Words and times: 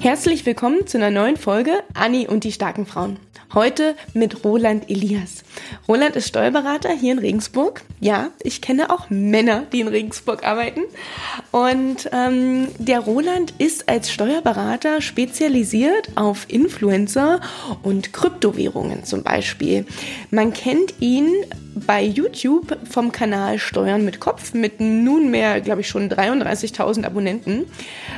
Herzlich 0.00 0.46
willkommen 0.46 0.86
zu 0.86 0.96
einer 0.96 1.10
neuen 1.10 1.36
Folge 1.36 1.82
Anni 1.92 2.26
und 2.26 2.44
die 2.44 2.52
starken 2.52 2.86
Frauen. 2.86 3.18
Heute 3.52 3.96
mit 4.14 4.44
Roland 4.44 4.88
Elias. 4.88 5.44
Roland 5.88 6.16
ist 6.16 6.26
Steuerberater 6.28 6.90
hier 6.90 7.12
in 7.12 7.18
Regensburg. 7.18 7.82
Ja, 8.00 8.30
ich 8.42 8.62
kenne 8.62 8.88
auch 8.88 9.10
Männer, 9.10 9.66
die 9.70 9.80
in 9.80 9.88
Regensburg 9.88 10.42
arbeiten. 10.42 10.80
Und 11.50 12.08
ähm, 12.12 12.68
der 12.78 13.00
Roland 13.00 13.54
ist 13.58 13.88
als 13.88 14.10
Steuerberater 14.10 15.00
spezialisiert 15.00 16.08
auf 16.14 16.46
Influencer 16.48 17.40
und 17.82 18.12
Kryptowährungen 18.12 19.04
zum 19.04 19.22
Beispiel. 19.22 19.84
Man 20.30 20.52
kennt 20.52 20.94
ihn 21.00 21.28
bei 21.74 22.02
YouTube 22.02 22.76
vom 22.88 23.12
Kanal 23.12 23.58
Steuern 23.58 24.04
mit 24.04 24.20
Kopf 24.20 24.54
mit 24.54 24.80
nunmehr, 24.80 25.60
glaube 25.60 25.82
ich, 25.82 25.88
schon 25.88 26.08
33.000 26.08 27.04
Abonnenten. 27.04 27.66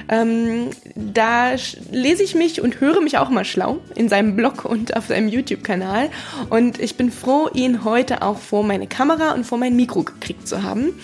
Ähm, 0.09 0.71
da 0.95 1.53
lese 1.91 2.23
ich 2.23 2.35
mich 2.35 2.61
und 2.61 2.81
höre 2.81 3.01
mich 3.01 3.19
auch 3.19 3.29
mal 3.29 3.45
schlau 3.45 3.79
in 3.95 4.09
seinem 4.09 4.37
Blog 4.37 4.65
und 4.65 4.97
auf 4.97 5.07
seinem 5.07 5.29
YouTube-Kanal. 5.29 6.11
Und 6.51 6.81
ich 6.81 6.97
bin 6.97 7.11
froh, 7.11 7.49
ihn 7.53 7.85
heute 7.85 8.23
auch 8.23 8.39
vor 8.39 8.65
meine 8.65 8.87
Kamera 8.87 9.33
und 9.33 9.45
vor 9.45 9.59
mein 9.59 9.77
Mikro 9.77 10.03
gekriegt 10.03 10.49
zu 10.49 10.63
haben. 10.63 10.99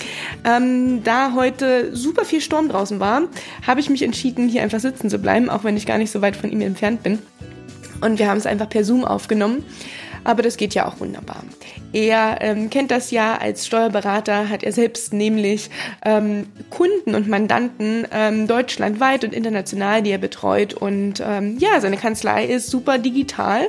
Ähm, 0.44 1.04
da 1.04 1.34
heute 1.34 1.94
super 1.94 2.17
viel 2.24 2.40
Sturm 2.40 2.68
draußen 2.68 3.00
war, 3.00 3.22
habe 3.66 3.80
ich 3.80 3.90
mich 3.90 4.02
entschieden, 4.02 4.48
hier 4.48 4.62
einfach 4.62 4.80
sitzen 4.80 5.10
zu 5.10 5.18
bleiben, 5.18 5.50
auch 5.50 5.64
wenn 5.64 5.76
ich 5.76 5.86
gar 5.86 5.98
nicht 5.98 6.10
so 6.10 6.22
weit 6.22 6.36
von 6.36 6.50
ihm 6.50 6.60
entfernt 6.60 7.02
bin. 7.02 7.18
Und 8.00 8.18
wir 8.18 8.28
haben 8.28 8.38
es 8.38 8.46
einfach 8.46 8.68
per 8.68 8.84
Zoom 8.84 9.04
aufgenommen 9.04 9.64
aber 10.28 10.42
das 10.42 10.56
geht 10.56 10.74
ja 10.74 10.86
auch 10.86 11.00
wunderbar. 11.00 11.42
Er 11.92 12.38
ähm, 12.40 12.68
kennt 12.68 12.90
das 12.90 13.10
ja 13.10 13.38
als 13.38 13.66
Steuerberater, 13.66 14.50
hat 14.50 14.62
er 14.62 14.72
selbst 14.72 15.14
nämlich 15.14 15.70
ähm, 16.04 16.46
Kunden 16.68 17.14
und 17.14 17.28
Mandanten 17.28 18.06
ähm, 18.12 18.46
deutschlandweit 18.46 19.24
und 19.24 19.32
international, 19.32 20.02
die 20.02 20.10
er 20.10 20.18
betreut. 20.18 20.74
Und 20.74 21.22
ähm, 21.24 21.56
ja, 21.58 21.80
seine 21.80 21.96
Kanzlei 21.96 22.44
ist 22.44 22.70
super 22.70 22.98
digital, 22.98 23.68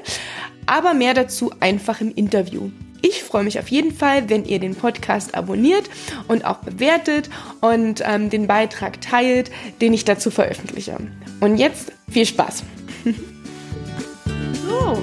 aber 0.66 0.94
mehr 0.94 1.14
dazu 1.14 1.52
einfach 1.62 2.02
im 2.02 2.14
Interview. 2.14 2.72
Ich 3.02 3.24
freue 3.24 3.44
mich 3.44 3.60
auf 3.60 3.70
jeden 3.70 3.94
Fall, 3.94 4.30
wenn 4.30 4.46
ihr 4.46 4.60
den 4.60 4.76
Podcast 4.76 5.36
abonniert 5.36 5.90
und 6.28 6.46
auch 6.46 6.58
bewertet 6.58 7.30
und 7.62 8.02
ähm, 8.06 8.30
den 8.30 8.48
Beitrag 8.48 9.00
teilt, 9.02 9.52
den 9.80 9.94
ich 9.94 10.06
dazu 10.06 10.32
veröffentliche. 10.32 10.98
Und 11.40 11.58
jetzt 11.58 11.94
viel 12.10 12.26
Spaß. 12.26 12.64
so. 14.68 15.02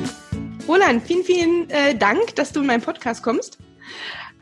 Roland, 0.68 1.02
vielen, 1.04 1.24
vielen 1.24 1.70
äh, 1.70 1.94
Dank, 1.96 2.34
dass 2.34 2.52
du 2.52 2.60
in 2.60 2.66
meinen 2.66 2.82
Podcast 2.82 3.22
kommst. 3.22 3.58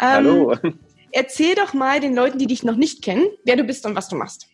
Ähm, 0.00 0.08
Hallo. 0.08 0.56
Erzähl 1.12 1.54
doch 1.54 1.74
mal 1.74 2.00
den 2.00 2.14
Leuten, 2.14 2.38
die 2.38 2.46
dich 2.46 2.64
noch 2.64 2.76
nicht 2.76 3.02
kennen, 3.02 3.26
wer 3.44 3.56
du 3.56 3.62
bist 3.62 3.86
und 3.86 3.94
was 3.94 4.08
du 4.08 4.16
machst. 4.16 4.48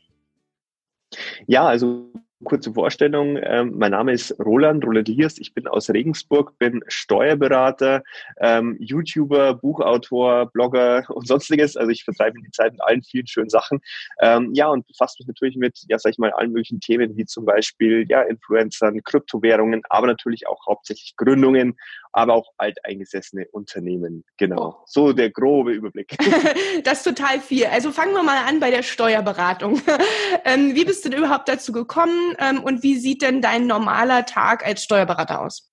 Ja, 1.46 1.66
also 1.66 2.12
kurze 2.44 2.72
Vorstellung. 2.72 3.38
Ähm, 3.42 3.74
mein 3.77 3.91
Name 3.91 4.12
ist 4.12 4.34
Roland, 4.41 4.84
Roland 4.84 5.08
Liers. 5.08 5.38
Ich 5.38 5.52
bin 5.52 5.66
aus 5.66 5.91
Regensburg, 5.91 6.58
bin 6.58 6.83
Steuerberater, 6.88 8.02
ähm, 8.41 8.77
YouTuber, 8.80 9.55
Buchautor, 9.55 10.46
Blogger 10.46 11.05
und 11.08 11.27
sonstiges. 11.27 11.77
Also 11.77 11.91
ich 11.91 12.05
vertreibe 12.05 12.41
die 12.41 12.50
Zeit 12.50 12.72
mit 12.72 12.83
allen 12.83 13.02
vielen 13.02 13.27
schönen 13.27 13.50
Sachen. 13.50 13.80
Ähm, 14.20 14.52
ja, 14.55 14.68
und 14.68 14.86
befasse 14.86 15.16
mich 15.18 15.28
natürlich 15.28 15.56
mit, 15.56 15.84
ja, 15.88 15.98
sag 15.98 16.12
ich 16.12 16.18
mal, 16.18 16.33
allen 16.33 16.52
möglichen 16.52 16.80
Themen, 16.80 17.16
wie 17.16 17.27
zum 17.27 17.44
Beispiel, 17.44 18.06
ja, 18.08 18.22
Influencern, 18.22 19.02
Kryptowährungen, 19.02 19.83
aber 19.91 20.06
natürlich 20.06 20.46
auch 20.46 20.66
hauptsächlich 20.66 21.16
Gründungen, 21.16 21.77
aber 22.12 22.34
auch 22.34 22.48
alteingesessene 22.56 23.47
Unternehmen. 23.53 24.25
Genau. 24.36 24.80
Oh. 24.80 24.83
So 24.86 25.12
der 25.12 25.30
grobe 25.30 25.72
Überblick. 25.72 26.17
das 26.84 26.98
ist 26.98 27.05
total 27.05 27.41
viel. 27.41 27.67
Also 27.67 27.92
fangen 27.92 28.12
wir 28.12 28.22
mal 28.22 28.44
an 28.47 28.61
bei 28.61 28.70
der 28.70 28.83
Steuerberatung. 28.83 29.80
ähm, 30.44 30.75
wie 30.75 30.84
bist 30.84 31.05
du 31.05 31.11
denn 31.11 31.19
überhaupt 31.19 31.48
dazu 31.48 31.72
gekommen 31.72 32.34
ähm, 32.39 32.62
und 32.62 32.83
wie 32.83 32.97
sieht 32.97 33.22
denn 33.22 33.41
dein 33.41 33.67
normaler 33.67 34.27
Tag 34.27 34.67
als 34.67 34.83
Steuerberater 34.83 35.41
aus? 35.42 35.70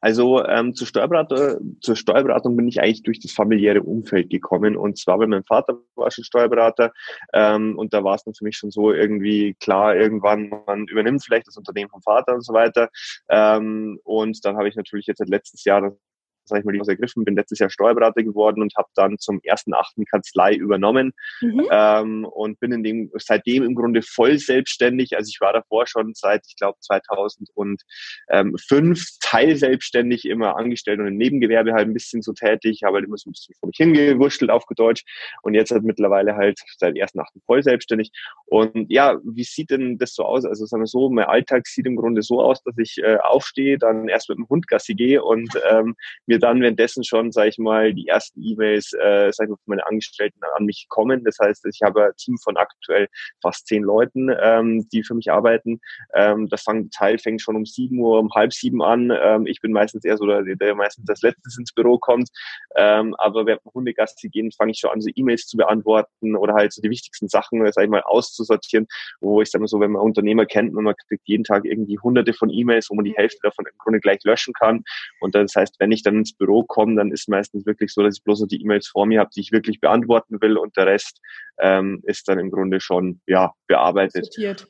Also 0.00 0.44
ähm, 0.44 0.74
zur, 0.74 0.86
Steuerberater, 0.86 1.58
zur 1.80 1.96
Steuerberatung 1.96 2.56
bin 2.56 2.68
ich 2.68 2.80
eigentlich 2.80 3.02
durch 3.02 3.20
das 3.20 3.32
familiäre 3.32 3.82
Umfeld 3.82 4.30
gekommen. 4.30 4.76
Und 4.76 4.98
zwar, 4.98 5.18
weil 5.18 5.28
mein 5.28 5.44
Vater 5.44 5.78
war 5.94 6.10
schon 6.10 6.24
Steuerberater 6.24 6.92
ähm, 7.32 7.78
und 7.78 7.94
da 7.94 8.02
war 8.04 8.14
es 8.14 8.24
dann 8.24 8.34
für 8.34 8.44
mich 8.44 8.56
schon 8.56 8.70
so 8.70 8.92
irgendwie 8.92 9.54
klar, 9.60 9.96
irgendwann 9.96 10.50
man 10.66 10.86
übernimmt 10.86 11.24
vielleicht 11.24 11.46
das 11.46 11.56
Unternehmen 11.56 11.90
vom 11.90 12.02
Vater 12.02 12.34
und 12.34 12.44
so 12.44 12.52
weiter. 12.52 12.88
Ähm, 13.28 13.98
und 14.04 14.44
dann 14.44 14.56
habe 14.56 14.68
ich 14.68 14.76
natürlich 14.76 15.06
jetzt 15.06 15.18
seit 15.18 15.28
letztes 15.28 15.64
Jahr 15.64 15.92
sag 16.44 16.60
ich 16.60 16.64
mal, 16.64 16.72
die 16.72 16.82
ergriffen, 16.86 17.24
bin 17.24 17.36
letztes 17.36 17.58
Jahr 17.58 17.70
Steuerberater 17.70 18.22
geworden 18.22 18.62
und 18.62 18.74
habe 18.76 18.88
dann 18.94 19.18
zum 19.18 19.40
ersten 19.42 19.74
achten 19.74 20.04
Kanzlei 20.04 20.54
übernommen 20.54 21.12
mhm. 21.40 21.66
ähm, 21.70 22.24
und 22.24 22.58
bin 22.60 22.72
in 22.72 22.82
dem 22.82 23.10
seitdem 23.14 23.62
im 23.62 23.74
Grunde 23.74 24.02
voll 24.02 24.38
selbstständig. 24.38 25.16
Also 25.16 25.28
ich 25.28 25.40
war 25.40 25.52
davor 25.52 25.86
schon 25.86 26.12
seit, 26.14 26.44
ich 26.46 26.56
glaube, 26.56 26.78
2005 26.80 27.80
teilselbstständig 29.20 30.24
immer 30.24 30.56
angestellt 30.56 31.00
und 31.00 31.08
im 31.08 31.16
Nebengewerbe 31.16 31.72
halt 31.72 31.88
ein 31.88 31.94
bisschen 31.94 32.22
so 32.22 32.32
tätig, 32.32 32.82
habe 32.84 32.96
halt 32.96 33.06
immer 33.06 33.16
so 33.16 33.30
ein 33.30 33.32
bisschen 33.32 33.54
vor 33.58 33.68
mich 33.68 33.76
hingewurschtelt 33.76 34.50
auf 34.50 34.64
Deutsch 34.74 35.04
und 35.42 35.54
jetzt 35.54 35.70
halt 35.70 35.84
mittlerweile 35.84 36.34
halt 36.34 36.58
seit 36.78 36.96
ersten 36.96 37.20
achten 37.20 37.40
voll 37.46 37.62
selbstständig. 37.62 38.10
Und 38.46 38.90
ja, 38.90 39.18
wie 39.24 39.44
sieht 39.44 39.70
denn 39.70 39.98
das 39.98 40.14
so 40.14 40.24
aus? 40.24 40.44
Also 40.44 40.66
sagen 40.66 40.82
wir 40.82 40.86
so, 40.86 41.10
mein 41.10 41.26
Alltag 41.26 41.66
sieht 41.66 41.86
im 41.86 41.96
Grunde 41.96 42.22
so 42.22 42.40
aus, 42.40 42.62
dass 42.62 42.76
ich 42.78 42.98
äh, 42.98 43.16
aufstehe, 43.16 43.78
dann 43.78 44.08
erst 44.08 44.28
mit 44.28 44.38
dem 44.38 44.48
Hund 44.48 44.68
Gassi 44.68 44.94
gehe 44.94 45.22
und 45.22 45.50
ähm, 45.70 45.96
mir 46.32 46.38
dann 46.38 46.60
währenddessen 46.60 47.04
schon, 47.04 47.30
sage 47.30 47.50
ich 47.50 47.58
mal, 47.58 47.92
die 47.92 48.08
ersten 48.08 48.42
E-Mails, 48.42 48.92
äh, 48.94 49.28
ich 49.28 49.38
mal, 49.38 49.46
von 49.48 49.58
meinen 49.66 49.80
Angestellten 49.80 50.40
an 50.56 50.64
mich 50.64 50.86
kommen. 50.88 51.24
Das 51.24 51.36
heißt, 51.40 51.66
ich 51.66 51.80
habe 51.84 52.06
ein 52.06 52.16
Team 52.16 52.36
von 52.42 52.56
aktuell 52.56 53.08
fast 53.42 53.66
zehn 53.66 53.82
Leuten, 53.82 54.30
ähm, 54.40 54.88
die 54.92 55.02
für 55.02 55.14
mich 55.14 55.30
arbeiten. 55.30 55.80
Ähm, 56.14 56.48
das 56.48 56.62
fängt, 56.62 56.92
Teil 56.92 57.18
fängt 57.18 57.42
schon 57.42 57.56
um 57.56 57.66
sieben 57.66 57.98
Uhr, 57.98 58.18
um 58.18 58.30
halb 58.34 58.52
sieben 58.52 58.82
an. 58.82 59.12
Ähm, 59.14 59.46
ich 59.46 59.60
bin 59.60 59.72
meistens 59.72 60.04
eher 60.04 60.16
so 60.16 60.26
der, 60.26 60.42
der 60.42 60.74
meistens 60.74 61.08
als 61.08 61.22
letztes 61.22 61.58
ins 61.58 61.72
Büro 61.72 61.98
kommt. 61.98 62.30
Ähm, 62.76 63.14
aber 63.18 63.46
während 63.46 63.62
Hundegassi 63.74 64.28
gehen, 64.28 64.50
fange 64.52 64.72
ich 64.72 64.78
schon 64.78 64.90
an, 64.90 65.00
so 65.00 65.10
E-Mails 65.14 65.46
zu 65.46 65.56
beantworten 65.56 66.36
oder 66.36 66.54
halt 66.54 66.72
so 66.72 66.80
die 66.80 66.90
wichtigsten 66.90 67.28
Sachen, 67.28 67.64
sag 67.72 67.84
ich 67.84 67.90
mal, 67.90 68.02
auszusortieren, 68.02 68.86
wo 69.20 69.42
ich 69.42 69.50
sage 69.50 69.60
mal 69.60 69.68
so, 69.68 69.80
wenn 69.80 69.92
man 69.92 70.02
Unternehmer 70.02 70.46
kennt, 70.46 70.72
man 70.72 70.94
kriegt 71.08 71.28
jeden 71.28 71.44
Tag 71.44 71.64
irgendwie 71.64 71.98
hunderte 71.98 72.32
von 72.32 72.50
E-Mails, 72.50 72.88
wo 72.90 72.94
man 72.94 73.04
die 73.04 73.14
Hälfte 73.14 73.38
davon 73.42 73.66
im 73.66 73.76
Grunde 73.78 74.00
gleich 74.00 74.18
löschen 74.24 74.54
kann. 74.54 74.82
Und 75.20 75.34
das 75.34 75.54
heißt, 75.54 75.76
wenn 75.78 75.92
ich 75.92 76.02
dann 76.02 76.21
ins 76.22 76.34
Büro 76.34 76.64
komme, 76.64 76.96
dann 76.96 77.10
ist 77.10 77.28
meistens 77.28 77.66
wirklich 77.66 77.92
so, 77.92 78.02
dass 78.02 78.16
ich 78.16 78.24
bloß 78.24 78.40
noch 78.40 78.48
die 78.48 78.62
E-Mails 78.62 78.88
vor 78.88 79.06
mir 79.06 79.20
habe, 79.20 79.30
die 79.34 79.40
ich 79.40 79.52
wirklich 79.52 79.80
beantworten 79.80 80.40
will 80.40 80.56
und 80.56 80.76
der 80.76 80.86
Rest 80.86 81.20
ähm, 81.60 82.00
ist 82.04 82.28
dann 82.28 82.38
im 82.38 82.50
Grunde 82.50 82.80
schon 82.80 83.20
ja 83.26 83.52
bearbeitet. 83.66 84.26
Sortiert. 84.26 84.68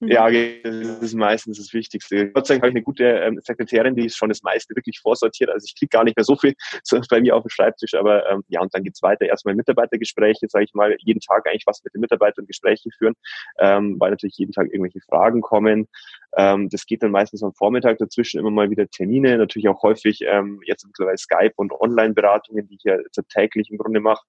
Mhm. 0.00 0.08
Ja, 0.08 0.30
das 0.30 1.02
ist 1.02 1.14
meistens 1.14 1.58
das 1.58 1.72
Wichtigste. 1.72 2.30
Gott 2.30 2.46
sei 2.46 2.54
Dank 2.54 2.62
habe 2.62 2.70
ich 2.70 2.76
eine 2.76 2.84
gute 2.84 3.04
ähm, 3.04 3.40
Sekretärin, 3.42 3.96
die 3.96 4.06
ist 4.06 4.16
schon 4.16 4.28
das 4.28 4.42
meiste 4.42 4.74
wirklich 4.76 5.00
vorsortiert. 5.00 5.50
Also 5.50 5.64
ich 5.64 5.74
kriege 5.76 5.90
gar 5.90 6.04
nicht 6.04 6.16
mehr 6.16 6.24
so 6.24 6.36
viel 6.36 6.54
bei 7.10 7.20
mir 7.20 7.34
auf 7.34 7.42
dem 7.42 7.48
Schreibtisch, 7.48 7.94
aber 7.94 8.28
ähm, 8.30 8.44
ja, 8.48 8.60
und 8.60 8.72
dann 8.74 8.84
geht's 8.84 9.02
weiter. 9.02 9.26
Erstmal 9.26 9.54
Mitarbeitergespräche, 9.54 10.46
sage 10.48 10.66
ich 10.66 10.74
mal, 10.74 10.96
jeden 11.00 11.20
Tag 11.20 11.46
eigentlich 11.46 11.66
was 11.66 11.82
mit 11.82 11.94
den 11.94 12.00
Mitarbeitern 12.00 12.46
Gespräche 12.46 12.90
führen, 12.96 13.14
ähm, 13.58 13.96
weil 13.98 14.10
natürlich 14.10 14.36
jeden 14.36 14.52
Tag 14.52 14.66
irgendwelche 14.66 15.00
Fragen 15.00 15.40
kommen. 15.40 15.88
Ähm, 16.36 16.68
das 16.68 16.86
geht 16.86 17.02
dann 17.02 17.10
meistens 17.10 17.42
am 17.42 17.52
Vormittag 17.54 17.98
dazwischen 17.98 18.38
immer 18.38 18.50
mal 18.50 18.70
wieder 18.70 18.88
Termine, 18.88 19.36
natürlich 19.36 19.68
auch 19.68 19.82
häufig 19.82 20.20
ähm, 20.22 20.60
jetzt 20.64 20.86
mittlerweile 20.86 21.18
Skype 21.18 21.52
und 21.56 21.72
Online-Beratungen, 21.72 22.68
die 22.68 22.76
ich 22.76 22.84
ja 22.84 22.98
täglich 23.28 23.70
im 23.70 23.78
Grunde 23.78 24.00
mache. 24.00 24.24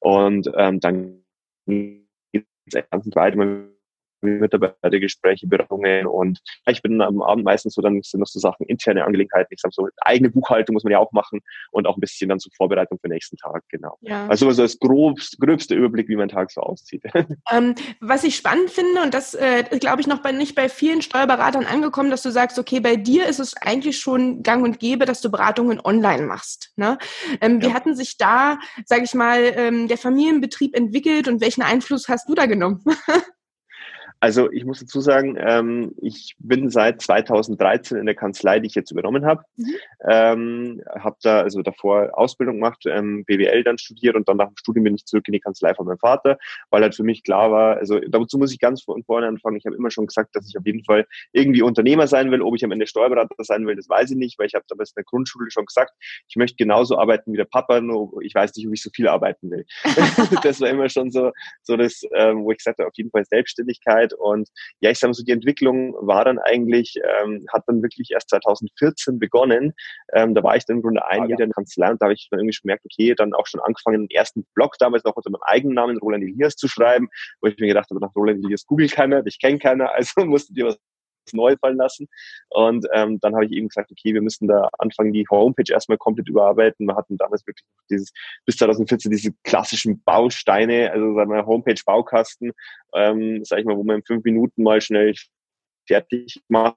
Und 0.00 0.50
ähm, 0.56 0.80
dann 0.80 1.22
geht's 1.66 2.46
ganz 2.90 3.06
weiter 3.14 3.75
Mitarbeitergespräche, 4.26 5.46
Beratungen 5.46 6.06
und 6.06 6.40
ich 6.66 6.82
bin 6.82 7.00
am 7.00 7.22
Abend 7.22 7.44
meistens 7.44 7.74
so, 7.74 7.82
dann 7.82 8.00
sind 8.02 8.20
noch 8.20 8.26
so 8.26 8.38
Sachen, 8.38 8.66
interne 8.66 9.04
Angelegenheiten, 9.04 9.48
ich 9.50 9.60
sag 9.60 9.72
so, 9.72 9.88
eigene 10.02 10.30
Buchhaltung 10.30 10.74
muss 10.74 10.84
man 10.84 10.92
ja 10.92 10.98
auch 10.98 11.12
machen 11.12 11.40
und 11.70 11.86
auch 11.86 11.96
ein 11.96 12.00
bisschen 12.00 12.28
dann 12.28 12.38
zur 12.38 12.52
Vorbereitung 12.56 12.98
für 12.98 13.08
den 13.08 13.14
nächsten 13.14 13.36
Tag, 13.36 13.62
genau. 13.68 13.96
Ja. 14.02 14.26
Also 14.26 14.50
so 14.50 14.62
das 14.62 14.78
grobst, 14.78 15.38
gröbste 15.40 15.74
Überblick, 15.74 16.08
wie 16.08 16.16
mein 16.16 16.28
Tag 16.28 16.50
so 16.50 16.60
aussieht. 16.60 17.02
Ähm, 17.52 17.74
was 18.00 18.24
ich 18.24 18.36
spannend 18.36 18.70
finde, 18.70 19.02
und 19.02 19.14
das 19.14 19.34
äh, 19.34 19.64
glaube 19.78 20.00
ich 20.00 20.06
noch 20.06 20.20
bei, 20.20 20.32
nicht 20.32 20.54
bei 20.54 20.68
vielen 20.68 21.00
Steuerberatern 21.00 21.64
angekommen, 21.64 22.10
dass 22.10 22.22
du 22.22 22.30
sagst, 22.30 22.58
okay, 22.58 22.80
bei 22.80 22.96
dir 22.96 23.26
ist 23.26 23.38
es 23.38 23.56
eigentlich 23.56 23.98
schon 23.98 24.42
gang 24.42 24.64
und 24.64 24.80
gäbe, 24.80 25.04
dass 25.04 25.20
du 25.20 25.30
Beratungen 25.30 25.80
online 25.82 26.26
machst. 26.26 26.72
Ne? 26.76 26.98
Ähm, 27.40 27.60
ja. 27.60 27.68
Wie 27.68 27.74
hatten 27.74 27.94
sich 27.94 28.16
da, 28.16 28.58
sage 28.84 29.04
ich 29.04 29.14
mal, 29.14 29.52
ähm, 29.56 29.88
der 29.88 29.98
Familienbetrieb 29.98 30.76
entwickelt 30.76 31.28
und 31.28 31.40
welchen 31.40 31.62
Einfluss 31.62 32.08
hast 32.08 32.28
du 32.28 32.34
da 32.34 32.46
genommen? 32.46 32.82
Also 34.20 34.50
ich 34.50 34.64
muss 34.64 34.80
dazu 34.80 35.00
sagen, 35.00 35.36
ähm, 35.38 35.94
ich 36.00 36.34
bin 36.38 36.70
seit 36.70 37.02
2013 37.02 37.98
in 37.98 38.06
der 38.06 38.14
Kanzlei, 38.14 38.60
die 38.60 38.66
ich 38.66 38.74
jetzt 38.74 38.90
übernommen 38.90 39.26
habe. 39.26 39.42
Mhm. 39.56 39.74
Ähm, 40.08 40.82
habe 40.98 41.16
da 41.22 41.40
also 41.40 41.62
davor 41.62 42.10
Ausbildung 42.18 42.56
gemacht, 42.56 42.84
ähm, 42.86 43.24
BWL 43.26 43.62
dann 43.62 43.78
studiert 43.78 44.16
und 44.16 44.28
dann 44.28 44.38
nach 44.38 44.48
dem 44.48 44.56
Studium 44.56 44.84
bin 44.84 44.94
ich 44.94 45.04
zurück 45.04 45.28
in 45.28 45.32
die 45.32 45.40
Kanzlei 45.40 45.74
von 45.74 45.86
meinem 45.86 45.98
Vater, 45.98 46.38
weil 46.70 46.82
halt 46.82 46.94
für 46.94 47.02
mich 47.02 47.22
klar 47.22 47.50
war, 47.50 47.76
also 47.76 48.00
dazu 48.00 48.38
muss 48.38 48.52
ich 48.52 48.58
ganz 48.58 48.82
von 48.82 49.04
vorne 49.04 49.26
anfangen. 49.26 49.56
Ich 49.56 49.66
habe 49.66 49.76
immer 49.76 49.90
schon 49.90 50.06
gesagt, 50.06 50.34
dass 50.34 50.48
ich 50.48 50.56
auf 50.56 50.66
jeden 50.66 50.84
Fall 50.84 51.06
irgendwie 51.32 51.62
Unternehmer 51.62 52.06
sein 52.06 52.30
will. 52.30 52.42
Ob 52.42 52.54
ich 52.56 52.64
am 52.64 52.72
Ende 52.72 52.86
Steuerberater 52.86 53.34
sein 53.38 53.66
will, 53.66 53.76
das 53.76 53.88
weiß 53.88 54.10
ich 54.10 54.16
nicht, 54.16 54.38
weil 54.38 54.46
ich 54.46 54.54
habe 54.54 54.64
damals 54.68 54.90
in 54.90 54.96
der 54.96 55.04
Grundschule 55.04 55.50
schon 55.50 55.66
gesagt, 55.66 55.92
ich 56.28 56.36
möchte 56.36 56.56
genauso 56.56 56.98
arbeiten 56.98 57.32
wie 57.32 57.36
der 57.36 57.44
Papa, 57.44 57.80
nur 57.80 58.22
ich 58.22 58.34
weiß 58.34 58.54
nicht, 58.56 58.66
ob 58.66 58.72
ich 58.72 58.82
so 58.82 58.90
viel 58.90 59.08
arbeiten 59.08 59.50
will. 59.50 59.66
das 60.42 60.60
war 60.60 60.68
immer 60.68 60.88
schon 60.88 61.10
so, 61.10 61.32
so 61.62 61.76
das, 61.76 62.02
ähm, 62.14 62.44
wo 62.44 62.52
ich 62.52 62.58
gesagt 62.58 62.78
habe, 62.78 62.88
auf 62.88 62.96
jeden 62.96 63.10
Fall 63.10 63.24
Selbstständigkeit 63.24 64.05
Zeit. 64.06 64.18
Und 64.18 64.48
ja, 64.80 64.90
ich 64.90 64.98
sage 64.98 65.10
mal 65.10 65.14
so, 65.14 65.24
die 65.24 65.32
Entwicklung 65.32 65.94
war 66.00 66.24
dann 66.24 66.38
eigentlich, 66.38 66.94
ähm, 67.22 67.46
hat 67.52 67.64
dann 67.66 67.82
wirklich 67.82 68.10
erst 68.10 68.30
2014 68.30 69.18
begonnen. 69.18 69.74
Ähm, 70.12 70.34
da 70.34 70.42
war 70.42 70.56
ich 70.56 70.64
dann 70.64 70.76
im 70.76 70.82
Grunde 70.82 71.04
ein 71.06 71.28
Jahr 71.28 71.30
in 71.30 71.36
der 71.36 71.50
Kanzlei 71.50 71.90
und 71.90 72.00
da 72.00 72.06
habe 72.06 72.14
ich 72.14 72.28
dann 72.30 72.40
irgendwie 72.40 72.58
gemerkt, 72.60 72.84
okay, 72.84 73.14
dann 73.14 73.34
auch 73.34 73.46
schon 73.46 73.60
angefangen, 73.60 74.08
den 74.08 74.16
ersten 74.16 74.46
Blog 74.54 74.76
damals 74.78 75.04
noch 75.04 75.16
unter 75.16 75.30
meinem 75.30 75.42
eigenen 75.42 75.74
Namen, 75.74 75.98
Roland 75.98 76.24
Elias, 76.24 76.56
zu 76.56 76.68
schreiben, 76.68 77.08
wo 77.40 77.48
ich 77.48 77.58
mir 77.58 77.68
gedacht 77.68 77.90
habe, 77.90 78.00
nach 78.00 78.14
Roland 78.14 78.44
Elias 78.44 78.66
googelt 78.66 78.92
keiner, 78.92 79.24
ich 79.26 79.38
kenne 79.40 79.58
keiner, 79.58 79.92
also 79.94 80.24
musste 80.24 80.52
dir 80.54 80.66
was 80.66 80.78
neu 81.32 81.56
fallen 81.60 81.76
lassen. 81.76 82.08
Und 82.50 82.86
ähm, 82.92 83.18
dann 83.20 83.34
habe 83.34 83.46
ich 83.46 83.52
eben 83.52 83.68
gesagt, 83.68 83.90
okay, 83.90 84.14
wir 84.14 84.22
müssen 84.22 84.48
da 84.48 84.68
anfangen, 84.78 85.12
die 85.12 85.26
Homepage 85.30 85.72
erstmal 85.72 85.98
komplett 85.98 86.28
überarbeiten. 86.28 86.86
Wir 86.86 86.96
hatten 86.96 87.16
damals 87.16 87.46
wirklich 87.46 87.66
dieses 87.90 88.12
bis 88.44 88.56
2014 88.56 89.10
diese 89.10 89.32
klassischen 89.44 90.02
Bausteine, 90.02 90.90
also 90.90 91.14
sagen 91.14 91.30
wir 91.30 91.46
Homepage-Baukasten, 91.46 92.52
ähm, 92.94 93.44
sag 93.44 93.60
ich 93.60 93.64
mal, 93.64 93.76
wo 93.76 93.84
man 93.84 93.96
in 93.96 94.04
fünf 94.04 94.24
Minuten 94.24 94.62
mal 94.62 94.80
schnell 94.80 95.14
fertig 95.86 96.40
gemacht 96.48 96.76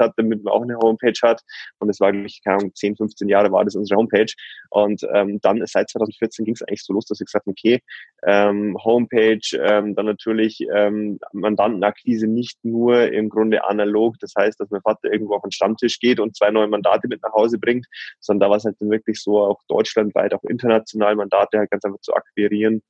hat, 0.00 0.12
damit 0.16 0.42
man 0.42 0.52
auch 0.52 0.62
eine 0.62 0.78
Homepage 0.78 1.18
hat. 1.22 1.42
Und 1.78 1.88
es 1.88 2.00
war, 2.00 2.12
glaube 2.12 2.26
ich, 2.26 2.42
keine 2.42 2.58
Ahnung, 2.58 2.74
10, 2.74 2.96
15 2.96 3.28
Jahre 3.28 3.52
war 3.52 3.64
das 3.64 3.76
unsere 3.76 3.98
Homepage. 3.98 4.32
Und 4.70 5.06
ähm, 5.14 5.40
dann 5.40 5.64
seit 5.66 5.90
2014 5.90 6.44
ging 6.44 6.54
es 6.54 6.62
eigentlich 6.62 6.84
so 6.84 6.92
los, 6.92 7.06
dass 7.06 7.20
ich 7.20 7.26
gesagt 7.26 7.46
habe, 7.46 7.52
okay, 7.52 7.80
ähm, 8.24 8.76
Homepage, 8.82 9.40
ähm, 9.58 9.94
dann 9.94 10.06
natürlich 10.06 10.60
ähm, 10.74 11.18
Mandantenakquise 11.32 12.26
nicht 12.26 12.58
nur 12.64 13.12
im 13.12 13.28
Grunde 13.28 13.64
analog, 13.64 14.16
das 14.20 14.32
heißt, 14.38 14.58
dass 14.60 14.70
mein 14.70 14.82
Vater 14.82 15.12
irgendwo 15.12 15.34
auf 15.34 15.42
den 15.42 15.52
Stammtisch 15.52 15.98
geht 15.98 16.20
und 16.20 16.36
zwei 16.36 16.50
neue 16.50 16.68
Mandate 16.68 17.08
mit 17.08 17.22
nach 17.22 17.32
Hause 17.32 17.58
bringt, 17.58 17.86
sondern 18.20 18.46
da 18.46 18.50
war 18.50 18.56
es 18.56 18.64
halt 18.64 18.76
dann 18.80 18.90
wirklich 18.90 19.20
so, 19.20 19.38
auch 19.40 19.60
deutschlandweit, 19.68 20.34
auch 20.34 20.44
international 20.44 21.16
Mandate 21.16 21.58
halt 21.58 21.70
ganz 21.70 21.84
einfach 21.84 22.00
zu 22.00 22.14
akquirieren 22.14 22.82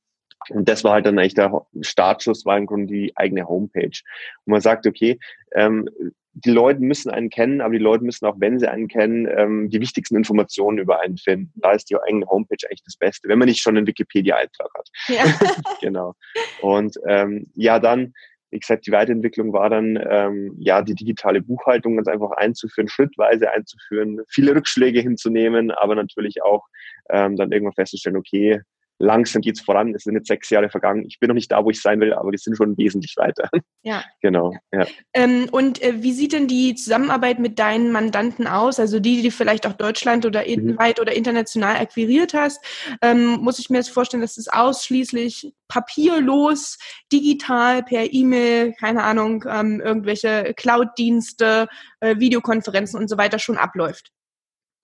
und 0.49 0.67
das 0.67 0.83
war 0.83 0.93
halt 0.93 1.05
dann 1.05 1.19
eigentlich 1.19 1.35
der 1.35 1.65
Startschuss, 1.81 2.45
war 2.45 2.57
im 2.57 2.65
Grunde 2.65 2.87
die 2.87 3.11
eigene 3.15 3.47
Homepage. 3.47 4.01
Und 4.45 4.51
man 4.51 4.61
sagt, 4.61 4.87
okay, 4.87 5.19
ähm, 5.53 5.89
die 6.33 6.51
Leute 6.51 6.79
müssen 6.79 7.11
einen 7.11 7.29
kennen, 7.29 7.61
aber 7.61 7.73
die 7.73 7.83
Leute 7.83 8.03
müssen 8.03 8.25
auch, 8.25 8.35
wenn 8.39 8.59
sie 8.59 8.69
einen 8.69 8.87
kennen, 8.87 9.27
ähm, 9.35 9.69
die 9.69 9.81
wichtigsten 9.81 10.15
Informationen 10.15 10.77
über 10.77 11.01
einen 11.01 11.17
finden. 11.17 11.51
Da 11.55 11.71
ist 11.71 11.89
die 11.89 11.97
eigene 11.97 12.25
Homepage 12.27 12.65
eigentlich 12.65 12.83
das 12.83 12.95
Beste, 12.95 13.27
wenn 13.27 13.39
man 13.39 13.47
nicht 13.47 13.61
schon 13.61 13.77
einen 13.77 13.87
Wikipedia-Eintrag 13.87 14.69
hat. 14.73 14.89
Ja. 15.07 15.23
genau. 15.81 16.15
Und 16.61 16.97
ähm, 17.05 17.47
ja, 17.55 17.79
dann, 17.79 18.13
wie 18.49 18.59
gesagt, 18.59 18.87
die 18.87 18.91
Weiterentwicklung 18.91 19.51
war 19.51 19.69
dann, 19.69 19.99
ähm, 20.09 20.55
ja, 20.57 20.81
die 20.81 20.95
digitale 20.95 21.41
Buchhaltung 21.41 21.97
ganz 21.97 22.07
einfach 22.07 22.31
einzuführen, 22.31 22.87
schrittweise 22.87 23.51
einzuführen, 23.51 24.21
viele 24.29 24.55
Rückschläge 24.55 25.01
hinzunehmen, 25.01 25.71
aber 25.71 25.95
natürlich 25.95 26.43
auch 26.43 26.65
ähm, 27.09 27.35
dann 27.35 27.51
irgendwann 27.51 27.73
festzustellen, 27.73 28.17
okay, 28.17 28.61
langsam 29.01 29.41
geht's 29.41 29.61
voran. 29.61 29.93
Es 29.95 30.03
sind 30.03 30.15
jetzt 30.15 30.27
sechs 30.27 30.49
Jahre 30.49 30.69
vergangen. 30.69 31.05
Ich 31.07 31.19
bin 31.19 31.27
noch 31.27 31.35
nicht 31.35 31.51
da, 31.51 31.63
wo 31.65 31.69
ich 31.69 31.81
sein 31.81 31.99
will, 31.99 32.13
aber 32.13 32.31
wir 32.31 32.37
sind 32.37 32.55
schon 32.55 32.77
wesentlich 32.77 33.15
weiter. 33.17 33.49
Ja. 33.83 34.03
Genau. 34.21 34.53
Ja. 34.71 34.85
Ähm, 35.13 35.47
und 35.51 35.81
äh, 35.81 36.03
wie 36.03 36.11
sieht 36.11 36.33
denn 36.33 36.47
die 36.47 36.75
Zusammenarbeit 36.75 37.39
mit 37.39 37.57
deinen 37.57 37.91
Mandanten 37.91 38.45
aus? 38.45 38.79
Also 38.79 38.99
die, 38.99 39.15
die 39.15 39.23
du 39.23 39.31
vielleicht 39.31 39.65
auch 39.65 39.73
Deutschland 39.73 40.27
oder 40.27 40.43
mhm. 40.45 40.77
weit 40.77 40.99
oder 40.99 41.15
international 41.15 41.77
akquiriert 41.77 42.35
hast, 42.35 42.63
ähm, 43.01 43.37
muss 43.41 43.57
ich 43.57 43.71
mir 43.71 43.77
jetzt 43.77 43.89
vorstellen, 43.89 44.21
dass 44.21 44.37
es 44.37 44.47
ausschließlich 44.47 45.53
papierlos, 45.67 46.77
digital, 47.11 47.81
per 47.81 48.13
E-Mail, 48.13 48.73
keine 48.73 49.03
Ahnung, 49.03 49.43
ähm, 49.49 49.81
irgendwelche 49.81 50.53
Cloud-Dienste, 50.55 51.67
äh, 52.01 52.19
Videokonferenzen 52.19 52.99
und 52.99 53.09
so 53.09 53.17
weiter 53.17 53.39
schon 53.39 53.57
abläuft. 53.57 54.11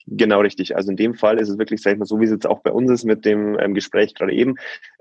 Genau 0.09 0.39
richtig. 0.39 0.77
Also 0.77 0.91
in 0.91 0.95
dem 0.95 1.15
Fall 1.15 1.37
ist 1.37 1.49
es 1.49 1.57
wirklich, 1.57 1.81
sag 1.81 1.91
ich 1.91 1.99
mal, 1.99 2.05
so 2.05 2.21
wie 2.21 2.23
es 2.23 2.31
jetzt 2.31 2.47
auch 2.47 2.61
bei 2.61 2.71
uns 2.71 2.89
ist 2.89 3.03
mit 3.03 3.25
dem 3.25 3.59
ähm, 3.59 3.73
Gespräch 3.73 4.15
gerade 4.15 4.31
eben. 4.31 4.55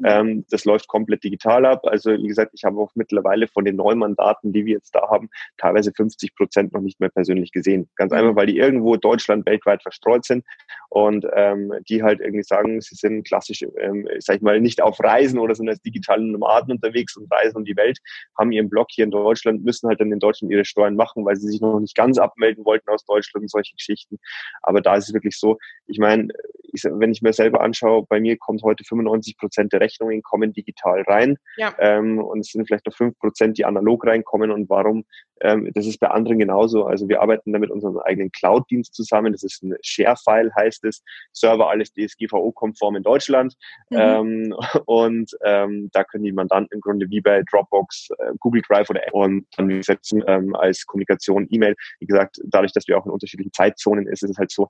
Ähm, 0.04 0.44
das 0.50 0.64
läuft 0.64 0.88
komplett 0.88 1.22
digital 1.22 1.64
ab. 1.64 1.86
Also 1.86 2.10
wie 2.10 2.26
gesagt, 2.26 2.50
ich 2.54 2.64
habe 2.64 2.80
auch 2.80 2.90
mittlerweile 2.96 3.46
von 3.46 3.64
den 3.64 3.76
neuen 3.76 4.00
Mandaten, 4.00 4.52
die 4.52 4.66
wir 4.66 4.74
jetzt 4.74 4.96
da 4.96 5.08
haben, 5.08 5.30
teilweise 5.58 5.92
50 5.92 6.34
Prozent 6.34 6.72
noch 6.72 6.80
nicht 6.80 6.98
mehr 6.98 7.08
persönlich 7.08 7.52
gesehen. 7.52 7.88
Ganz 7.94 8.10
mhm. 8.10 8.18
einfach, 8.18 8.36
weil 8.36 8.48
die 8.48 8.58
irgendwo 8.58 8.96
Deutschland 8.96 9.46
weltweit 9.46 9.80
verstreut 9.80 10.24
sind 10.24 10.44
und 10.88 11.24
ähm, 11.34 11.72
die 11.88 12.02
halt 12.02 12.18
irgendwie 12.20 12.42
sagen, 12.42 12.80
sie 12.80 12.96
sind 12.96 13.28
klassisch, 13.28 13.64
ähm, 13.78 14.08
sag 14.18 14.36
ich 14.36 14.42
mal, 14.42 14.60
nicht 14.60 14.82
auf 14.82 14.98
Reisen 14.98 15.38
oder 15.38 15.54
sind 15.54 15.68
als 15.68 15.80
digitale 15.82 16.24
Nomaden 16.24 16.72
unterwegs 16.72 17.16
und 17.16 17.32
reisen 17.32 17.58
um 17.58 17.64
die 17.64 17.76
Welt, 17.76 17.98
haben 18.36 18.50
ihren 18.50 18.68
Blog 18.68 18.88
hier 18.90 19.04
in 19.04 19.12
Deutschland, 19.12 19.64
müssen 19.64 19.88
halt 19.88 20.00
dann 20.00 20.10
in 20.10 20.18
Deutschland 20.18 20.52
ihre 20.52 20.64
Steuern 20.64 20.96
machen, 20.96 21.24
weil 21.24 21.36
sie 21.36 21.46
sich 21.46 21.60
noch 21.60 21.78
nicht 21.78 21.94
ganz 21.94 22.18
abmelden 22.18 22.64
wollten 22.64 22.90
aus 22.90 23.04
Deutschland 23.04 23.44
und 23.44 23.50
solche 23.50 23.76
Geschichten. 23.76 24.18
Aber 24.62 24.80
da 24.80 24.95
ist 24.96 25.08
es 25.08 25.14
wirklich 25.14 25.38
so, 25.38 25.58
ich 25.86 25.98
meine, 25.98 26.28
ich, 26.72 26.84
wenn 26.84 27.12
ich 27.12 27.22
mir 27.22 27.32
selber 27.32 27.60
anschaue, 27.60 28.04
bei 28.08 28.20
mir 28.20 28.36
kommt 28.36 28.62
heute 28.62 28.84
95 28.84 29.38
Prozent 29.38 29.72
der 29.72 29.80
Rechnungen 29.80 30.22
kommen 30.22 30.52
digital 30.52 31.02
rein 31.02 31.36
ja. 31.56 31.74
ähm, 31.78 32.18
und 32.18 32.40
es 32.40 32.48
sind 32.48 32.66
vielleicht 32.66 32.86
noch 32.86 32.94
fünf 32.94 33.18
Prozent, 33.18 33.58
die 33.58 33.64
analog 33.64 34.06
reinkommen 34.06 34.50
und 34.50 34.68
warum? 34.68 35.04
Ähm, 35.40 35.70
das 35.74 35.86
ist 35.86 35.98
bei 35.98 36.08
anderen 36.08 36.38
genauso. 36.38 36.84
Also 36.84 37.08
wir 37.08 37.20
arbeiten 37.20 37.52
da 37.52 37.58
mit 37.58 37.70
unserem 37.70 37.98
eigenen 37.98 38.32
Cloud-Dienst 38.32 38.94
zusammen. 38.94 39.32
Das 39.32 39.42
ist 39.42 39.62
ein 39.62 39.74
Share-File, 39.82 40.50
heißt 40.54 40.84
es. 40.84 41.02
Server 41.32 41.68
alles 41.68 41.92
DSGVO-konform 41.92 42.96
in 42.96 43.02
Deutschland. 43.02 43.54
Mhm. 43.90 43.98
Ähm, 43.98 44.54
und 44.86 45.30
ähm, 45.44 45.90
da 45.92 46.04
können 46.04 46.24
die 46.24 46.32
Mandanten 46.32 46.76
im 46.76 46.80
Grunde 46.80 47.10
wie 47.10 47.20
bei 47.20 47.42
Dropbox, 47.50 48.08
äh, 48.18 48.32
Google 48.40 48.62
Drive 48.66 48.88
oder 48.88 49.02
und 49.12 49.46
dann 49.56 49.82
setzen 49.82 50.22
ähm, 50.26 50.54
als 50.54 50.86
Kommunikation 50.86 51.46
E-Mail. 51.50 51.74
Wie 52.00 52.06
gesagt, 52.06 52.40
dadurch, 52.44 52.72
dass 52.72 52.88
wir 52.88 52.98
auch 52.98 53.04
in 53.04 53.12
unterschiedlichen 53.12 53.52
Zeitzonen 53.52 54.06
ist, 54.06 54.22
ist 54.22 54.30
es 54.30 54.38
halt 54.38 54.50
so, 54.50 54.68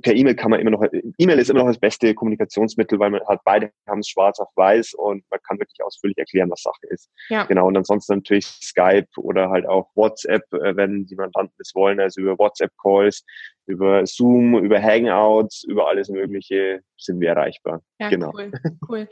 per 0.00 0.14
E-Mail 0.14 0.34
kann 0.34 0.50
man 0.50 0.60
immer 0.60 0.70
noch, 0.70 0.84
E-Mail 1.18 1.38
ist 1.38 1.50
immer 1.50 1.60
noch 1.60 1.68
das 1.68 1.78
beste 1.78 2.14
Kommunikationsmittel, 2.14 2.98
weil 2.98 3.10
man 3.10 3.20
hat 3.26 3.40
beide 3.44 3.72
haben 3.86 4.00
es 4.00 4.08
schwarz 4.08 4.38
auf 4.40 4.48
weiß 4.56 4.94
und 4.94 5.24
man 5.30 5.40
kann 5.46 5.58
wirklich 5.58 5.82
ausführlich 5.82 6.18
erklären, 6.18 6.50
was 6.50 6.62
Sache 6.62 6.86
ist. 6.88 7.10
Ja. 7.28 7.44
Genau. 7.44 7.66
Und 7.66 7.76
ansonsten 7.76 8.14
natürlich 8.14 8.46
Skype 8.46 9.08
oder 9.18 9.50
halt 9.50 9.66
auch 9.66 9.90
WhatsApp, 9.94 10.44
äh, 10.52 10.76
wenn 10.76 11.06
die 11.06 11.16
Mandanten 11.16 11.54
das 11.58 11.72
wollen, 11.74 12.00
also 12.00 12.20
über 12.20 12.38
WhatsApp-Calls, 12.38 13.24
über 13.66 14.06
Zoom, 14.06 14.58
über 14.58 14.82
Hangouts, 14.82 15.64
über 15.64 15.88
alles 15.88 16.08
Mögliche 16.08 16.80
sind 16.96 17.20
wir 17.20 17.30
erreichbar. 17.30 17.82
Ja, 18.00 18.08
genau. 18.08 18.32
cool, 18.34 18.52
cool. 18.88 19.08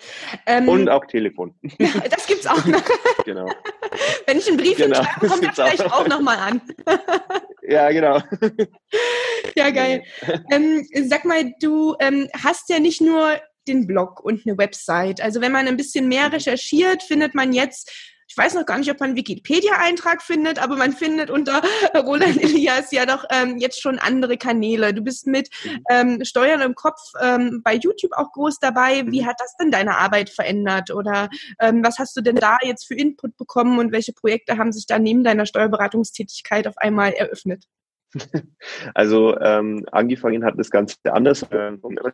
Ähm, 0.47 0.69
und 0.69 0.89
auch 0.89 1.05
Telefon. 1.07 1.55
das 2.11 2.27
gibt's 2.27 2.47
auch 2.47 2.65
noch. 2.65 2.83
genau. 3.25 3.51
Wenn 4.27 4.39
ich 4.39 4.49
einen 4.49 4.57
Brief 4.57 4.77
genau, 4.77 5.03
schreibe, 5.03 5.27
kommt 5.29 5.45
er 5.45 5.53
vielleicht 5.53 5.85
auch, 5.85 6.01
auch 6.01 6.09
nochmal 6.09 6.39
an. 6.39 6.63
ja, 7.63 7.91
genau. 7.91 8.21
Ja, 9.57 9.71
geil. 9.71 10.03
Ähm, 10.53 10.70
sag 11.09 11.25
mal, 11.25 11.53
du 11.61 11.97
ähm, 12.01 12.29
hast 12.43 12.69
ja 12.69 12.79
nicht 12.79 13.01
nur 13.01 13.41
den 13.69 13.87
Blog 13.87 14.21
und 14.21 14.47
eine 14.47 14.59
Website. 14.59 15.21
Also 15.21 15.41
wenn 15.41 15.53
man 15.53 15.69
ein 15.69 15.77
bisschen 15.77 16.09
mehr 16.09 16.29
mhm. 16.29 16.35
recherchiert, 16.35 17.03
findet 17.03 17.35
man 17.35 17.53
jetzt 17.53 17.91
ich 18.31 18.37
weiß 18.37 18.55
noch 18.55 18.65
gar 18.65 18.79
nicht, 18.79 18.89
ob 18.89 19.01
man 19.01 19.09
einen 19.09 19.17
Wikipedia-Eintrag 19.17 20.23
findet, 20.23 20.63
aber 20.63 20.77
man 20.77 20.93
findet 20.93 21.31
unter 21.31 21.63
Roland 21.97 22.41
Elias 22.41 22.93
ja 22.93 23.05
doch 23.05 23.25
ähm, 23.29 23.59
jetzt 23.59 23.83
schon 23.83 23.99
andere 23.99 24.37
Kanäle. 24.37 24.95
Du 24.95 25.03
bist 25.03 25.27
mit 25.27 25.51
mhm. 25.65 25.85
ähm, 25.91 26.25
Steuern 26.25 26.61
im 26.61 26.77
Kopf 26.77 27.01
ähm, 27.21 27.61
bei 27.65 27.75
YouTube 27.75 28.13
auch 28.13 28.31
groß 28.31 28.61
dabei. 28.61 29.05
Wie 29.09 29.23
mhm. 29.23 29.27
hat 29.27 29.37
das 29.41 29.57
denn 29.57 29.73
deine 29.73 29.99
Arbeit 29.99 30.31
verändert? 30.31 30.93
Oder 30.93 31.29
ähm, 31.59 31.83
was 31.83 31.99
hast 31.99 32.17
du 32.17 32.21
denn 32.21 32.37
da 32.37 32.59
jetzt 32.63 32.87
für 32.87 32.95
Input 32.95 33.37
bekommen 33.37 33.81
und 33.81 33.91
welche 33.91 34.13
Projekte 34.13 34.59
haben 34.59 34.71
sich 34.71 34.87
da 34.87 35.01
neben 35.01 35.25
deiner 35.25 35.45
Steuerberatungstätigkeit 35.45 36.69
auf 36.69 36.79
einmal 36.79 37.13
eröffnet? 37.13 37.65
Also 38.95 39.39
ähm, 39.41 39.85
angefangen 39.93 40.45
hat 40.45 40.55
das 40.59 40.71
Ganze 40.71 40.97
anders, 41.05 41.43
äh, 41.51 41.73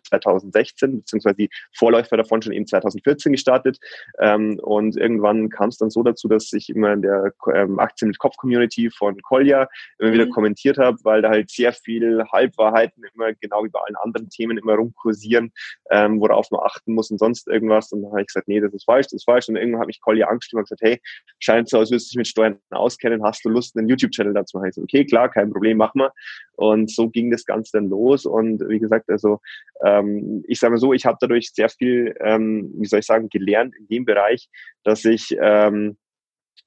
2016, 0.09 0.99
beziehungsweise 0.99 1.37
die 1.37 1.50
Vorläufer 1.75 2.17
davon 2.17 2.43
schon 2.43 2.53
eben 2.53 2.67
2014 2.67 3.33
gestartet. 3.33 3.79
Ähm, 4.19 4.59
und 4.62 4.97
irgendwann 4.97 5.49
kam 5.49 5.69
es 5.69 5.79
dann 5.79 5.91
so 5.91 6.03
dazu, 6.03 6.29
dass 6.29 6.53
ich 6.53 6.71
immer 6.71 6.93
in 6.93 7.03
der 7.03 7.33
ähm, 7.55 7.79
Aktien 7.79 8.09
mit 8.09 8.19
Kopf-Community 8.19 8.91
von 8.91 9.21
Kolja 9.23 9.69
immer 9.99 10.11
mhm. 10.11 10.15
wieder 10.15 10.26
kommentiert 10.29 10.79
habe, 10.79 10.99
weil 11.03 11.23
da 11.23 11.31
halt 11.31 11.50
sehr 11.50 11.73
viel 11.73 12.25
Halbwahrheiten 12.33 13.03
immer 13.15 13.33
genau 13.35 13.65
wie 13.65 13.69
bei 13.69 13.81
allen 13.81 13.97
anderen 13.97 14.29
Themen 14.29 14.59
immer 14.59 14.75
rumkursieren, 14.75 15.53
ähm, 15.91 16.21
worauf 16.21 16.50
man 16.50 16.61
achten 16.65 16.95
muss 16.95 17.11
und 17.11 17.19
sonst 17.19 17.49
irgendwas. 17.49 17.93
Und 17.93 18.03
dann 18.03 18.12
habe 18.12 18.23
ich 18.23 18.29
gesagt, 18.29 18.49
nee, 18.49 18.61
das 18.61 18.73
ist 18.73 18.85
falsch, 18.85 19.07
das 19.07 19.15
ist 19.15 19.25
falsch. 19.25 19.49
Und 19.49 19.57
irgendwann 19.57 19.81
hat 19.81 19.87
mich 19.88 20.00
Kolja 20.00 20.29
angestimmt 20.29 20.61
und 20.61 20.65
gesagt, 20.69 20.83
hey, 20.83 21.00
scheint 21.38 21.69
so, 21.69 21.79
als 21.79 21.91
würdest 21.91 22.09
du 22.09 22.11
dich 22.11 22.19
mit 22.19 22.29
Steuern 22.29 22.59
auskennen, 22.71 23.23
hast 23.23 23.45
du 23.45 23.49
Lust, 23.49 23.76
einen 23.76 23.88
YouTube-Channel 23.88 24.35
dazu? 24.35 24.62
Ich 24.65 24.75
so, 24.75 24.83
okay, 24.83 25.05
klar, 25.05 25.29
kein 25.29 25.50
Problem, 25.50 25.81
machen 25.87 26.00
wir. 26.00 26.12
Und 26.57 26.90
so 26.90 27.09
ging 27.09 27.31
das 27.31 27.45
Ganze 27.45 27.78
dann 27.78 27.88
los. 27.88 28.26
Und 28.26 28.61
wie 28.69 28.78
gesagt, 28.78 29.09
also 29.09 29.40
ähm, 29.85 30.45
ich 30.47 30.59
sage 30.59 30.73
mal 30.73 30.78
so, 30.78 30.93
ich 30.93 31.07
habe 31.07 31.19
dadurch 31.21 31.52
sehr 31.52 31.69
viel, 31.69 32.14
ähm, 32.21 32.73
wie 32.76 32.87
soll 32.87 33.00
ich 33.00 33.07
sagen, 33.07 33.28
gelernt 33.28 33.75
in 33.78 33.87
dem 33.88 34.05
Bereich, 34.05 34.49
dass 34.85 35.05
ich 35.05 35.37
ähm, 35.40 35.97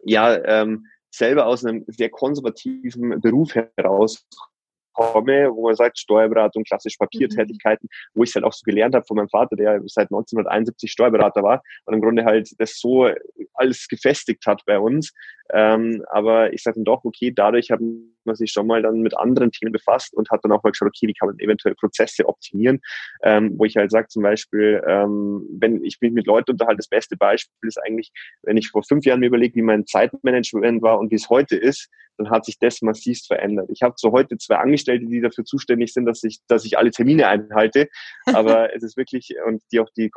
ja 0.03 0.37
ähm, 0.43 0.85
selber 1.11 1.47
aus 1.47 1.65
einem 1.65 1.85
sehr 1.87 2.09
konservativen 2.09 3.19
Beruf 3.21 3.55
heraus 3.55 4.27
komme, 4.99 5.49
wo 5.53 5.63
man 5.63 5.75
sagt, 5.75 5.97
Steuerberatung, 5.97 6.63
klassisch 6.63 6.97
Papiertätigkeiten, 6.97 7.87
mhm. 7.91 8.19
wo 8.19 8.23
ich 8.23 8.29
es 8.29 8.35
halt 8.35 8.45
auch 8.45 8.53
so 8.53 8.63
gelernt 8.63 8.95
habe 8.95 9.05
von 9.05 9.17
meinem 9.17 9.29
Vater, 9.29 9.55
der 9.55 9.81
seit 9.85 10.11
1971 10.11 10.91
Steuerberater 10.91 11.43
war 11.43 11.63
und 11.85 11.93
im 11.93 12.01
Grunde 12.01 12.25
halt 12.25 12.49
das 12.59 12.79
so 12.79 13.09
alles 13.53 13.87
gefestigt 13.87 14.45
hat 14.45 14.63
bei 14.65 14.79
uns, 14.79 15.13
Ähm, 15.51 16.03
aber 16.11 16.53
ich 16.53 16.61
sage 16.61 16.75
dann 16.75 16.83
doch, 16.83 17.03
okay, 17.03 17.31
dadurch 17.35 17.71
hat 17.71 17.79
man 18.23 18.35
sich 18.35 18.51
schon 18.51 18.67
mal 18.67 18.83
dann 18.83 19.01
mit 19.01 19.17
anderen 19.17 19.51
Themen 19.51 19.71
befasst 19.71 20.13
und 20.13 20.29
hat 20.29 20.41
dann 20.43 20.51
auch 20.51 20.61
mal 20.61 20.69
geschaut, 20.69 20.89
okay, 20.89 21.07
wie 21.07 21.13
kann 21.13 21.29
man 21.29 21.39
eventuell 21.39 21.73
Prozesse 21.73 22.27
optimieren, 22.27 22.81
ähm, 23.23 23.55
wo 23.57 23.65
ich 23.65 23.75
halt 23.75 23.89
sage 23.89 24.07
zum 24.09 24.21
Beispiel, 24.21 24.81
ähm, 24.87 25.47
wenn 25.59 25.83
ich 25.83 25.97
mich 26.01 26.11
mit 26.11 26.27
Leuten 26.27 26.51
unterhalte, 26.51 26.77
das 26.77 26.87
beste 26.87 27.17
Beispiel 27.17 27.67
ist 27.67 27.81
eigentlich, 27.83 28.11
wenn 28.43 28.57
ich 28.57 28.69
vor 28.69 28.83
fünf 28.83 29.05
Jahren 29.05 29.21
mir 29.21 29.27
überlege, 29.27 29.55
wie 29.55 29.63
mein 29.63 29.87
Zeitmanagement 29.87 30.83
war 30.83 30.99
und 30.99 31.09
wie 31.09 31.15
es 31.15 31.29
heute 31.29 31.55
ist, 31.55 31.89
dann 32.19 32.29
hat 32.29 32.45
sich 32.45 32.59
das 32.59 32.81
massivst 32.81 33.27
verändert. 33.27 33.69
Ich 33.71 33.81
habe 33.81 33.95
so 33.97 34.11
heute 34.11 34.37
zwei 34.37 34.57
Angestellte, 34.57 35.05
die 35.05 35.21
dafür 35.21 35.45
zuständig 35.45 35.93
sind, 35.93 36.05
dass 36.05 36.23
ich, 36.23 36.39
dass 36.47 36.65
ich 36.65 36.77
alle 36.77 36.91
Termine 36.91 37.27
einhalte, 37.27 37.87
aber 38.25 38.75
es 38.75 38.83
ist 38.83 38.97
wirklich, 38.97 39.33
und 39.47 39.63
die 39.71 39.79
auch 39.79 39.89
die 39.97 40.11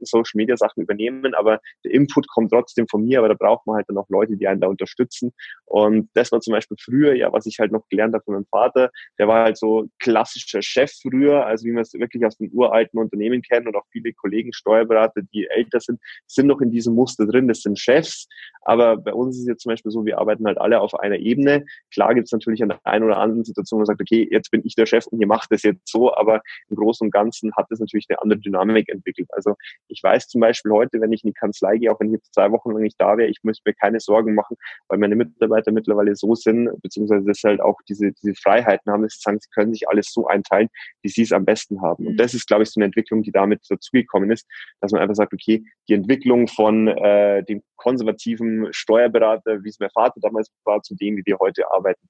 Social 0.00 0.36
Media 0.36 0.56
Sachen 0.56 0.82
übernehmen, 0.82 1.34
aber 1.34 1.60
der 1.84 1.92
Input 1.92 2.28
kommt 2.28 2.52
trotzdem 2.52 2.86
von 2.88 3.04
mir, 3.04 3.18
aber 3.18 3.28
da 3.28 3.34
braucht 3.34 3.66
man 3.66 3.76
halt 3.76 3.86
dann 3.88 3.98
auch 3.98 4.08
Leute, 4.08 4.36
die 4.36 4.46
einen 4.46 4.60
da 4.60 4.68
unterstützen. 4.68 5.32
Und 5.64 6.08
das 6.14 6.30
war 6.30 6.40
zum 6.40 6.52
Beispiel 6.52 6.76
früher, 6.80 7.14
ja, 7.14 7.32
was 7.32 7.46
ich 7.46 7.58
halt 7.58 7.72
noch 7.72 7.86
gelernt 7.88 8.14
habe 8.14 8.24
von 8.24 8.34
meinem 8.34 8.46
Vater, 8.46 8.90
der 9.18 9.26
war 9.26 9.44
halt 9.44 9.58
so 9.58 9.88
klassischer 9.98 10.62
Chef 10.62 10.92
früher, 11.02 11.44
also 11.44 11.66
wie 11.66 11.72
man 11.72 11.82
es 11.82 11.92
wirklich 11.92 12.24
aus 12.24 12.36
den 12.36 12.50
uralten 12.52 13.00
Unternehmen 13.00 13.42
kennt 13.42 13.66
und 13.66 13.74
auch 13.74 13.86
viele 13.90 14.12
Kollegen, 14.12 14.52
Steuerberater, 14.52 15.22
die 15.32 15.48
älter 15.48 15.80
sind, 15.80 16.00
sind 16.28 16.46
noch 16.46 16.60
in 16.60 16.70
diesem 16.70 16.94
Muster 16.94 17.26
drin, 17.26 17.48
das 17.48 17.62
sind 17.62 17.78
Chefs, 17.78 18.28
aber 18.62 18.96
bei 18.96 19.12
uns 19.12 19.36
ist 19.36 19.42
es 19.42 19.48
jetzt 19.48 19.62
zum 19.62 19.70
Beispiel 19.70 19.90
so, 19.90 20.04
wir 20.04 20.18
arbeiten 20.18 20.46
halt 20.46 20.58
alle 20.58 20.80
auf 20.80 20.94
einer 20.94 21.16
Ebene 21.16 21.47
Ebene. 21.48 21.66
Klar 21.92 22.14
gibt 22.14 22.26
es 22.26 22.32
natürlich 22.32 22.62
an 22.62 22.68
der 22.68 22.80
einen 22.84 23.04
oder 23.04 23.18
anderen 23.18 23.44
Situation, 23.44 23.78
wo 23.78 23.80
man 23.80 23.86
sagt, 23.86 24.00
okay, 24.00 24.28
jetzt 24.30 24.50
bin 24.50 24.62
ich 24.64 24.74
der 24.74 24.86
Chef 24.86 25.06
und 25.06 25.20
ihr 25.20 25.26
macht 25.26 25.50
das 25.50 25.62
jetzt 25.62 25.88
so, 25.88 26.14
aber 26.14 26.42
im 26.68 26.76
Großen 26.76 27.06
und 27.06 27.10
Ganzen 27.10 27.52
hat 27.56 27.66
das 27.70 27.80
natürlich 27.80 28.06
eine 28.08 28.20
andere 28.20 28.38
Dynamik 28.38 28.88
entwickelt. 28.88 29.28
Also 29.32 29.54
ich 29.88 30.02
weiß 30.02 30.28
zum 30.28 30.40
Beispiel 30.40 30.72
heute, 30.72 31.00
wenn 31.00 31.12
ich 31.12 31.24
in 31.24 31.30
die 31.30 31.34
Kanzlei 31.34 31.78
gehe, 31.78 31.90
auch 31.90 32.00
wenn 32.00 32.08
ich 32.08 32.14
jetzt 32.14 32.34
zwei 32.34 32.50
Wochen 32.52 32.70
lang 32.70 32.82
nicht 32.82 33.00
da 33.00 33.16
wäre, 33.16 33.28
ich 33.28 33.38
müsste 33.42 33.62
mir 33.66 33.74
keine 33.74 34.00
Sorgen 34.00 34.34
machen, 34.34 34.56
weil 34.88 34.98
meine 34.98 35.16
Mitarbeiter 35.16 35.72
mittlerweile 35.72 36.14
so 36.14 36.34
sind, 36.34 36.70
beziehungsweise 36.82 37.24
das 37.26 37.42
halt 37.42 37.60
auch 37.60 37.78
diese, 37.88 38.12
diese 38.12 38.34
Freiheiten 38.34 38.92
haben, 38.92 39.02
dass 39.02 39.14
sie 39.14 39.20
sagen, 39.22 39.38
sie 39.40 39.48
können 39.50 39.72
sich 39.72 39.88
alles 39.88 40.12
so 40.12 40.26
einteilen, 40.26 40.68
wie 41.02 41.08
sie 41.08 41.22
es 41.22 41.32
am 41.32 41.44
besten 41.44 41.80
haben. 41.80 42.06
Und 42.06 42.12
mhm. 42.14 42.16
das 42.16 42.34
ist, 42.34 42.46
glaube 42.46 42.62
ich, 42.62 42.70
so 42.70 42.80
eine 42.80 42.86
Entwicklung, 42.86 43.22
die 43.22 43.32
damit 43.32 43.62
dazugekommen 43.68 44.30
ist, 44.30 44.46
dass 44.80 44.92
man 44.92 45.00
einfach 45.00 45.14
sagt, 45.14 45.32
okay, 45.32 45.64
die 45.88 45.94
Entwicklung 45.94 46.48
von 46.48 46.88
äh, 46.88 47.42
dem 47.44 47.62
konservativen 47.76 48.68
Steuerberater, 48.72 49.64
wie 49.64 49.68
es 49.68 49.78
mein 49.78 49.90
Vater 49.90 50.20
damals 50.20 50.50
war, 50.64 50.82
zu 50.82 50.94
dem, 50.94 51.16
wie 51.16 51.22
wir 51.24 51.37
heute 51.40 51.70
arbeiten. 51.70 52.08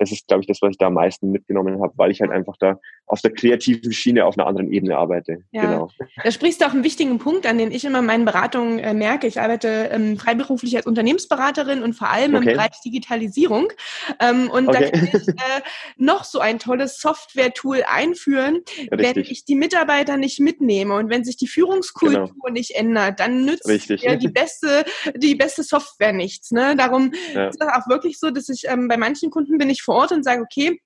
Das 0.00 0.10
ist, 0.10 0.26
glaube 0.28 0.40
ich, 0.40 0.46
das, 0.46 0.62
was 0.62 0.70
ich 0.70 0.78
da 0.78 0.86
am 0.86 0.94
meisten 0.94 1.30
mitgenommen 1.30 1.82
habe, 1.82 1.92
weil 1.96 2.10
ich 2.10 2.22
halt 2.22 2.30
einfach 2.30 2.56
da 2.58 2.80
auf 3.06 3.20
der 3.20 3.32
kreativen 3.32 3.92
Schiene 3.92 4.24
auf 4.24 4.38
einer 4.38 4.46
anderen 4.46 4.72
Ebene 4.72 4.96
arbeite. 4.96 5.44
Ja. 5.50 5.62
Genau. 5.62 5.90
Da 6.22 6.30
sprichst 6.30 6.60
du 6.60 6.66
auch 6.66 6.72
einen 6.72 6.84
wichtigen 6.84 7.18
Punkt 7.18 7.46
an, 7.46 7.58
den 7.58 7.70
ich 7.70 7.84
immer 7.84 7.98
in 7.98 8.06
meinen 8.06 8.24
Beratungen 8.24 8.78
äh, 8.78 8.94
merke. 8.94 9.26
Ich 9.26 9.40
arbeite 9.40 9.90
ähm, 9.92 10.16
freiberuflich 10.16 10.76
als 10.76 10.86
Unternehmensberaterin 10.86 11.82
und 11.82 11.92
vor 11.92 12.08
allem 12.08 12.34
okay. 12.34 12.50
im 12.50 12.56
Bereich 12.56 12.80
Digitalisierung. 12.84 13.72
Ähm, 14.20 14.50
und 14.50 14.68
okay. 14.68 14.90
da 14.90 14.98
kann 14.98 15.08
ich 15.12 15.28
äh, 15.28 15.60
noch 15.96 16.24
so 16.24 16.38
ein 16.38 16.58
tolles 16.58 16.98
Software-Tool 16.98 17.82
einführen, 17.86 18.60
Richtig. 18.78 18.90
wenn 18.90 19.18
ich 19.18 19.44
die 19.44 19.54
Mitarbeiter 19.54 20.16
nicht 20.16 20.40
mitnehme 20.40 20.94
und 20.94 21.10
wenn 21.10 21.24
sich 21.24 21.36
die 21.36 21.48
Führungskultur 21.48 22.32
genau. 22.32 22.52
nicht 22.52 22.74
ändert, 22.74 23.20
dann 23.20 23.44
nützt 23.44 23.68
ja 23.68 24.16
die 24.16 24.28
beste, 24.28 24.84
die 25.16 25.34
beste 25.34 25.62
Software 25.62 26.12
nichts. 26.12 26.52
Ne? 26.52 26.74
Darum 26.76 27.12
ja. 27.34 27.48
ist 27.48 27.60
das 27.60 27.68
auch 27.68 27.88
wirklich 27.88 28.18
so, 28.18 28.30
dass 28.30 28.48
ich 28.48 28.64
ähm, 28.66 28.88
bei 28.88 28.96
manchen 28.96 29.30
Kunden 29.30 29.58
bin 29.58 29.68
ich 29.68 29.82
vor 29.90 29.96
Ort 29.96 30.12
und 30.12 30.22
sage, 30.22 30.40
okay, 30.40 30.80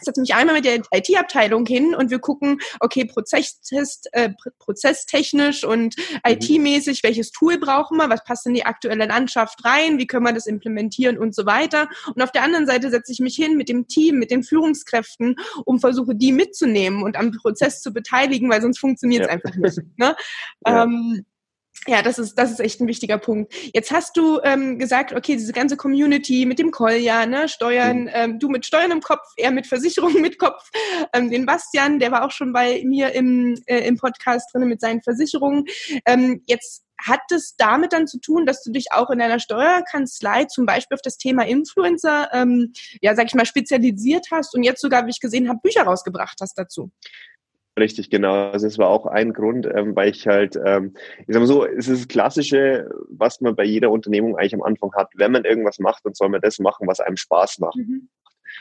setze 0.00 0.20
mich 0.20 0.34
einmal 0.34 0.56
mit 0.56 0.64
der 0.64 0.80
IT-Abteilung 0.92 1.64
hin 1.64 1.94
und 1.94 2.10
wir 2.10 2.18
gucken, 2.18 2.60
okay, 2.80 3.04
Prozesstest, 3.04 4.08
äh, 4.12 4.30
prozesstechnisch 4.58 5.64
und 5.64 5.96
mhm. 5.96 6.18
IT-mäßig, 6.26 7.04
welches 7.04 7.30
Tool 7.30 7.58
brauchen 7.58 7.96
wir, 7.98 8.10
was 8.10 8.24
passt 8.24 8.46
in 8.46 8.54
die 8.54 8.66
aktuelle 8.66 9.06
Landschaft 9.06 9.64
rein, 9.64 9.98
wie 9.98 10.08
können 10.08 10.24
wir 10.24 10.32
das 10.32 10.46
implementieren 10.46 11.18
und 11.18 11.36
so 11.36 11.46
weiter. 11.46 11.88
Und 12.14 12.20
auf 12.20 12.32
der 12.32 12.42
anderen 12.42 12.66
Seite 12.66 12.90
setze 12.90 13.12
ich 13.12 13.20
mich 13.20 13.36
hin 13.36 13.56
mit 13.56 13.68
dem 13.68 13.86
Team, 13.86 14.18
mit 14.18 14.32
den 14.32 14.42
Führungskräften, 14.42 15.36
um 15.64 15.78
versuche, 15.78 16.16
die 16.16 16.32
mitzunehmen 16.32 17.04
und 17.04 17.16
am 17.16 17.30
Prozess 17.30 17.80
zu 17.80 17.92
beteiligen, 17.92 18.50
weil 18.50 18.60
sonst 18.60 18.80
funktioniert 18.80 19.22
es 19.22 19.28
ja. 19.28 19.34
einfach 19.34 19.54
nicht. 19.54 19.78
Ne? 19.96 20.16
Ja. 20.66 20.84
Ähm, 20.84 21.24
ja, 21.86 22.02
das 22.02 22.18
ist, 22.18 22.34
das 22.34 22.50
ist 22.50 22.60
echt 22.60 22.80
ein 22.80 22.88
wichtiger 22.88 23.18
Punkt. 23.18 23.54
Jetzt 23.72 23.90
hast 23.92 24.16
du 24.16 24.40
ähm, 24.42 24.78
gesagt, 24.78 25.12
okay, 25.14 25.36
diese 25.36 25.52
ganze 25.52 25.76
Community 25.76 26.44
mit 26.44 26.58
dem 26.58 26.70
Kolja, 26.70 27.24
ne, 27.24 27.48
Steuern, 27.48 28.02
mhm. 28.02 28.10
ähm, 28.12 28.38
du 28.38 28.48
mit 28.48 28.66
Steuern 28.66 28.90
im 28.90 29.00
Kopf, 29.00 29.26
er 29.36 29.50
mit 29.50 29.66
Versicherungen 29.66 30.20
mit 30.22 30.38
Kopf, 30.38 30.70
ähm, 31.12 31.30
den 31.30 31.46
Bastian, 31.46 31.98
der 31.98 32.12
war 32.12 32.24
auch 32.24 32.30
schon 32.30 32.52
bei 32.52 32.82
mir 32.84 33.12
im, 33.12 33.58
äh, 33.66 33.86
im 33.86 33.96
Podcast 33.96 34.52
drin 34.52 34.68
mit 34.68 34.80
seinen 34.80 35.02
Versicherungen. 35.02 35.64
Ähm, 36.04 36.42
jetzt 36.46 36.84
hat 37.00 37.20
es 37.30 37.54
damit 37.56 37.92
dann 37.92 38.06
zu 38.06 38.18
tun, 38.18 38.44
dass 38.44 38.62
du 38.62 38.72
dich 38.72 38.86
auch 38.90 39.10
in 39.10 39.20
deiner 39.20 39.38
Steuerkanzlei 39.38 40.46
zum 40.46 40.66
Beispiel 40.66 40.96
auf 40.96 41.02
das 41.02 41.16
Thema 41.16 41.46
Influencer, 41.46 42.28
ähm, 42.32 42.72
ja, 43.00 43.14
sag 43.14 43.26
ich 43.26 43.34
mal, 43.34 43.46
spezialisiert 43.46 44.26
hast 44.32 44.54
und 44.54 44.64
jetzt 44.64 44.80
sogar, 44.80 45.06
wie 45.06 45.10
ich 45.10 45.20
gesehen 45.20 45.48
habe, 45.48 45.60
Bücher 45.62 45.84
rausgebracht 45.84 46.38
hast 46.40 46.58
dazu? 46.58 46.90
Richtig, 47.78 48.10
genau. 48.10 48.50
Also 48.50 48.66
es 48.66 48.78
war 48.78 48.88
auch 48.88 49.06
ein 49.06 49.32
Grund, 49.32 49.66
ähm, 49.72 49.94
weil 49.94 50.10
ich 50.10 50.26
halt, 50.26 50.58
ähm, 50.64 50.94
ich 51.20 51.26
sag 51.28 51.40
mal 51.40 51.46
so, 51.46 51.64
es 51.64 51.88
ist 51.88 52.00
das 52.00 52.08
Klassische, 52.08 52.90
was 53.08 53.40
man 53.40 53.54
bei 53.54 53.64
jeder 53.64 53.90
Unternehmung 53.90 54.36
eigentlich 54.36 54.54
am 54.54 54.62
Anfang 54.62 54.92
hat. 54.94 55.10
Wenn 55.14 55.32
man 55.32 55.44
irgendwas 55.44 55.78
macht, 55.78 56.04
dann 56.04 56.14
soll 56.14 56.28
man 56.28 56.40
das 56.40 56.58
machen, 56.58 56.86
was 56.88 57.00
einem 57.00 57.16
Spaß 57.16 57.58
macht. 57.60 57.76
Mhm. 57.76 58.08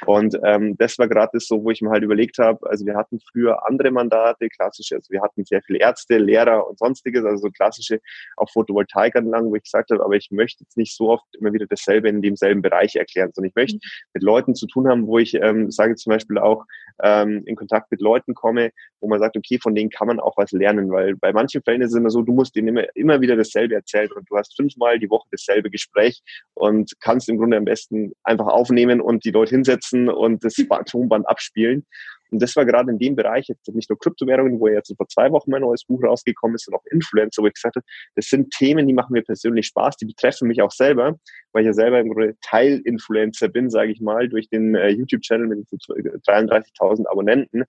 Und 0.06 0.38
ähm, 0.44 0.76
das 0.78 0.98
war 1.00 1.08
gerade 1.08 1.32
das 1.34 1.48
so, 1.48 1.64
wo 1.64 1.72
ich 1.72 1.82
mir 1.82 1.90
halt 1.90 2.04
überlegt 2.04 2.38
habe, 2.38 2.70
also 2.70 2.86
wir 2.86 2.96
hatten 2.96 3.20
früher 3.32 3.68
andere 3.68 3.92
Mandate, 3.92 4.50
klassische, 4.50 4.96
also 4.96 5.12
wir 5.12 5.22
hatten 5.22 5.46
sehr 5.46 5.62
viele 5.62 5.80
Ärzte, 5.80 6.18
Lehrer 6.18 6.68
und 6.68 6.80
sonstiges, 6.80 7.26
also 7.26 7.48
so 7.48 7.52
klassische 7.52 8.00
auch 8.36 8.50
Photovoltaikanlagen, 8.52 9.50
wo 9.50 9.56
ich 9.56 9.64
gesagt 9.64 9.92
habe, 9.92 10.04
aber 10.04 10.16
ich 10.16 10.30
möchte 10.32 10.64
jetzt 10.64 10.78
nicht 10.78 10.96
so 10.96 11.10
oft 11.10 11.26
immer 11.40 11.54
wieder 11.54 11.66
dasselbe 11.68 12.10
in 12.10 12.22
demselben 12.22 12.62
Bereich 12.62 12.96
erklären, 12.96 13.32
sondern 13.34 13.50
ich 13.50 13.56
möchte 13.56 13.76
mhm. 13.76 13.90
mit 14.14 14.24
Leuten 14.24 14.56
zu 14.56 14.68
tun 14.68 14.88
haben, 14.88 15.08
wo 15.08 15.20
ich 15.20 15.34
ähm, 15.36 15.72
sage 15.72 15.96
zum 15.96 16.12
Beispiel 16.12 16.38
auch 16.38 16.66
ähm, 17.04 17.44
in 17.46 17.56
Kontakt 17.56 17.92
mit 17.92 18.02
Leuten 18.02 18.34
komme, 18.34 18.72
wo 19.00 19.08
man 19.08 19.20
sagt, 19.20 19.38
okay, 19.38 19.60
von 19.62 19.76
denen 19.76 19.90
kann 19.90 20.08
man 20.08 20.20
auch 20.20 20.38
was 20.38 20.52
lernen, 20.52 20.92
weil 20.92 21.16
bei 21.16 21.32
manchen 21.34 21.62
Fällen 21.62 21.82
ist 21.82 21.92
es 21.92 21.98
immer 21.98 22.10
so, 22.10 22.22
du 22.22 22.34
musst 22.34 22.56
denen 22.56 22.70
immer, 22.70 22.84
immer 22.96 23.22
wieder 23.22 23.36
dasselbe 23.36 23.76
erzählen 23.76 24.12
und 24.12 24.30
du 24.30 24.38
hast 24.38 24.56
fünfmal 24.56 25.00
die 25.00 25.10
Woche 25.10 25.28
dasselbe 25.32 25.70
Gespräch 25.70 26.22
und 26.54 26.94
kannst 27.00 27.30
im 27.30 27.38
Grunde 27.38 27.58
am 27.58 27.66
besten 27.66 28.14
einfach 28.24 28.48
aufnehmen 28.48 29.02
und 29.02 29.26
die 29.26 29.32
Leute 29.32 29.56
hinsetzen 29.56 29.87
setzen 29.88 30.10
und 30.10 30.44
das 30.44 30.56
Tonband 30.86 31.28
abspielen. 31.28 31.86
Und 32.30 32.42
das 32.42 32.58
war 32.58 32.66
gerade 32.66 32.92
in 32.92 33.00
dem 33.00 33.16
Bereich, 33.16 33.48
jetzt 33.48 33.74
nicht 33.74 33.90
nur 33.90 33.98
Kryptowährungen, 33.98 34.60
wo 34.60 34.68
jetzt 34.68 34.94
vor 34.98 35.08
zwei 35.08 35.32
Wochen 35.32 35.50
mein 35.50 35.62
neues 35.62 35.86
Buch 35.86 36.04
rausgekommen 36.04 36.56
ist, 36.56 36.66
sondern 36.66 36.82
auch 36.82 36.92
Influencer, 36.92 37.42
wo 37.42 37.48
ich 37.48 37.54
gesagt 37.54 37.78
habe, 37.78 37.86
das 38.16 38.26
sind 38.26 38.52
Themen, 38.52 38.86
die 38.86 38.94
machen 38.94 39.14
mir 39.14 39.22
persönlich 39.22 39.68
Spaß, 39.68 39.96
die 39.96 40.08
betreffen 40.08 40.50
mich 40.50 40.62
auch 40.62 40.72
selber, 40.72 41.18
weil 41.54 41.62
ich 41.62 41.68
ja 41.68 41.74
selber 41.74 42.02
im 42.02 42.10
Grunde 42.10 42.36
Teil-Influencer 42.42 43.48
bin, 43.48 43.70
sage 43.70 43.94
ich 43.94 44.02
mal, 44.02 44.28
durch 44.28 44.50
den 44.50 44.76
äh, 44.76 44.90
YouTube-Channel 44.90 45.48
mit 45.48 45.60
33.000 45.70 47.08
Abonnenten, 47.10 47.64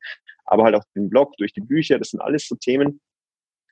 aber 0.45 0.65
halt 0.65 0.75
auch 0.75 0.85
den 0.97 1.09
Blog, 1.09 1.37
durch 1.37 1.53
die 1.53 1.61
Bücher, 1.61 2.01
das 2.01 2.09
sind 2.11 2.21
alles 2.21 2.49
so 2.49 2.57
Themen, 2.57 3.01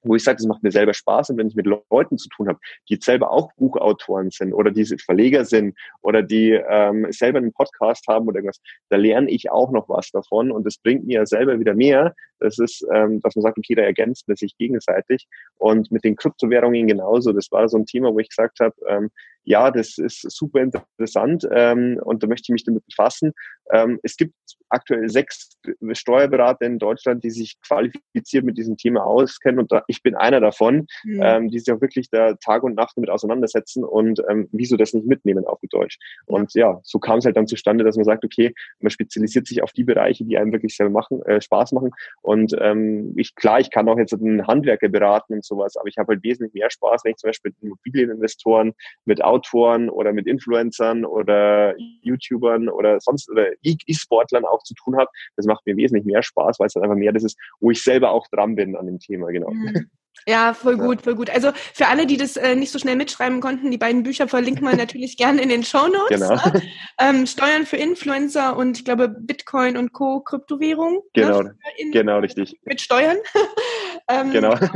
wo 0.07 0.15
ich 0.15 0.25
sage, 0.25 0.37
das 0.37 0.47
macht 0.47 0.63
mir 0.63 0.71
selber 0.71 0.95
Spaß 0.95 1.31
und 1.31 1.39
wenn 1.39 1.49
ich 1.49 1.55
mit 1.55 1.67
Leuten 1.67 2.19
zu 2.19 2.29
tun 2.29 2.49
habe, 2.49 2.59
die 2.89 2.95
jetzt 2.95 3.05
selber 3.05 3.31
auch 3.31 3.53
Buchautoren 3.57 4.31
sind 4.31 4.53
oder 4.53 4.71
die 4.71 4.85
Verleger 5.05 5.45
sind 5.45 5.77
oder 6.03 6.23
die 6.23 6.51
ähm, 6.53 7.07
selber 7.11 7.39
einen 7.39 7.53
Podcast 7.53 8.07
haben 8.09 8.27
oder 8.27 8.37
irgendwas, 8.37 8.61
da 8.89 8.97
lerne 8.97 9.31
ich 9.31 9.51
auch 9.51 9.71
noch 9.71 9.89
was 9.89 10.11
davon 10.11 10.51
und 10.51 10.65
das 10.65 10.79
bringt 10.79 11.07
mir 11.07 11.27
selber 11.27 11.59
wieder 11.59 11.75
mehr. 11.75 12.15
Das 12.39 12.59
ist, 12.59 12.85
ähm, 12.93 13.21
dass 13.21 13.35
man 13.35 13.43
sagt, 13.43 13.59
okay, 13.59 13.75
da 13.75 13.83
ergänzt 13.83 14.29
man 14.29 14.37
sich 14.37 14.57
gegenseitig 14.57 15.27
und 15.59 15.91
mit 15.91 16.05
den 16.05 16.17
Kryptowährungen 16.17 16.87
genauso. 16.87 17.33
Das 17.33 17.51
war 17.51 17.69
so 17.69 17.79
ein 17.79 17.87
Thema, 17.87 18.13
wo 18.13 18.19
ich 18.19 18.29
gesagt 18.29 18.61
habe, 18.61 18.75
ähm, 18.89 19.11
ja, 19.47 19.71
das 19.71 19.97
ist 19.97 20.23
super 20.31 20.61
interessant 20.61 21.49
ähm, 21.51 22.01
und 22.05 22.23
da 22.23 22.27
möchte 22.27 22.47
ich 22.47 22.53
mich 22.53 22.65
damit 22.65 22.85
befassen. 22.87 23.33
Ähm, 23.73 24.01
es 24.03 24.17
gibt 24.17 24.35
aktuell 24.69 25.09
sechs 25.09 25.57
Steuerberater 25.93 26.67
in 26.67 26.79
Deutschland, 26.79 27.23
die 27.23 27.31
sich 27.31 27.57
qualifiziert 27.61 28.45
mit 28.45 28.59
diesem 28.59 28.77
Thema 28.77 29.05
auskennen 29.05 29.61
und 29.61 29.71
da, 29.71 29.83
ich 29.87 30.03
bin 30.03 30.17
einer 30.17 30.41
davon, 30.41 30.87
mhm. 31.05 31.21
ähm, 31.23 31.51
die 31.51 31.61
sich 31.61 31.73
auch 31.73 31.81
wirklich 31.81 32.11
da 32.11 32.35
Tag 32.35 32.65
und 32.65 32.75
Nacht 32.75 32.97
damit 32.97 33.11
auseinandersetzen 33.11 33.85
und 33.85 34.21
ähm, 34.29 34.49
wieso 34.53 34.77
das 34.77 34.93
nicht 34.93 35.07
mitnehmen 35.07 35.45
auf 35.47 35.61
Deutsch. 35.71 35.99
Und 36.27 36.55
ja, 36.55 36.81
so 36.83 36.99
kam 36.99 37.19
es 37.19 37.25
halt 37.25 37.37
dann 37.37 37.47
zustande, 37.47 37.85
dass 37.85 37.97
man 37.97 38.05
sagt, 38.05 38.25
okay, 38.25 38.55
man 38.81 38.91
spezialisiert 38.91 39.47
sich 39.47 39.63
auf 39.63 39.73
die 39.73 39.85
Bereiche, 39.85 40.25
die 40.25 40.39
einem 40.39 40.53
wirklich 40.53 40.77
selber 40.77 40.93
machen, 40.93 41.23
äh, 41.23 41.41
Spaß 41.41 41.73
machen. 41.73 41.91
Und 42.23 42.55
ähm, 42.61 43.15
ich 43.17 43.35
klar, 43.35 43.61
ich 43.61 43.71
kann 43.71 43.89
auch 43.89 43.99
jetzt 43.99 44.15
einen 44.15 44.47
Handwerker 44.47 44.89
beraten 44.89 45.35
und 45.35 45.45
sowas, 45.45 45.77
aber 45.77 45.89
ich 45.89 45.99
habe 45.99 46.15
halt 46.15 46.23
wesentlich 46.23 46.55
mehr 46.55 46.71
Spaß, 46.71 47.03
wenn 47.05 47.13
ich 47.13 47.17
zum 47.17 47.29
Beispiel 47.29 47.53
mit 47.53 47.63
Immobilieninvestoren, 47.63 48.75
mit 49.05 49.23
Autoren 49.37 49.91
oder 49.91 50.13
mit 50.13 50.27
Influencern 50.27 51.05
oder 51.05 51.75
YouTubern 52.03 52.69
oder 52.69 53.01
sonst 53.01 53.31
oder 53.31 53.49
E-Sportlern 53.63 54.45
auch 54.45 54.63
zu 54.63 54.75
tun 54.75 54.97
habe. 54.97 55.11
Das 55.37 55.47
macht 55.47 55.67
mir 55.67 55.77
wesentlich 55.77 56.07
mehr 56.07 56.23
Spaß, 56.23 56.59
weil 56.59 56.69
es 56.69 56.73
dann 56.73 56.83
einfach 56.83 56.97
mehr 56.97 57.13
das 57.13 57.25
ist, 57.25 57.39
wo 57.61 57.71
ich 57.71 57.83
selber 57.83 58.11
auch 58.11 58.27
dran 58.29 58.57
bin 58.57 58.77
an 58.77 58.87
dem 58.87 58.99
Thema, 58.99 59.31
genau. 59.31 59.51
Mhm. 59.51 59.91
Ja, 60.29 60.55
voll 60.55 60.77
gut, 60.77 61.03
voll 61.03 61.15
gut. 61.15 61.31
Also 61.31 61.53
für 61.73 61.87
alle, 61.87 62.07
die 62.07 62.17
das 62.17 62.37
äh, 62.37 62.57
nicht 62.57 62.73
so 62.73 62.79
schnell 62.81 62.97
mitschreiben 62.97 63.41
konnten, 63.41 63.71
die 63.71 63.79
beiden 63.79 64.03
Bücher 64.03 64.27
verlinken 64.27 64.67
wir 64.67 64.75
natürlich 64.75 65.17
gerne 65.19 65.41
in 65.41 65.49
den 65.49 65.63
Show 65.63 65.87
Notes. 65.87 66.09
Genau. 66.09 66.35
Ne? 66.35 66.63
Ähm, 66.99 67.27
Steuern 67.27 67.65
für 67.65 67.77
Influencer 67.77 68.57
und 68.57 68.79
ich 68.79 68.85
glaube 68.85 69.09
Bitcoin 69.09 69.77
und 69.77 69.93
Co. 69.93 70.21
Kryptowährung. 70.21 70.95
Ne? 70.95 71.03
Genau, 71.13 71.43
ne? 71.43 71.57
genau 71.93 72.19
richtig. 72.19 72.59
Mit 72.65 72.81
Steuern. 72.81 73.19
Ähm, 74.09 74.31
genau. 74.31 74.55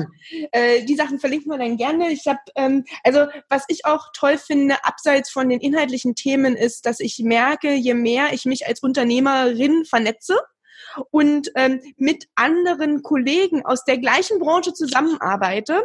Äh, 0.52 0.84
die 0.84 0.94
Sachen 0.94 1.18
verlinken 1.18 1.50
wir 1.50 1.58
dann 1.58 1.76
gerne. 1.76 2.10
Ich 2.10 2.26
habe, 2.26 2.38
ähm, 2.54 2.84
also 3.04 3.26
was 3.48 3.64
ich 3.68 3.84
auch 3.84 4.06
toll 4.12 4.38
finde, 4.38 4.84
abseits 4.84 5.30
von 5.30 5.48
den 5.48 5.60
inhaltlichen 5.60 6.14
Themen, 6.14 6.56
ist, 6.56 6.86
dass 6.86 7.00
ich 7.00 7.18
merke, 7.18 7.74
je 7.74 7.94
mehr 7.94 8.32
ich 8.32 8.44
mich 8.44 8.66
als 8.66 8.82
Unternehmerin 8.82 9.84
vernetze, 9.84 10.38
und 11.10 11.50
ähm, 11.54 11.80
mit 11.96 12.26
anderen 12.34 13.02
Kollegen 13.02 13.64
aus 13.64 13.84
der 13.84 13.98
gleichen 13.98 14.38
Branche 14.38 14.72
zusammenarbeite, 14.72 15.84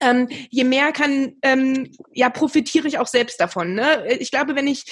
ähm, 0.00 0.28
je 0.50 0.64
mehr 0.64 0.92
kann, 0.92 1.36
ähm, 1.42 1.94
ja, 2.12 2.30
profitiere 2.30 2.88
ich 2.88 2.98
auch 2.98 3.06
selbst 3.06 3.40
davon. 3.40 3.74
Ne? 3.74 4.16
Ich 4.18 4.30
glaube, 4.30 4.56
wenn 4.56 4.66
ich 4.66 4.84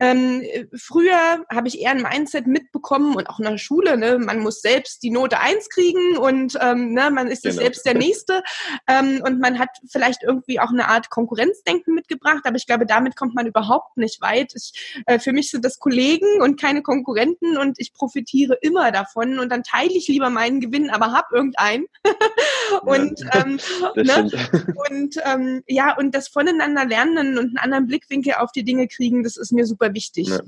ähm, 0.00 0.42
früher 0.74 1.44
habe 1.50 1.68
ich 1.68 1.80
eher 1.80 1.90
ein 1.90 2.02
Mindset 2.02 2.46
mitbekommen 2.46 3.16
und 3.16 3.28
auch 3.28 3.38
in 3.38 3.44
der 3.44 3.58
Schule, 3.58 3.96
ne, 3.96 4.18
man 4.18 4.40
muss 4.40 4.60
selbst 4.60 5.02
die 5.02 5.10
Note 5.10 5.40
eins 5.40 5.68
kriegen 5.68 6.16
und 6.16 6.56
ähm, 6.60 6.92
ne, 6.92 7.10
man 7.10 7.28
ist 7.28 7.42
genau. 7.42 7.56
selbst 7.56 7.84
der 7.84 7.94
Nächste 7.94 8.42
ähm, 8.86 9.20
und 9.24 9.40
man 9.40 9.58
hat 9.58 9.70
vielleicht 9.90 10.22
irgendwie 10.22 10.60
auch 10.60 10.70
eine 10.70 10.88
Art 10.88 11.10
Konkurrenzdenken 11.10 11.94
mitgebracht, 11.94 12.42
aber 12.44 12.56
ich 12.56 12.66
glaube, 12.66 12.86
damit 12.86 13.16
kommt 13.16 13.34
man 13.34 13.46
überhaupt 13.46 13.96
nicht 13.96 14.20
weit. 14.20 14.52
Ich, 14.54 15.02
äh, 15.06 15.18
für 15.18 15.32
mich 15.32 15.50
sind 15.50 15.64
das 15.64 15.78
Kollegen 15.78 16.40
und 16.42 16.60
keine 16.60 16.82
Konkurrenten 16.82 17.56
und 17.58 17.78
ich 17.78 17.92
profitiere 17.92 18.56
immer 18.60 18.92
davon 18.92 19.38
und 19.38 19.50
dann 19.50 19.62
teile 19.62 19.92
ich 19.92 20.08
lieber 20.08 20.30
meinen 20.30 20.60
Gewinn, 20.60 20.90
aber 20.90 21.12
hab 21.12 21.32
irgendeinen. 21.32 21.86
und 22.82 23.20
ja, 23.20 23.44
ähm, 23.44 23.60
ne? 23.96 24.30
und 24.90 25.16
ähm, 25.24 25.62
ja, 25.66 25.96
und 25.96 26.14
das 26.14 26.28
voneinander 26.28 26.84
lernen 26.84 27.38
und 27.38 27.46
einen 27.46 27.58
anderen 27.58 27.86
Blickwinkel 27.86 28.34
auf 28.34 28.52
die 28.52 28.64
Dinge 28.64 28.86
kriegen, 28.86 29.22
das 29.22 29.36
ist 29.36 29.52
mir 29.52 29.66
super 29.66 29.87
super 29.88 29.94
wichtig. 29.94 30.28
Ja. 30.28 30.40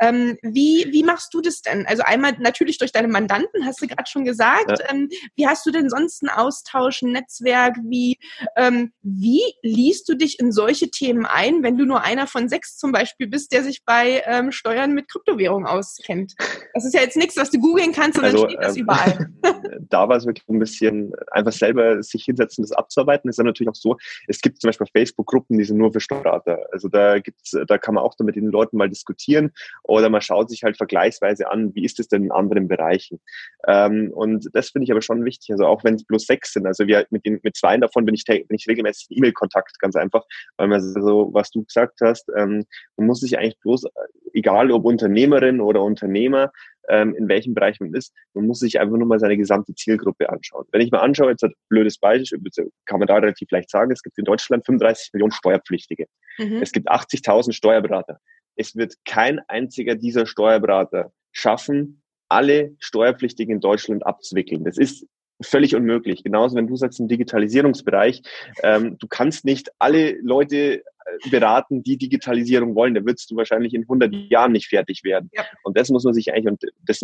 Ähm, 0.00 0.38
wie, 0.42 0.86
wie 0.90 1.02
machst 1.02 1.34
du 1.34 1.40
das 1.40 1.62
denn? 1.62 1.86
Also 1.86 2.02
einmal 2.04 2.32
natürlich 2.38 2.78
durch 2.78 2.92
deine 2.92 3.08
Mandanten, 3.08 3.64
hast 3.64 3.82
du 3.82 3.86
gerade 3.86 4.08
schon 4.08 4.24
gesagt. 4.24 4.80
Ja. 4.80 4.90
Ähm, 4.90 5.08
wie 5.36 5.46
hast 5.46 5.66
du 5.66 5.70
denn 5.70 5.90
sonst 5.90 6.22
einen 6.22 6.30
Austausch, 6.30 7.02
ein 7.02 7.12
Netzwerk? 7.12 7.76
Wie, 7.84 8.18
ähm, 8.56 8.92
wie 9.02 9.42
liest 9.62 10.08
du 10.08 10.14
dich 10.14 10.38
in 10.38 10.52
solche 10.52 10.90
Themen 10.90 11.26
ein, 11.26 11.62
wenn 11.62 11.76
du 11.76 11.84
nur 11.84 12.02
einer 12.02 12.26
von 12.26 12.48
sechs 12.48 12.76
zum 12.76 12.92
Beispiel 12.92 13.26
bist, 13.26 13.52
der 13.52 13.62
sich 13.62 13.84
bei 13.84 14.22
ähm, 14.26 14.52
Steuern 14.52 14.92
mit 14.92 15.08
Kryptowährung 15.08 15.66
auskennt? 15.66 16.34
Das 16.74 16.84
ist 16.84 16.94
ja 16.94 17.00
jetzt 17.00 17.16
nichts, 17.16 17.36
was 17.36 17.50
du 17.50 17.58
googeln 17.58 17.92
kannst, 17.92 18.14
sondern 18.14 18.34
also, 18.34 18.48
steht 18.48 18.62
das 18.62 18.76
ähm, 18.76 18.82
überall. 18.82 19.28
da 19.88 20.08
war 20.08 20.16
es 20.16 20.26
wirklich 20.26 20.46
ein 20.48 20.58
bisschen 20.58 21.12
einfach 21.30 21.52
selber 21.52 22.02
sich 22.02 22.24
hinsetzen, 22.24 22.62
das 22.62 22.72
abzuarbeiten. 22.72 23.28
Es 23.28 23.34
ist 23.34 23.38
dann 23.38 23.46
natürlich 23.46 23.70
auch 23.70 23.74
so, 23.74 23.96
es 24.26 24.40
gibt 24.40 24.60
zum 24.60 24.68
Beispiel 24.68 24.86
Facebook-Gruppen, 24.92 25.58
die 25.58 25.64
sind 25.64 25.78
nur 25.78 25.92
für 25.92 26.00
Steuerberater. 26.00 26.66
Also 26.72 26.88
da 26.88 27.18
gibt's, 27.18 27.56
da 27.66 27.78
kann 27.78 27.94
man 27.94 28.04
auch 28.04 28.14
mit 28.20 28.36
den 28.36 28.46
Leuten 28.46 28.76
mal 28.76 28.88
diskutieren 28.88 29.52
oder 29.88 30.10
man 30.10 30.20
schaut 30.20 30.50
sich 30.50 30.62
halt 30.62 30.76
vergleichsweise 30.76 31.50
an, 31.50 31.74
wie 31.74 31.84
ist 31.84 31.98
es 31.98 32.08
denn 32.08 32.24
in 32.24 32.32
anderen 32.32 32.68
Bereichen. 32.68 33.20
Ähm, 33.66 34.12
und 34.14 34.48
das 34.52 34.70
finde 34.70 34.84
ich 34.84 34.92
aber 34.92 35.02
schon 35.02 35.24
wichtig, 35.24 35.50
also 35.50 35.66
auch 35.66 35.82
wenn 35.82 35.94
es 35.94 36.04
bloß 36.04 36.26
sechs 36.26 36.52
sind, 36.52 36.66
also 36.66 36.86
wir 36.86 37.06
mit 37.10 37.24
den 37.24 37.40
mit 37.42 37.56
zwei 37.56 37.76
davon 37.78 38.04
bin 38.04 38.14
ich, 38.14 38.24
bin 38.24 38.44
ich 38.50 38.68
regelmäßig 38.68 39.10
in 39.10 39.18
E-Mail-Kontakt, 39.18 39.78
ganz 39.80 39.96
einfach, 39.96 40.24
weil 40.56 40.68
man 40.68 40.80
so, 40.80 41.30
was 41.32 41.50
du 41.50 41.64
gesagt 41.64 42.00
hast, 42.02 42.28
ähm, 42.36 42.64
man 42.96 43.06
muss 43.06 43.20
sich 43.20 43.38
eigentlich 43.38 43.58
bloß, 43.60 43.86
egal 44.34 44.70
ob 44.70 44.84
Unternehmerin 44.84 45.60
oder 45.60 45.82
Unternehmer, 45.82 46.52
ähm, 46.88 47.14
in 47.14 47.28
welchem 47.28 47.54
Bereich 47.54 47.80
man 47.80 47.94
ist. 47.94 48.14
Man 48.34 48.46
muss 48.46 48.60
sich 48.60 48.80
einfach 48.80 48.96
nur 48.96 49.06
mal 49.06 49.18
seine 49.18 49.36
gesamte 49.36 49.74
Zielgruppe 49.74 50.28
anschauen. 50.30 50.66
Wenn 50.72 50.80
ich 50.80 50.90
mal 50.90 51.00
anschaue, 51.00 51.30
jetzt 51.30 51.44
ein 51.44 51.52
blödes 51.68 51.98
Beispiel, 51.98 52.40
kann 52.86 52.98
man 52.98 53.06
da 53.06 53.16
relativ 53.16 53.50
leicht 53.50 53.70
sagen, 53.70 53.90
es 53.92 54.02
gibt 54.02 54.18
in 54.18 54.24
Deutschland 54.24 54.64
35 54.64 55.12
Millionen 55.12 55.32
Steuerpflichtige. 55.32 56.06
Mhm. 56.38 56.62
Es 56.62 56.72
gibt 56.72 56.90
80.000 56.90 57.52
Steuerberater 57.52 58.18
es 58.58 58.76
wird 58.76 58.96
kein 59.04 59.40
einziger 59.48 59.94
dieser 59.94 60.26
Steuerberater 60.26 61.12
schaffen, 61.32 62.02
alle 62.28 62.74
Steuerpflichtigen 62.78 63.54
in 63.54 63.60
Deutschland 63.60 64.04
abzuwickeln. 64.04 64.64
Das 64.64 64.76
ist 64.76 65.06
völlig 65.40 65.74
unmöglich. 65.74 66.24
Genauso, 66.24 66.56
wenn 66.56 66.66
du 66.66 66.76
sagst 66.76 66.98
im 67.00 67.08
Digitalisierungsbereich, 67.08 68.22
ähm, 68.62 68.98
du 68.98 69.06
kannst 69.06 69.44
nicht 69.44 69.70
alle 69.78 70.18
Leute 70.20 70.82
äh, 70.82 71.30
beraten, 71.30 71.84
die 71.84 71.96
Digitalisierung 71.96 72.74
wollen. 72.74 72.94
Da 72.94 73.04
würdest 73.04 73.30
du 73.30 73.36
wahrscheinlich 73.36 73.72
in 73.72 73.82
100 73.82 74.12
Jahren 74.12 74.52
nicht 74.52 74.68
fertig 74.68 75.04
werden. 75.04 75.30
Ja. 75.32 75.46
Und 75.62 75.78
das 75.78 75.90
muss 75.90 76.02
man 76.02 76.12
sich 76.12 76.32
eigentlich, 76.32 76.50
und 76.50 76.62
das 76.84 77.02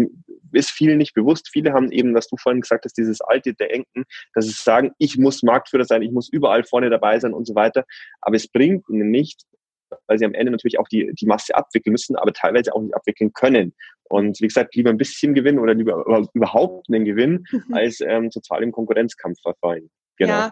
ist 0.52 0.70
vielen 0.70 0.98
nicht 0.98 1.14
bewusst. 1.14 1.48
Viele 1.52 1.72
haben 1.72 1.92
eben, 1.92 2.12
was 2.14 2.28
du 2.28 2.36
vorhin 2.36 2.60
gesagt 2.60 2.84
hast, 2.84 2.98
dieses 2.98 3.20
alte 3.20 3.54
Denken, 3.54 4.04
dass 4.34 4.46
sie 4.46 4.52
sagen, 4.52 4.90
ich 4.98 5.16
muss 5.16 5.44
Marktführer 5.44 5.84
sein, 5.84 6.02
ich 6.02 6.10
muss 6.10 6.28
überall 6.28 6.64
vorne 6.64 6.90
dabei 6.90 7.20
sein 7.20 7.32
und 7.32 7.46
so 7.46 7.54
weiter. 7.54 7.84
Aber 8.20 8.34
es 8.34 8.48
bringt 8.48 8.88
ihnen 8.88 9.10
nicht, 9.12 9.44
weil 10.06 10.18
sie 10.18 10.24
am 10.24 10.34
Ende 10.34 10.52
natürlich 10.52 10.78
auch 10.78 10.88
die, 10.88 11.12
die 11.14 11.26
Masse 11.26 11.54
abwickeln 11.54 11.92
müssen, 11.92 12.16
aber 12.16 12.32
teilweise 12.32 12.74
auch 12.74 12.82
nicht 12.82 12.94
abwickeln 12.94 13.32
können. 13.32 13.74
Und 14.04 14.40
wie 14.40 14.46
gesagt, 14.46 14.74
lieber 14.74 14.90
ein 14.90 14.98
bisschen 14.98 15.34
Gewinn 15.34 15.58
oder 15.58 15.74
lieber 15.74 16.04
überhaupt 16.34 16.88
einen 16.88 17.04
Gewinn, 17.04 17.44
als 17.72 18.00
ähm, 18.00 18.30
total 18.30 18.62
im 18.62 18.72
Konkurrenzkampf 18.72 19.40
verfallen. 19.40 19.90
Genau. 20.16 20.32
Ja, 20.32 20.50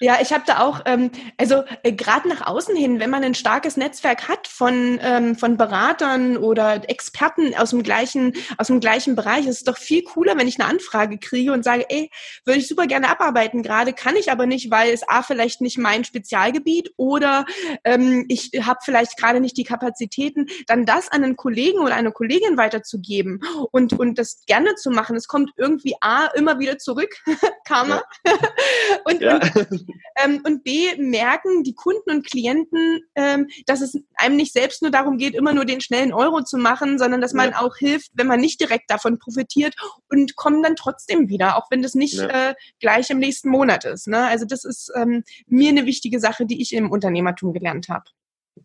ja 0.00 0.18
ich 0.20 0.32
habe 0.32 0.44
da 0.46 0.60
auch, 0.60 0.80
ähm, 0.86 1.10
also 1.36 1.62
äh, 1.82 1.92
gerade 1.92 2.28
nach 2.28 2.46
außen 2.46 2.74
hin, 2.74 2.98
wenn 2.98 3.10
man 3.10 3.22
ein 3.22 3.34
starkes 3.34 3.76
Netzwerk 3.76 4.28
hat 4.28 4.48
von, 4.48 4.98
ähm, 5.02 5.36
von 5.36 5.56
Beratern 5.56 6.36
oder 6.36 6.88
Experten 6.88 7.54
aus 7.54 7.70
dem 7.70 7.82
gleichen, 7.82 8.32
aus 8.56 8.66
dem 8.68 8.80
gleichen 8.80 9.14
Bereich, 9.14 9.46
ist 9.46 9.58
es 9.58 9.64
doch 9.64 9.76
viel 9.78 10.02
cooler, 10.02 10.36
wenn 10.36 10.48
ich 10.48 10.60
eine 10.60 10.68
Anfrage 10.68 11.18
kriege 11.18 11.52
und 11.52 11.64
sage, 11.64 11.86
ey, 11.88 12.10
würde 12.44 12.58
ich 12.58 12.68
super 12.68 12.86
gerne 12.86 13.08
abarbeiten 13.08 13.62
gerade, 13.62 13.92
kann 13.92 14.16
ich 14.16 14.32
aber 14.32 14.46
nicht, 14.46 14.70
weil 14.70 14.92
es 14.92 15.08
A 15.08 15.22
vielleicht 15.22 15.60
nicht 15.60 15.78
mein 15.78 16.04
Spezialgebiet 16.04 16.92
oder 16.96 17.46
ähm, 17.84 18.24
ich 18.28 18.50
habe 18.62 18.80
vielleicht 18.82 19.16
gerade 19.16 19.40
nicht 19.40 19.56
die 19.56 19.64
Kapazitäten, 19.64 20.46
dann 20.66 20.86
das 20.86 21.08
an 21.08 21.22
einen 21.22 21.36
Kollegen 21.36 21.78
oder 21.78 21.94
eine 21.94 22.12
Kollegin 22.12 22.56
weiterzugeben 22.56 23.40
und, 23.70 23.92
und 23.92 24.18
das 24.18 24.44
gerne 24.46 24.74
zu 24.74 24.90
machen. 24.90 25.16
Es 25.16 25.28
kommt 25.28 25.52
irgendwie 25.56 25.94
A 26.00 26.26
immer 26.34 26.58
wieder 26.58 26.78
zurück, 26.78 27.14
Karma. 27.64 28.02
Ja. 28.26 28.32
und, 29.04 29.20
ja. 29.20 29.40
und, 29.54 29.86
ähm, 30.22 30.40
und 30.44 30.64
B, 30.64 30.96
merken 30.96 31.62
die 31.64 31.74
Kunden 31.74 32.10
und 32.10 32.26
Klienten, 32.26 33.00
ähm, 33.14 33.48
dass 33.66 33.80
es 33.80 33.98
einem 34.14 34.36
nicht 34.36 34.52
selbst 34.52 34.82
nur 34.82 34.90
darum 34.90 35.18
geht, 35.18 35.34
immer 35.34 35.52
nur 35.52 35.64
den 35.64 35.80
schnellen 35.80 36.12
Euro 36.12 36.42
zu 36.42 36.58
machen, 36.58 36.98
sondern 36.98 37.20
dass 37.20 37.32
man 37.32 37.50
ja. 37.50 37.60
auch 37.60 37.76
hilft, 37.76 38.10
wenn 38.14 38.26
man 38.26 38.40
nicht 38.40 38.60
direkt 38.60 38.90
davon 38.90 39.18
profitiert 39.18 39.74
und 40.08 40.36
kommen 40.36 40.62
dann 40.62 40.76
trotzdem 40.76 41.28
wieder, 41.28 41.56
auch 41.56 41.70
wenn 41.70 41.82
das 41.82 41.94
nicht 41.94 42.18
ja. 42.18 42.50
äh, 42.50 42.54
gleich 42.80 43.10
im 43.10 43.18
nächsten 43.18 43.48
Monat 43.48 43.84
ist. 43.84 44.08
Ne? 44.08 44.26
Also 44.26 44.44
das 44.44 44.64
ist 44.64 44.90
ähm, 44.94 45.24
mir 45.46 45.70
eine 45.70 45.86
wichtige 45.86 46.20
Sache, 46.20 46.46
die 46.46 46.60
ich 46.60 46.72
im 46.72 46.90
Unternehmertum 46.90 47.52
gelernt 47.52 47.88
habe. 47.88 48.04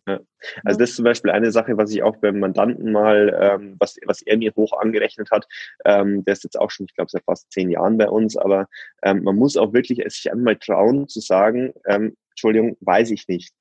Ja. 0.06 0.20
Also 0.64 0.78
das 0.78 0.90
ist 0.90 0.96
zum 0.96 1.04
Beispiel 1.04 1.30
eine 1.30 1.50
Sache, 1.50 1.76
was 1.76 1.90
ich 1.92 2.02
auch 2.02 2.16
beim 2.16 2.38
Mandanten 2.38 2.92
mal, 2.92 3.36
ähm, 3.40 3.76
was, 3.78 3.96
was 4.06 4.22
er 4.22 4.36
mir 4.36 4.52
hoch 4.54 4.72
angerechnet 4.78 5.30
hat, 5.30 5.46
ähm, 5.84 6.24
der 6.24 6.32
ist 6.32 6.44
jetzt 6.44 6.58
auch 6.58 6.70
schon, 6.70 6.86
ich 6.86 6.94
glaube, 6.94 7.10
seit 7.10 7.24
fast 7.24 7.50
zehn 7.52 7.70
Jahren 7.70 7.98
bei 7.98 8.08
uns, 8.08 8.36
aber 8.36 8.68
ähm, 9.02 9.22
man 9.22 9.36
muss 9.36 9.56
auch 9.56 9.72
wirklich 9.72 10.04
es 10.04 10.14
sich 10.14 10.30
einmal 10.30 10.56
trauen 10.56 11.08
zu 11.08 11.20
sagen, 11.20 11.72
ähm, 11.86 12.16
Entschuldigung, 12.30 12.76
weiß 12.80 13.10
ich 13.10 13.28
nicht. 13.28 13.54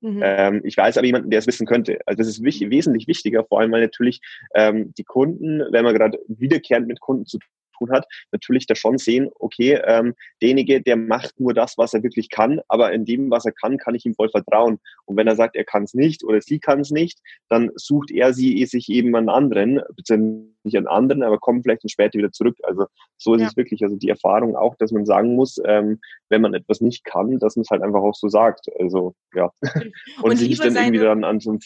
Mhm. 0.00 0.20
Ähm, 0.22 0.60
ich 0.64 0.76
weiß 0.76 0.96
aber 0.96 1.06
jemanden, 1.06 1.30
der 1.30 1.40
es 1.40 1.46
wissen 1.46 1.66
könnte. 1.66 1.98
Also 2.06 2.18
das 2.18 2.28
ist 2.28 2.42
wichtig, 2.42 2.70
wesentlich 2.70 3.06
wichtiger, 3.06 3.44
vor 3.44 3.60
allem 3.60 3.72
weil 3.72 3.82
natürlich 3.82 4.20
ähm, 4.54 4.94
die 4.96 5.04
Kunden, 5.04 5.62
wenn 5.70 5.84
man 5.84 5.94
gerade 5.94 6.18
wiederkehrend 6.28 6.86
mit 6.86 7.00
Kunden 7.00 7.26
zu 7.26 7.38
tun 7.80 7.90
hat, 7.92 8.06
natürlich 8.32 8.66
da 8.66 8.74
schon 8.74 8.98
sehen, 8.98 9.30
okay, 9.38 9.80
ähm, 9.84 10.14
derjenige, 10.42 10.82
der 10.82 10.96
macht 10.96 11.40
nur 11.40 11.54
das, 11.54 11.78
was 11.78 11.94
er 11.94 12.02
wirklich 12.02 12.30
kann, 12.30 12.60
aber 12.68 12.92
in 12.92 13.04
dem, 13.04 13.30
was 13.30 13.44
er 13.44 13.52
kann, 13.52 13.78
kann 13.78 13.94
ich 13.94 14.04
ihm 14.04 14.14
voll 14.14 14.30
vertrauen. 14.30 14.78
Und 15.06 15.16
wenn 15.16 15.26
er 15.26 15.36
sagt, 15.36 15.56
er 15.56 15.64
kann 15.64 15.84
es 15.84 15.94
nicht 15.94 16.24
oder 16.24 16.40
sie 16.40 16.60
kann 16.60 16.80
es 16.80 16.90
nicht, 16.90 17.18
dann 17.48 17.70
sucht 17.74 18.10
er 18.10 18.32
sie 18.32 18.64
sich 18.66 18.88
eben 18.88 19.14
einen 19.16 19.28
anderen, 19.28 19.80
beziehungsweise 19.96 20.50
nicht 20.62 20.76
einen 20.76 20.86
anderen, 20.86 21.22
aber 21.22 21.38
kommt 21.38 21.62
vielleicht 21.62 21.84
dann 21.84 21.88
später 21.88 22.18
wieder 22.18 22.32
zurück. 22.32 22.56
Also 22.62 22.86
so 23.16 23.34
ist 23.34 23.42
ja. 23.42 23.48
es 23.48 23.56
wirklich. 23.56 23.82
Also 23.82 23.96
die 23.96 24.08
Erfahrung 24.08 24.56
auch, 24.56 24.76
dass 24.76 24.92
man 24.92 25.06
sagen 25.06 25.34
muss, 25.34 25.58
ähm, 25.64 26.00
wenn 26.28 26.42
man 26.42 26.54
etwas 26.54 26.80
nicht 26.80 27.04
kann, 27.04 27.38
dass 27.38 27.56
man 27.56 27.62
es 27.62 27.70
halt 27.70 27.82
einfach 27.82 28.00
auch 28.00 28.14
so 28.14 28.28
sagt. 28.28 28.66
Also 28.78 29.14
ja. 29.34 29.50
Und, 30.22 30.32
und 30.32 30.36
sich 30.36 30.50
nicht 30.50 30.64
dann 30.64 30.76
irgendwie 30.76 31.00
dann 31.00 31.24
an 31.24 31.40
so 31.40 31.50
einem 31.50 31.60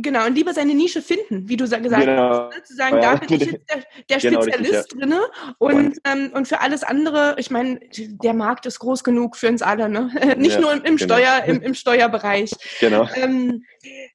Genau, 0.00 0.26
und 0.26 0.36
lieber 0.36 0.54
seine 0.54 0.74
Nische 0.74 1.02
finden, 1.02 1.48
wie 1.48 1.56
du 1.56 1.64
gesagt 1.64 1.82
genau. 1.82 2.30
hast. 2.30 2.56
Ne? 2.56 2.62
Zu 2.62 2.74
sagen, 2.76 3.02
ja, 3.02 3.14
da 3.14 3.16
bin 3.16 3.34
ich 3.34 3.50
jetzt 3.50 3.68
der, 3.68 3.82
der 4.08 4.18
genau, 4.18 4.42
Spezialist 4.42 4.72
richtig, 4.72 4.92
ja. 4.92 5.06
drinne 5.06 5.20
und, 5.58 5.98
ähm, 6.04 6.30
und 6.34 6.46
für 6.46 6.60
alles 6.60 6.84
andere, 6.84 7.34
ich 7.38 7.50
meine, 7.50 7.80
der 7.96 8.32
Markt 8.32 8.66
ist 8.66 8.78
groß 8.78 9.02
genug 9.02 9.36
für 9.36 9.48
uns 9.48 9.60
alle, 9.60 9.88
ne? 9.88 10.10
Nicht 10.38 10.54
ja, 10.54 10.60
nur 10.60 10.72
im, 10.72 10.84
im 10.84 10.96
genau. 10.96 11.16
Steuer, 11.16 11.42
im, 11.46 11.62
im 11.62 11.74
Steuerbereich. 11.74 12.52
Genau. 12.78 13.08
Ähm, 13.16 13.64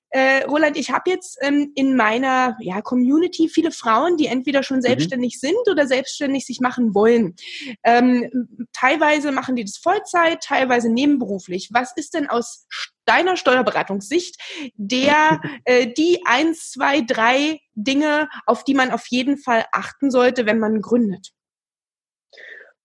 äh, 0.09 0.43
Roland, 0.45 0.77
ich 0.77 0.91
habe 0.91 1.09
jetzt 1.09 1.37
ähm, 1.41 1.71
in 1.75 1.95
meiner 1.95 2.57
ja, 2.59 2.81
Community 2.81 3.49
viele 3.49 3.71
Frauen, 3.71 4.17
die 4.17 4.27
entweder 4.27 4.63
schon 4.63 4.77
mhm. 4.77 4.83
selbstständig 4.83 5.35
mhm. 5.35 5.47
sind 5.47 5.69
oder 5.69 5.87
selbstständig 5.87 6.45
sich 6.45 6.59
machen 6.59 6.93
wollen. 6.93 7.35
Ähm, 7.83 8.29
teilweise 8.73 9.31
machen 9.31 9.55
die 9.55 9.65
das 9.65 9.77
Vollzeit, 9.77 10.41
teilweise 10.43 10.91
nebenberuflich. 10.91 11.69
Was 11.71 11.95
ist 11.95 12.13
denn 12.13 12.27
aus 12.27 12.67
deiner 13.05 13.37
Steuerberatungssicht 13.37 14.37
der 14.75 15.41
äh, 15.65 15.87
die 15.87 16.21
eins, 16.25 16.71
zwei, 16.71 17.01
drei 17.01 17.59
Dinge, 17.73 18.29
auf 18.45 18.63
die 18.63 18.73
man 18.73 18.91
auf 18.91 19.07
jeden 19.07 19.37
Fall 19.37 19.65
achten 19.71 20.11
sollte, 20.11 20.45
wenn 20.45 20.59
man 20.59 20.81
gründet? 20.81 21.31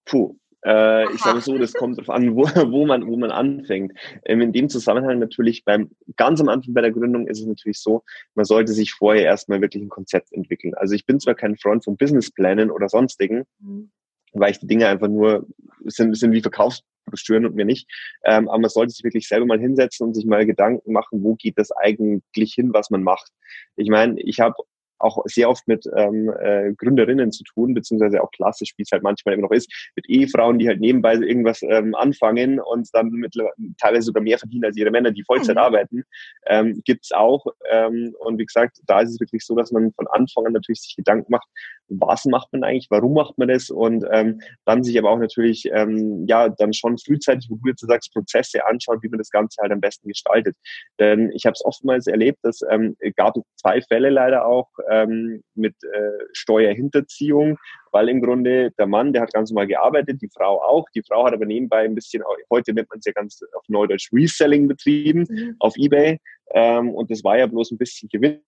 Puh, 0.05 0.37
äh, 0.64 1.12
ich 1.12 1.21
sage 1.21 1.40
so, 1.40 1.57
das 1.59 1.73
kommt 1.73 1.99
darauf 1.99 2.11
an, 2.11 2.35
wo, 2.35 2.42
wo, 2.42 2.87
man, 2.87 3.07
wo 3.07 3.16
man 3.16 3.31
anfängt. 3.31 3.92
Ähm, 4.25 4.40
in 4.40 4.53
dem 4.53 4.68
Zusammenhang 4.68 5.18
natürlich 5.18 5.64
beim, 5.64 5.90
ganz 6.16 6.40
am 6.40 6.49
Anfang 6.49 6.75
bei 6.75 6.81
der 6.81 6.92
Gründung 6.92 7.27
ist 7.27 7.40
es 7.40 7.47
natürlich 7.47 7.81
so, 7.81 8.03
man 8.35 8.44
sollte 8.44 8.73
sich 8.73 8.92
vorher 8.92 9.25
erstmal 9.25 9.61
wirklich 9.61 9.83
ein 9.83 9.88
Konzept 9.88 10.33
entwickeln. 10.33 10.75
Also 10.75 10.94
ich 10.94 11.07
bin 11.07 11.21
zwar 11.21 11.35
kein 11.35 11.57
Freund 11.57 11.85
von 11.85 11.97
Businessplanen 11.97 12.71
oder 12.71 12.88
sonstigen, 12.88 13.44
mhm 13.61 13.90
weil 14.33 14.51
ich 14.51 14.59
die 14.59 14.66
Dinge 14.66 14.87
einfach 14.87 15.09
nur 15.09 15.47
sind, 15.85 16.16
sind 16.16 16.33
wie 16.33 16.40
Verkaufsbroschüren 16.40 17.47
und 17.47 17.55
mir 17.55 17.64
nicht. 17.64 17.88
Ähm, 18.25 18.49
aber 18.49 18.59
man 18.59 18.71
sollte 18.71 18.92
sich 18.92 19.05
wirklich 19.05 19.29
selber 19.29 19.47
mal 19.47 19.61
hinsetzen 19.61 20.07
und 20.07 20.14
sich 20.14 20.27
mal 20.27 20.47
Gedanken 20.47 20.92
machen, 20.92 21.23
wo 21.23 21.35
geht 21.35 21.59
das 21.59 21.73
eigentlich 21.73 22.55
hin, 22.55 22.73
was 22.73 22.90
man 22.90 23.03
macht. 23.03 23.31
Ich 23.77 23.88
meine, 23.88 24.21
ich 24.21 24.40
habe 24.40 24.55
auch 24.99 25.23
sehr 25.27 25.49
oft 25.49 25.67
mit 25.69 25.89
ähm, 25.97 26.33
äh, 26.41 26.73
Gründerinnen 26.75 27.33
zu 27.33 27.45
tun, 27.45 27.75
beziehungsweise 27.75 28.23
auch 28.23 28.31
klassisch, 28.31 28.73
wie 28.77 28.83
es 28.83 28.91
halt 28.93 29.03
manchmal 29.03 29.35
immer 29.35 29.45
noch 29.45 29.53
ist, 29.53 29.71
mit 29.97 30.09
Ehefrauen, 30.09 30.59
die 30.59 30.69
halt 30.69 30.81
nebenbei 30.81 31.15
irgendwas 31.15 31.63
ähm, 31.63 31.95
anfangen 31.95 32.61
und 32.61 32.89
dann 32.93 33.11
mittlerweile 33.11 33.53
teilweise 33.81 34.07
sogar 34.07 34.23
mehr 34.23 34.39
verdienen 34.39 34.65
als 34.65 34.77
ihre 34.77 34.91
Männer, 34.91 35.11
die 35.11 35.25
Vollzeit 35.25 35.57
mhm. 35.57 35.63
arbeiten, 35.63 36.05
ähm, 36.47 36.83
gibt 36.85 37.15
auch. 37.15 37.47
Ähm, 37.71 38.15
und 38.21 38.39
wie 38.39 38.47
gesagt, 38.47 38.79
da 38.87 39.01
ist 39.01 39.11
es 39.11 39.21
wirklich 39.21 39.45
so, 39.45 39.55
dass 39.55 39.73
man 39.73 39.93
von 39.93 40.07
Anfang 40.09 40.47
an 40.47 40.53
natürlich 40.53 40.81
sich 40.81 40.97
Gedanken 40.97 41.31
macht, 41.31 41.49
was 41.88 42.24
macht 42.27 42.53
man 42.53 42.64
eigentlich, 42.64 42.88
warum 42.90 43.14
macht 43.14 43.38
man 43.38 43.48
das 43.48 43.70
und 43.70 44.05
ähm, 44.12 44.40
dann 44.64 44.85
sich 44.85 44.98
aber 44.98 45.11
auch 45.11 45.18
natürlich 45.18 45.68
ähm, 45.72 46.27
ja 46.29 46.48
dann 46.48 46.72
schon 46.72 46.98
frühzeitig, 46.98 47.48
wo 47.51 47.57
du 47.57 47.70
jetzt 47.70 47.87
sagst, 47.87 48.12
Prozesse 48.12 48.66
anschaut, 48.66 49.03
wie 49.03 49.09
man 49.09 49.18
das 49.18 49.31
Ganze 49.31 49.61
halt 49.62 49.72
am 49.72 49.81
besten 49.81 50.09
gestaltet. 50.09 50.57
Denn 50.98 51.31
ich 51.35 51.46
habe 51.46 51.55
es 51.55 51.64
oftmals 51.64 52.07
erlebt, 52.07 52.38
dass 52.42 52.61
ähm, 52.70 52.96
gab 53.16 53.35
zwei 53.57 53.81
Fälle 53.83 54.11
leider 54.11 54.46
auch, 54.46 54.68
ähm, 54.90 55.42
mit 55.55 55.74
äh, 55.83 56.11
Steuerhinterziehung, 56.33 57.59
weil 57.92 58.09
im 58.09 58.20
Grunde 58.22 58.70
der 58.79 58.87
Mann, 58.87 59.12
der 59.12 59.22
hat 59.22 59.33
ganz 59.33 59.51
normal 59.51 59.66
gearbeitet, 59.66 60.20
die 60.20 60.31
Frau 60.35 60.62
auch. 60.62 60.87
Die 60.94 61.03
Frau 61.03 61.24
hat 61.24 61.33
aber 61.33 61.46
nebenbei 61.46 61.85
ein 61.85 61.94
bisschen, 61.94 62.22
heute 62.51 62.72
nennt 62.72 62.88
man 62.90 62.98
es 62.98 63.07
ja 63.07 63.12
ganz 63.12 63.40
auf 63.55 63.64
Neudeutsch 63.68 64.11
Reselling 64.12 64.68
betrieben 64.68 65.27
mhm. 65.29 65.57
auf 65.59 65.74
Ebay. 65.77 66.18
Ähm, 66.53 66.90
und 66.90 67.11
das 67.11 67.24
war 67.24 67.38
ja 67.38 67.46
bloß 67.46 67.72
ein 67.72 67.79
bisschen 67.79 68.09
Gewinn 68.09 68.40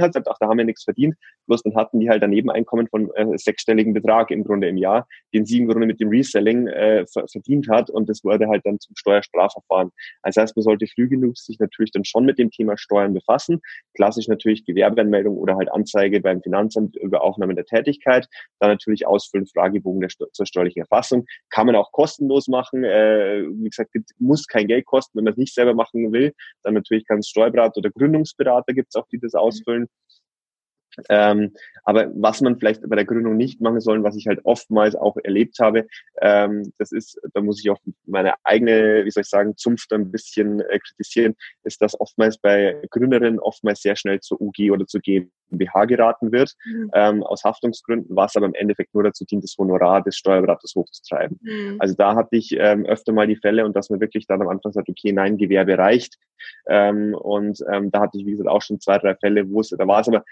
hat, 0.00 0.12
sagt, 0.12 0.28
ach, 0.28 0.36
da 0.40 0.48
haben 0.48 0.58
wir 0.58 0.64
nichts 0.64 0.84
verdient. 0.84 1.14
Bloß 1.46 1.62
dann 1.62 1.74
hatten 1.76 2.00
die 2.00 2.08
halt 2.08 2.22
daneben 2.22 2.50
Einkommen 2.50 2.88
von 2.88 3.10
äh, 3.14 3.38
sechsstelligen 3.38 3.94
Betrag 3.94 4.30
im 4.30 4.44
Grunde 4.44 4.68
im 4.68 4.76
Jahr, 4.76 5.06
den 5.32 5.46
sie 5.46 5.58
im 5.58 5.68
Grunde 5.68 5.86
mit 5.86 6.00
dem 6.00 6.08
Reselling 6.08 6.66
äh, 6.68 7.04
verdient 7.06 7.68
hat 7.68 7.90
und 7.90 8.08
das 8.08 8.24
wurde 8.24 8.48
halt 8.48 8.62
dann 8.64 8.80
zum 8.80 8.96
Steuerstrafverfahren. 8.96 9.90
Also 10.22 10.40
heißt, 10.40 10.56
man 10.56 10.62
sollte 10.62 10.86
früh 10.86 11.08
genug 11.08 11.36
sich 11.38 11.58
natürlich 11.58 11.92
dann 11.92 12.04
schon 12.04 12.24
mit 12.24 12.38
dem 12.38 12.50
Thema 12.50 12.76
Steuern 12.76 13.14
befassen. 13.14 13.60
Klassisch 13.94 14.28
natürlich 14.28 14.64
Gewerbeanmeldung 14.64 15.36
oder 15.36 15.56
halt 15.56 15.70
Anzeige 15.70 16.20
beim 16.20 16.42
Finanzamt 16.42 16.96
über 16.96 17.22
Aufnahme 17.22 17.54
der 17.54 17.64
Tätigkeit. 17.64 18.26
Dann 18.58 18.70
natürlich 18.70 19.06
ausfüllen 19.06 19.46
Fragebogen 19.46 20.00
der, 20.00 20.10
zur 20.32 20.46
steuerlichen 20.46 20.82
Erfassung. 20.82 21.26
Kann 21.50 21.66
man 21.66 21.76
auch 21.76 21.92
kostenlos 21.92 22.48
machen. 22.48 22.84
Äh, 22.84 23.44
wie 23.48 23.68
gesagt, 23.68 23.90
muss 24.18 24.46
kein 24.46 24.66
Geld 24.66 24.84
kosten, 24.86 25.18
wenn 25.18 25.24
man 25.24 25.32
es 25.32 25.38
nicht 25.38 25.54
selber 25.54 25.74
machen 25.74 26.12
will. 26.12 26.32
Dann 26.62 26.74
natürlich 26.74 27.06
kann 27.06 27.18
es 27.18 27.28
Steuerberater 27.28 27.78
oder 27.78 27.90
Gründungsberater 27.90 28.72
gibt 28.72 28.88
es 28.90 28.96
auch, 28.96 29.06
die 29.08 29.18
das 29.18 29.34
ausfüllen 29.34 29.75
own 29.76 29.86
Ähm, 31.08 31.52
aber 31.84 32.10
was 32.14 32.40
man 32.40 32.58
vielleicht 32.58 32.88
bei 32.88 32.96
der 32.96 33.04
Gründung 33.04 33.36
nicht 33.36 33.60
machen 33.60 33.80
soll, 33.80 34.02
was 34.02 34.16
ich 34.16 34.26
halt 34.26 34.40
oftmals 34.44 34.96
auch 34.96 35.16
erlebt 35.22 35.58
habe, 35.60 35.86
ähm, 36.20 36.72
das 36.78 36.92
ist, 36.92 37.20
da 37.32 37.40
muss 37.40 37.60
ich 37.60 37.70
auch 37.70 37.78
meine 38.06 38.34
eigene, 38.44 39.04
wie 39.04 39.10
soll 39.10 39.22
ich 39.22 39.28
sagen, 39.28 39.56
Zunft 39.56 39.92
ein 39.92 40.10
bisschen 40.10 40.60
äh, 40.60 40.78
kritisieren, 40.78 41.36
ist, 41.64 41.80
dass 41.80 41.98
oftmals 41.98 42.38
bei 42.38 42.76
Gründerinnen 42.90 43.38
oftmals 43.38 43.82
sehr 43.82 43.96
schnell 43.96 44.20
zur 44.20 44.40
UG 44.40 44.70
oder 44.72 44.86
zur 44.86 45.00
GmbH 45.00 45.84
geraten 45.84 46.32
wird, 46.32 46.54
mhm. 46.64 46.90
ähm, 46.94 47.22
aus 47.22 47.44
Haftungsgründen, 47.44 48.16
was 48.16 48.36
aber 48.36 48.46
im 48.46 48.54
Endeffekt 48.54 48.94
nur 48.94 49.04
dazu 49.04 49.24
dient, 49.24 49.44
das 49.44 49.56
Honorar 49.56 50.02
des 50.02 50.16
Steuerberaters 50.16 50.74
hochzutreiben. 50.74 51.38
Mhm. 51.40 51.76
Also 51.78 51.94
da 51.94 52.16
hatte 52.16 52.36
ich 52.36 52.56
ähm, 52.58 52.84
öfter 52.84 53.12
mal 53.12 53.26
die 53.26 53.36
Fälle 53.36 53.64
und 53.64 53.76
dass 53.76 53.90
man 53.90 54.00
wirklich 54.00 54.26
dann 54.26 54.42
am 54.42 54.48
Anfang 54.48 54.72
sagt, 54.72 54.88
okay, 54.88 55.12
nein, 55.12 55.38
Gewerbe 55.38 55.78
reicht. 55.78 56.16
Ähm, 56.68 57.14
und 57.14 57.64
ähm, 57.72 57.90
da 57.90 58.00
hatte 58.00 58.18
ich, 58.18 58.26
wie 58.26 58.32
gesagt, 58.32 58.48
auch 58.48 58.62
schon 58.62 58.80
zwei, 58.80 58.98
drei 58.98 59.14
Fälle, 59.14 59.48
wo 59.50 59.60
es, 59.60 59.68
da 59.70 59.86
war 59.86 60.00
es 60.00 60.08
aber 60.08 60.24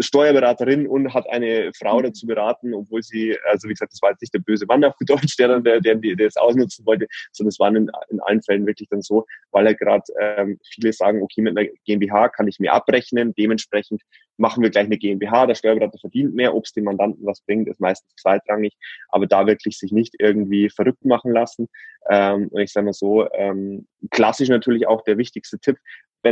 Steuerberaterin 0.00 0.86
und 0.86 1.14
hat 1.14 1.28
eine 1.30 1.70
Frau 1.76 1.98
mhm. 1.98 2.04
dazu 2.04 2.26
beraten, 2.26 2.74
obwohl 2.74 3.02
sie, 3.02 3.36
also 3.50 3.68
wie 3.68 3.72
gesagt, 3.72 3.92
das 3.92 4.02
war 4.02 4.10
jetzt 4.10 4.20
nicht 4.20 4.34
der 4.34 4.40
böse 4.40 4.66
Mann 4.66 4.84
auf 4.84 4.94
Deutsch, 5.06 5.36
der 5.36 5.48
dann, 5.48 5.64
der, 5.64 5.80
der, 5.80 5.94
der 5.96 6.16
das 6.16 6.36
ausnutzen 6.36 6.84
wollte, 6.86 7.06
sondern 7.32 7.48
es 7.48 7.58
waren 7.58 7.76
in, 7.76 7.90
in 8.10 8.20
allen 8.20 8.42
Fällen 8.42 8.66
wirklich 8.66 8.88
dann 8.90 9.02
so, 9.02 9.24
weil 9.50 9.66
er 9.66 9.74
gerade 9.74 10.04
ähm, 10.20 10.58
viele 10.74 10.92
sagen, 10.92 11.22
okay, 11.22 11.40
mit 11.42 11.56
einer 11.56 11.68
GmbH 11.84 12.28
kann 12.28 12.48
ich 12.48 12.58
mir 12.58 12.72
abrechnen, 12.72 13.34
dementsprechend 13.34 14.02
machen 14.36 14.62
wir 14.62 14.70
gleich 14.70 14.86
eine 14.86 14.98
GmbH, 14.98 15.46
der 15.46 15.54
Steuerberater 15.54 15.98
verdient 15.98 16.34
mehr, 16.34 16.54
ob 16.54 16.64
es 16.64 16.72
dem 16.72 16.84
Mandanten 16.84 17.26
was 17.26 17.40
bringt, 17.40 17.68
ist 17.68 17.80
meistens 17.80 18.14
zweitrangig, 18.16 18.74
aber 19.08 19.26
da 19.26 19.46
wirklich 19.46 19.78
sich 19.78 19.90
nicht 19.90 20.14
irgendwie 20.18 20.70
verrückt 20.70 21.04
machen 21.04 21.32
lassen. 21.32 21.68
Ähm, 22.08 22.48
und 22.48 22.60
ich 22.60 22.72
sage 22.72 22.86
mal 22.86 22.92
so, 22.92 23.28
ähm, 23.32 23.86
klassisch 24.10 24.48
natürlich 24.48 24.86
auch 24.86 25.02
der 25.02 25.18
wichtigste 25.18 25.58
Tipp, 25.58 25.78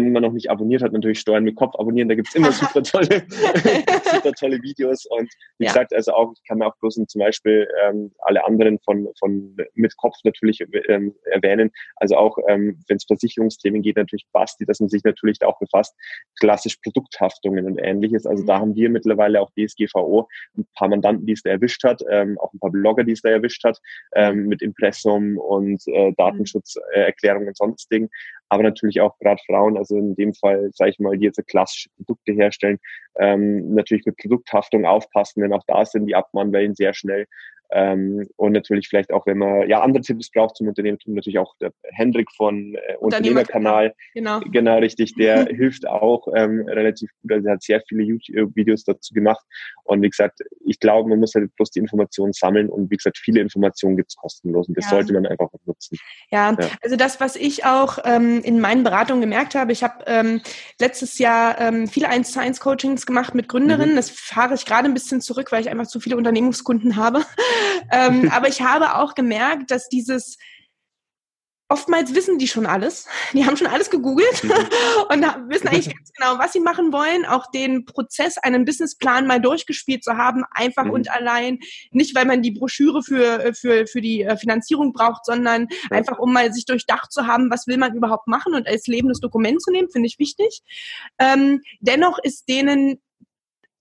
wenn 0.04 0.12
man 0.12 0.22
noch 0.22 0.32
nicht 0.32 0.50
abonniert 0.50 0.82
hat, 0.82 0.92
natürlich 0.92 1.20
Steuern 1.20 1.44
mit 1.44 1.56
Kopf 1.56 1.74
abonnieren. 1.78 2.08
Da 2.08 2.14
gibt's 2.14 2.34
immer 2.34 2.52
super 2.52 2.82
tolle, 2.82 3.26
super 4.12 4.32
tolle 4.32 4.62
Videos. 4.62 5.06
Und 5.06 5.30
wie 5.58 5.64
ja. 5.64 5.70
gesagt, 5.72 5.94
also 5.94 6.12
auch, 6.12 6.32
ich 6.34 6.46
kann 6.46 6.58
mir 6.58 6.66
auch 6.66 6.76
bloß 6.80 6.96
zum 7.06 7.18
Beispiel 7.18 7.68
ähm, 7.84 8.12
alle 8.18 8.44
anderen 8.44 8.78
von, 8.80 9.08
von 9.18 9.56
mit 9.74 9.96
Kopf 9.96 10.16
natürlich 10.24 10.64
ähm, 10.88 11.14
erwähnen. 11.24 11.70
Also 11.96 12.16
auch, 12.16 12.36
ähm, 12.48 12.78
wenn 12.88 12.96
es 12.96 13.04
Versicherungsthemen 13.04 13.82
geht, 13.82 13.96
natürlich 13.96 14.26
Basti, 14.32 14.66
dass 14.66 14.80
man 14.80 14.88
sich 14.88 15.02
natürlich 15.04 15.38
da 15.38 15.46
auch 15.46 15.58
befasst. 15.58 15.94
Klassisch 16.38 16.76
Produkthaftungen 16.76 17.66
und 17.66 17.78
ähnliches. 17.78 18.26
Also 18.26 18.42
mhm. 18.42 18.46
da 18.46 18.58
haben 18.58 18.74
wir 18.74 18.90
mittlerweile 18.90 19.40
auch 19.40 19.50
DSGVO 19.52 20.28
ein 20.56 20.66
paar 20.74 20.88
Mandanten, 20.88 21.26
die 21.26 21.32
es 21.32 21.42
da 21.42 21.50
erwischt 21.50 21.84
hat, 21.84 22.02
ähm, 22.10 22.38
auch 22.38 22.52
ein 22.52 22.58
paar 22.58 22.70
Blogger, 22.70 23.04
die 23.04 23.12
es 23.12 23.22
da 23.22 23.30
erwischt 23.30 23.64
hat, 23.64 23.78
ähm, 24.14 24.46
mit 24.46 24.62
Impressum 24.62 25.38
und 25.38 25.82
äh, 25.86 26.12
Datenschutzerklärungen 26.16 27.48
und 27.48 27.56
sonstigen 27.56 28.10
aber 28.48 28.62
natürlich 28.62 29.00
auch 29.00 29.18
gerade 29.18 29.40
Frauen, 29.46 29.76
also 29.76 29.96
in 29.96 30.14
dem 30.14 30.34
Fall, 30.34 30.70
sage 30.72 30.90
ich 30.90 30.98
mal, 30.98 31.16
die 31.18 31.24
jetzt 31.26 31.44
klassische 31.46 31.88
Produkte 31.96 32.32
herstellen, 32.32 32.78
ähm, 33.18 33.74
natürlich 33.74 34.06
mit 34.06 34.16
Produkthaftung 34.16 34.84
aufpassen, 34.84 35.40
denn 35.40 35.52
auch 35.52 35.64
da 35.66 35.84
sind 35.84 36.06
die 36.06 36.14
Abmahnwellen 36.14 36.74
sehr 36.74 36.94
schnell. 36.94 37.26
Ähm, 37.70 38.28
und 38.36 38.52
natürlich 38.52 38.88
vielleicht 38.88 39.12
auch, 39.12 39.26
wenn 39.26 39.38
man 39.38 39.68
ja 39.68 39.80
andere 39.80 40.02
Tipps 40.02 40.30
braucht 40.30 40.56
zum 40.56 40.68
Unternehmertum, 40.68 41.14
natürlich 41.14 41.38
auch 41.38 41.54
der 41.60 41.72
Hendrik 41.82 42.30
von 42.36 42.74
äh, 42.74 42.96
Unternehmerkanal. 42.98 43.94
Genau. 44.14 44.40
genau, 44.40 44.78
richtig. 44.78 45.14
Der 45.14 45.46
hilft 45.46 45.86
auch 45.86 46.28
ähm, 46.34 46.64
relativ 46.68 47.10
gut. 47.22 47.32
Also 47.32 47.48
er 47.48 47.54
hat 47.54 47.62
sehr 47.62 47.82
viele 47.88 48.02
YouTube-Videos 48.04 48.84
dazu 48.84 49.14
gemacht. 49.14 49.44
Und 49.84 50.02
wie 50.02 50.10
gesagt, 50.10 50.40
ich 50.64 50.80
glaube, 50.80 51.08
man 51.08 51.20
muss 51.20 51.34
halt 51.34 51.54
bloß 51.56 51.70
die 51.70 51.80
Informationen 51.80 52.32
sammeln 52.32 52.68
und 52.68 52.90
wie 52.90 52.96
gesagt, 52.96 53.18
viele 53.18 53.40
Informationen 53.40 53.96
gibt 53.96 54.10
es 54.10 54.16
kostenlos 54.16 54.68
und 54.68 54.76
das 54.76 54.84
ja. 54.86 54.90
sollte 54.90 55.12
man 55.12 55.26
einfach 55.26 55.48
nutzen. 55.64 55.98
Ja, 56.30 56.52
ja, 56.52 56.68
also 56.82 56.96
das, 56.96 57.20
was 57.20 57.36
ich 57.36 57.64
auch 57.64 57.98
ähm, 58.04 58.40
in 58.42 58.60
meinen 58.60 58.84
Beratungen 58.84 59.20
gemerkt 59.20 59.54
habe, 59.54 59.72
ich 59.72 59.82
habe 59.82 60.04
ähm, 60.06 60.40
letztes 60.80 61.18
Jahr 61.18 61.60
ähm, 61.60 61.88
viele 61.88 62.08
1 62.08 62.28
Science 62.28 62.60
Coachings 62.60 63.06
gemacht 63.06 63.34
mit 63.34 63.48
Gründerinnen. 63.48 63.92
Mhm. 63.92 63.96
Das 63.96 64.10
fahre 64.10 64.54
ich 64.54 64.66
gerade 64.66 64.86
ein 64.86 64.94
bisschen 64.94 65.20
zurück, 65.20 65.52
weil 65.52 65.60
ich 65.60 65.70
einfach 65.70 65.86
zu 65.86 66.00
viele 66.00 66.16
Unternehmenskunden 66.16 66.96
habe. 66.96 67.22
Ähm, 67.92 68.30
aber 68.32 68.48
ich 68.48 68.62
habe 68.62 68.96
auch 68.96 69.14
gemerkt, 69.14 69.70
dass 69.70 69.88
dieses 69.88 70.36
oftmals 71.68 72.14
wissen 72.14 72.38
die 72.38 72.46
schon 72.46 72.66
alles. 72.66 73.06
Die 73.32 73.44
haben 73.44 73.56
schon 73.56 73.66
alles 73.66 73.90
gegoogelt 73.90 74.44
mhm. 74.44 74.50
und 75.10 75.22
wissen 75.48 75.68
eigentlich 75.68 75.94
ganz 75.94 76.12
genau, 76.12 76.38
was 76.38 76.52
sie 76.52 76.60
machen 76.60 76.92
wollen. 76.92 77.24
Auch 77.24 77.50
den 77.50 77.84
Prozess, 77.84 78.38
einen 78.38 78.64
Businessplan 78.64 79.26
mal 79.26 79.40
durchgespielt 79.40 80.04
zu 80.04 80.16
haben, 80.16 80.44
einfach 80.52 80.84
mhm. 80.84 80.90
und 80.92 81.10
allein. 81.10 81.58
Nicht, 81.90 82.14
weil 82.14 82.24
man 82.24 82.42
die 82.42 82.52
Broschüre 82.52 83.02
für, 83.02 83.52
für, 83.54 83.86
für 83.86 84.00
die 84.00 84.22
äh, 84.22 84.36
Finanzierung 84.36 84.92
braucht, 84.92 85.24
sondern 85.24 85.66
ja. 85.90 85.96
einfach, 85.96 86.18
um 86.18 86.32
mal 86.32 86.52
sich 86.52 86.66
durchdacht 86.66 87.12
zu 87.12 87.26
haben, 87.26 87.50
was 87.50 87.66
will 87.66 87.78
man 87.78 87.94
überhaupt 87.94 88.28
machen 88.28 88.54
und 88.54 88.66
als 88.66 88.86
lebendes 88.86 89.20
Dokument 89.20 89.60
zu 89.60 89.72
nehmen, 89.72 89.88
finde 89.90 90.06
ich 90.06 90.18
wichtig. 90.18 90.62
Ähm, 91.18 91.62
dennoch 91.80 92.18
ist 92.22 92.48
denen 92.48 93.00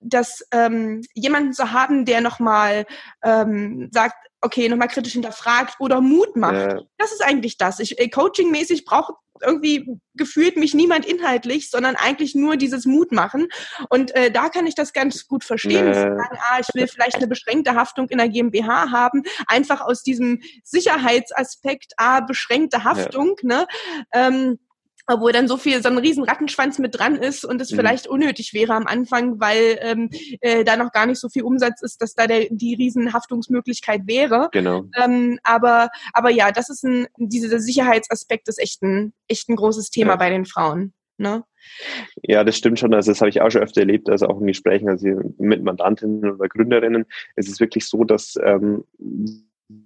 das 0.05 0.45
ähm, 0.51 1.01
jemanden 1.13 1.53
zu 1.53 1.71
haben, 1.71 2.05
der 2.05 2.21
nochmal 2.21 2.85
ähm, 3.23 3.89
sagt, 3.91 4.15
okay, 4.41 4.69
nochmal 4.69 4.87
kritisch 4.87 5.13
hinterfragt 5.13 5.75
oder 5.79 6.01
Mut 6.01 6.35
macht. 6.35 6.53
Ja. 6.53 6.81
Das 6.97 7.11
ist 7.11 7.23
eigentlich 7.23 7.57
das. 7.57 7.79
Ich 7.79 7.99
äh, 7.99 8.09
coachingmäßig 8.09 8.85
braucht 8.85 9.13
irgendwie 9.41 9.99
gefühlt 10.13 10.55
mich 10.55 10.73
niemand 10.73 11.05
inhaltlich, 11.05 11.69
sondern 11.69 11.95
eigentlich 11.95 12.35
nur 12.35 12.55
dieses 12.55 12.85
Mut 12.85 13.11
machen. 13.11 13.47
Und 13.89 14.15
äh, 14.15 14.31
da 14.31 14.49
kann 14.49 14.65
ich 14.65 14.75
das 14.75 14.93
ganz 14.93 15.27
gut 15.27 15.43
verstehen. 15.43 15.87
Ja. 15.87 15.93
Sagen, 15.93 16.37
ah, 16.39 16.59
ich 16.59 16.67
will 16.73 16.87
vielleicht 16.87 17.17
eine 17.17 17.27
beschränkte 17.27 17.75
Haftung 17.75 18.07
in 18.09 18.17
der 18.17 18.29
GmbH 18.29 18.91
haben, 18.91 19.23
einfach 19.47 19.81
aus 19.81 20.03
diesem 20.03 20.41
Sicherheitsaspekt, 20.63 21.93
ah, 21.97 22.21
beschränkte 22.21 22.83
Haftung, 22.83 23.35
ja. 23.41 23.47
ne? 23.47 23.67
Ähm, 24.13 24.59
obwohl 25.07 25.31
dann 25.31 25.47
so 25.47 25.57
viel, 25.57 25.81
so 25.81 25.89
ein 25.89 25.97
riesen 25.97 26.23
Rattenschwanz 26.23 26.79
mit 26.79 26.97
dran 26.97 27.15
ist 27.15 27.45
und 27.45 27.61
es 27.61 27.71
mhm. 27.71 27.77
vielleicht 27.77 28.07
unnötig 28.07 28.53
wäre 28.53 28.73
am 28.73 28.87
Anfang, 28.87 29.39
weil 29.39 29.77
ähm, 29.81 30.09
äh, 30.41 30.63
da 30.63 30.77
noch 30.77 30.91
gar 30.91 31.05
nicht 31.05 31.19
so 31.19 31.29
viel 31.29 31.43
Umsatz 31.43 31.81
ist, 31.81 32.01
dass 32.01 32.13
da 32.15 32.27
der, 32.27 32.47
die 32.49 32.75
riesen 32.75 33.13
Haftungsmöglichkeit 33.13 34.01
wäre. 34.05 34.49
Genau. 34.51 34.85
Ähm, 35.01 35.39
aber, 35.43 35.89
aber 36.13 36.29
ja, 36.29 36.51
das 36.51 36.69
ist 36.69 36.83
ein, 36.83 37.07
dieser 37.17 37.59
Sicherheitsaspekt 37.59 38.47
ist 38.47 38.59
echt 38.59 38.81
ein, 38.81 39.13
echt 39.27 39.49
ein 39.49 39.55
großes 39.55 39.89
Thema 39.89 40.13
ja. 40.13 40.17
bei 40.17 40.29
den 40.29 40.45
Frauen. 40.45 40.93
Ne? 41.17 41.43
Ja, 42.23 42.43
das 42.43 42.57
stimmt 42.57 42.79
schon. 42.79 42.93
Also 42.93 43.11
das 43.11 43.21
habe 43.21 43.29
ich 43.29 43.41
auch 43.41 43.49
schon 43.49 43.61
öfter 43.61 43.81
erlebt, 43.81 44.09
also 44.09 44.27
auch 44.27 44.39
in 44.41 44.47
Gesprächen 44.47 44.89
also 44.89 45.07
mit 45.37 45.63
Mandantinnen 45.63 46.31
oder 46.31 46.49
Gründerinnen. 46.49 47.05
Es 47.35 47.47
ist 47.47 47.59
wirklich 47.59 47.87
so, 47.87 48.03
dass 48.03 48.35
ähm, 48.43 48.83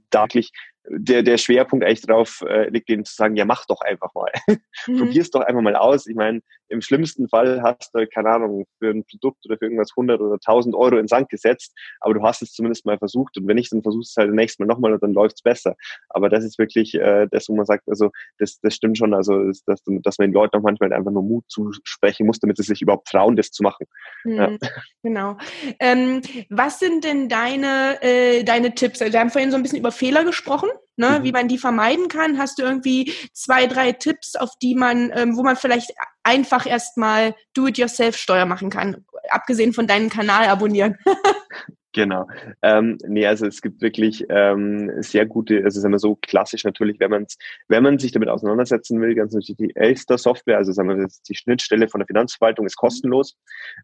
da 0.10 0.24
wirklich 0.24 0.52
der, 1.00 1.24
der 1.24 1.38
Schwerpunkt 1.38 1.86
eigentlich 1.86 2.02
drauf 2.02 2.44
äh, 2.48 2.70
liegt, 2.70 2.90
denen 2.90 3.06
zu 3.06 3.16
sagen, 3.16 3.36
ja, 3.36 3.46
mach 3.46 3.66
doch 3.66 3.82
einfach 3.82 4.14
mal. 4.14 4.32
Mhm. 4.88 4.98
Probier's 4.98 5.30
doch 5.30 5.42
einfach 5.42 5.62
mal 5.62 5.76
aus. 5.76 6.08
Ich 6.08 6.16
meine, 6.16 6.42
im 6.70 6.82
schlimmsten 6.82 7.28
Fall 7.28 7.62
hast 7.62 7.92
du, 7.94 8.08
keine 8.08 8.30
Ahnung, 8.30 8.66
für 8.78 8.92
ein 8.92 9.04
Produkt 9.04 9.46
oder 9.46 9.58
für 9.58 9.66
irgendwas 9.66 9.92
100 9.92 10.22
oder 10.22 10.36
1000 10.36 10.74
Euro 10.76 10.98
in 10.98 11.08
Sand 11.08 11.30
gesetzt, 11.30 11.74
aber 12.00 12.14
du 12.14 12.24
hast 12.24 12.42
es 12.42 12.54
zumindest 12.54 12.86
mal 12.86 12.98
versucht 12.98 13.38
und 13.38 13.48
wenn 13.48 13.56
nicht, 13.56 13.72
dann 13.74 13.82
versuchst 13.82 14.16
du 14.16 14.22
es 14.22 14.26
halt 14.26 14.34
nächstes 14.34 14.60
Mal 14.60 14.68
nochmal 14.68 14.94
und 14.94 15.04
dann 15.04 15.14
läuft's 15.14 15.42
besser. 15.42 15.76
Aber 16.10 16.30
das 16.30 16.46
ist 16.46 16.60
wirklich 16.60 16.96
äh, 16.96 17.28
das, 17.30 17.50
wo 17.50 17.56
man 17.56 17.66
sagt, 17.66 17.90
also 17.90 18.12
das, 18.38 18.60
das 18.62 18.76
stimmt 18.76 18.98
schon, 18.98 19.14
also 19.14 19.52
dass, 19.66 19.82
dass 19.86 20.18
man 20.18 20.30
den 20.30 20.34
Leuten 20.34 20.58
auch 20.58 20.64
manchmal 20.64 20.94
einfach 20.94 21.12
nur 21.12 21.24
Mut 21.24 21.44
zusprechen 21.50 22.26
muss, 22.26 22.40
damit 22.40 22.58
sie 22.58 22.64
sich 22.64 22.82
überhaupt 22.82 23.08
trauen, 23.08 23.36
das 23.36 23.52
zu 23.52 23.64
machen. 23.64 23.86
Mhm, 24.24 24.34
ja. 24.34 24.58
Genau. 25.04 25.38
Ähm, 25.80 26.22
was 26.50 26.80
sind 26.80 27.04
denn 27.04 27.30
deine, 27.30 28.02
äh, 28.02 28.44
deine 28.44 28.76
Tipps? 28.76 29.02
Also 29.02 29.14
wir 29.14 29.20
haben 29.20 29.30
vorhin 29.30 29.52
so 29.52 29.58
ein 29.58 29.64
bisschen 29.64 29.80
über 29.80 29.92
Fehler 29.92 30.24
gesprochen 30.24 30.70
ne, 31.00 31.20
mhm. 31.20 31.24
wie 31.24 31.32
man 31.32 31.48
die 31.48 31.58
vermeiden 31.58 32.08
kann? 32.10 32.38
Hast 32.38 32.60
du 32.60 32.64
irgendwie 32.64 33.14
zwei, 33.34 33.66
drei 33.66 33.94
Tipps, 33.94 34.36
auf 34.36 34.52
die 34.62 34.76
man, 34.76 35.12
ähm, 35.16 35.36
wo 35.36 35.44
man 35.44 35.56
vielleicht 35.56 35.92
einfach 36.24 36.68
erstmal 36.68 37.36
Do-it-yourself-Steuer 37.54 38.46
machen 38.46 38.70
kann, 38.70 39.06
abgesehen 39.30 39.74
von 39.74 39.88
deinem 39.88 40.10
Kanal 40.10 40.48
abonnieren? 40.48 40.98
Genau. 41.94 42.28
Ähm, 42.62 43.00
nee, 43.08 43.26
also 43.26 43.48
es 43.48 43.62
gibt 43.62 43.82
wirklich 43.82 44.24
ähm, 44.30 44.92
sehr 45.02 45.26
gute, 45.26 45.64
also 45.64 45.82
sagen 45.82 45.92
wir 45.94 45.98
so 45.98 46.16
klassisch 46.22 46.64
natürlich, 46.64 47.00
wenn 47.00 47.10
man 47.10 47.26
wenn 47.68 47.82
man 47.82 47.98
sich 47.98 48.12
damit 48.12 48.30
auseinandersetzen 48.30 49.02
will, 49.02 49.16
ganz 49.16 49.34
natürlich 49.34 49.58
die 49.58 49.76
Elster-Software, 49.76 50.58
also 50.58 50.72
sagen 50.72 50.90
wir 50.90 51.08
die 51.28 51.36
Schnittstelle 51.36 51.88
von 51.88 52.00
der 52.00 52.06
Finanzverwaltung 52.06 52.68
ist 52.68 52.76
kostenlos. 52.76 53.38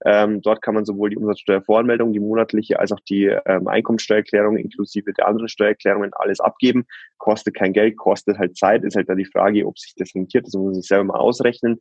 Ähm, 0.05 0.41
dort 0.41 0.61
kann 0.61 0.75
man 0.75 0.85
sowohl 0.85 1.09
die 1.09 1.17
Umsatzsteuervoranmeldung, 1.17 2.13
die 2.13 2.19
monatliche, 2.19 2.79
als 2.79 2.91
auch 2.91 2.99
die 3.09 3.25
ähm, 3.47 3.67
Einkommensteuererklärung 3.67 4.57
inklusive 4.57 5.11
der 5.13 5.27
anderen 5.27 5.49
Steuererklärungen 5.49 6.11
alles 6.13 6.39
abgeben. 6.39 6.85
Kostet 7.17 7.55
kein 7.55 7.73
Geld, 7.73 7.97
kostet 7.97 8.37
halt 8.37 8.55
Zeit. 8.55 8.83
Ist 8.83 8.95
halt 8.95 9.09
da 9.09 9.15
die 9.15 9.25
Frage, 9.25 9.65
ob 9.65 9.79
sich 9.79 9.95
das 9.97 10.13
rentiert. 10.13 10.45
Das 10.45 10.53
muss 10.53 10.65
man 10.65 10.73
sich 10.75 10.87
selber 10.87 11.05
mal 11.05 11.17
ausrechnen. 11.17 11.79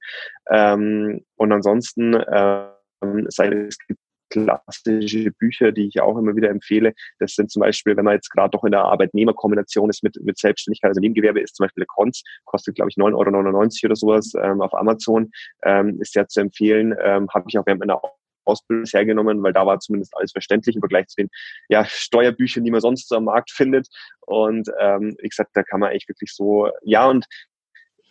Ähm, 0.51 1.21
und 1.37 1.53
ansonsten 1.53 2.15
sei 3.29 3.49
es 3.49 3.79
gibt 3.87 4.01
klassische 4.35 5.31
Bücher, 5.31 5.73
die 5.73 5.87
ich 5.89 6.01
auch 6.01 6.19
immer 6.19 6.35
wieder 6.35 6.51
empfehle. 6.51 6.93
Das 7.19 7.35
sind 7.35 7.51
zum 7.51 7.61
Beispiel, 7.61 7.97
wenn 7.97 8.05
man 8.05 8.15
jetzt 8.15 8.31
gerade 8.31 8.57
noch 8.57 8.65
in 8.65 8.73
der 8.73 8.83
Arbeitnehmerkombination 8.83 9.91
ist 9.91 10.03
mit, 10.03 10.17
mit 10.23 10.39
Selbstständigkeit, 10.39 10.91
also 10.91 11.01
Nebengewerbe 11.01 11.41
ist 11.41 11.57
zum 11.57 11.65
Beispiel 11.65 11.83
der 11.83 11.89
Konz, 11.95 12.23
kostet 12.45 12.75
glaube 12.75 12.91
ich 12.91 12.97
9,99 12.97 13.05
Euro 13.15 13.87
oder 13.87 13.97
sowas 13.97 14.33
ähm, 14.41 14.61
auf 14.61 14.75
Amazon, 14.75 15.31
ähm, 15.63 16.01
ist 16.01 16.13
sehr 16.13 16.27
zu 16.29 16.41
empfehlen. 16.41 16.95
Ähm, 17.01 17.29
Habe 17.33 17.45
ich 17.49 17.59
auch 17.59 17.67
während 17.67 17.81
meiner 17.81 18.01
Ausbildung 18.45 18.85
hergenommen, 18.87 19.43
weil 19.43 19.53
da 19.53 19.65
war 19.65 19.79
zumindest 19.81 20.15
alles 20.17 20.33
verständlich 20.33 20.77
im 20.77 20.83
Vergleich 20.83 21.07
zu 21.07 21.17
den 21.17 21.31
ja, 21.69 21.85
Steuerbüchern, 21.85 22.65
die 22.65 22.71
man 22.71 22.81
sonst 22.81 23.09
so 23.09 23.17
am 23.17 23.25
Markt 23.25 23.51
findet. 23.51 23.89
Und 24.21 24.69
ähm, 24.81 25.17
wie 25.21 25.29
gesagt, 25.29 25.51
da 25.55 25.63
kann 25.63 25.81
man 25.81 25.91
eigentlich 25.91 26.09
wirklich 26.09 26.35
so, 26.35 26.71
ja, 26.83 27.07
und 27.07 27.27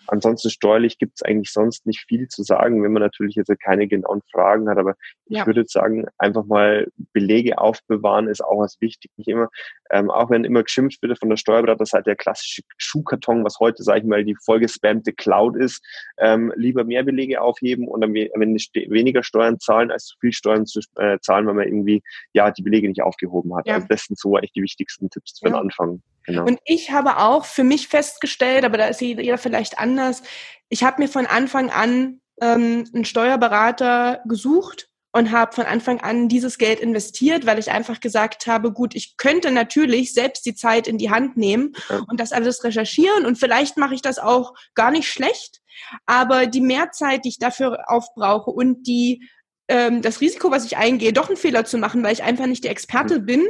Ansonsten 0.08 0.50
steuerlich 0.50 0.98
gibt 0.98 1.13
es 1.16 1.22
eigentlich 1.24 1.52
sonst 1.52 1.86
nicht 1.86 2.06
viel 2.08 2.28
zu 2.28 2.44
sagen, 2.44 2.84
wenn 2.84 2.94
man 2.94 3.02
natürlich 3.02 3.36
jetzt 3.36 3.52
keine 3.63 3.88
genauen 3.88 4.22
Fragen 4.32 4.70
hat. 4.70 4.78
Aber 4.78 4.96
ich 5.26 5.38
ja. 5.38 5.46
würde 5.46 5.62
jetzt 5.62 5.74
sagen, 5.74 6.06
einfach 6.18 6.46
mal 6.46 6.88
Belege 7.13 7.58
aufbewahren 7.58 8.28
ist 8.28 8.44
auch 8.44 8.60
was 8.60 8.80
wichtig. 8.82 9.12
Nicht 9.18 9.30
immer, 9.30 9.50
ähm, 9.92 10.10
auch 10.10 10.30
wenn 10.30 10.44
immer 10.44 10.63
geschimpft 10.63 11.02
wird 11.02 11.18
von 11.20 11.30
der 11.30 11.38
Steuerberaterseite, 11.38 12.04
der 12.06 12.16
klassische 12.16 12.62
Schuhkarton, 12.78 13.44
was 13.44 13.60
heute, 13.60 13.84
sage 13.84 14.00
ich 14.00 14.06
mal, 14.06 14.24
die 14.24 14.36
vollgespammte 14.44 15.13
Cloud 15.13 15.56
ist, 15.56 15.84
ähm, 16.18 16.52
lieber 16.56 16.84
mehr 16.84 17.04
Belege 17.04 17.42
aufheben 17.42 17.88
und 17.88 18.02
dann 18.02 18.13
wenn 18.13 18.56
weniger 18.56 19.24
Steuern 19.24 19.60
zahlen, 19.60 19.92
als 19.92 20.06
zu 20.06 20.18
viel 20.20 20.34
Steuern 20.34 20.66
zu 20.66 20.82
äh, 20.98 21.18
zahlen, 21.20 21.48
weil 21.48 21.56
man 21.56 21.68
irgendwie 21.68 22.02
ja 22.34 22.52
die 22.52 22.63
Belege 22.63 22.88
nicht 22.88 23.02
aufgehoben 23.02 23.56
hat. 23.56 23.68
Ja. 23.68 23.76
Also 23.76 23.88
das 23.89 24.06
sind 24.06 24.20
so 24.20 24.36
eigentlich 24.36 24.54
die 24.54 24.63
wichtigsten 24.63 25.10
Tipps 25.10 25.39
für 25.39 25.46
den 25.46 25.56
Anfang. 25.56 26.02
Genau. 26.26 26.46
Und 26.46 26.60
ich 26.66 26.92
habe 26.92 27.18
auch 27.18 27.46
für 27.46 27.64
mich 27.64 27.88
festgestellt, 27.88 28.66
aber 28.66 28.78
da 28.78 28.88
ist 28.88 29.02
jeder 29.02 29.38
vielleicht 29.38 29.80
anders, 29.80 30.24
ich 30.70 30.84
habe 30.84 31.02
mir 31.02 31.08
von 31.08 31.26
Anfang 31.26 31.70
an 31.70 32.22
ähm, 32.42 32.86
einen 32.94 33.06
Steuerberater 33.06 34.22
gesucht 34.26 34.90
und 35.12 35.32
habe 35.32 35.54
von 35.54 35.66
Anfang 35.66 36.02
an 36.02 36.28
dieses 36.28 36.58
Geld 36.58 36.80
investiert, 36.80 37.46
weil 37.46 37.60
ich 37.60 37.70
einfach 37.70 38.00
gesagt 38.00 38.48
habe, 38.48 38.72
gut, 38.72 38.96
ich 38.96 39.16
könnte 39.18 39.52
natürlich 39.52 40.14
selbst 40.14 40.46
die 40.46 40.56
Zeit 40.56 40.88
in 40.88 40.98
die 40.98 41.12
Hand 41.12 41.38
nehmen 41.38 41.74
und 42.08 42.20
das 42.20 42.32
alles 42.32 42.64
recherchieren 42.64 43.26
und 43.26 43.38
vielleicht 43.38 43.78
mache 43.78 43.94
ich 43.94 44.02
das 44.02 44.18
auch 44.18 44.56
gar 44.74 44.90
nicht 44.90 45.08
schlecht, 45.08 45.62
aber 46.06 46.48
die 46.48 46.62
Mehrzeit, 46.62 47.26
die 47.26 47.30
ich 47.30 47.40
dafür 47.40 47.86
aufbrauche 47.88 48.50
und 48.50 48.88
die 48.88 49.30
ähm, 49.68 50.02
das 50.02 50.20
Risiko, 50.20 50.52
was 50.52 50.66
ich 50.66 50.78
eingehe, 50.78 51.14
doch 51.14 51.28
einen 51.28 51.38
Fehler 51.38 51.64
zu 51.64 51.78
machen, 51.78 52.04
weil 52.04 52.14
ich 52.14 52.24
einfach 52.24 52.48
nicht 52.48 52.64
der 52.64 52.72
Experte 52.72 53.20
mhm. 53.20 53.26
bin, 53.26 53.48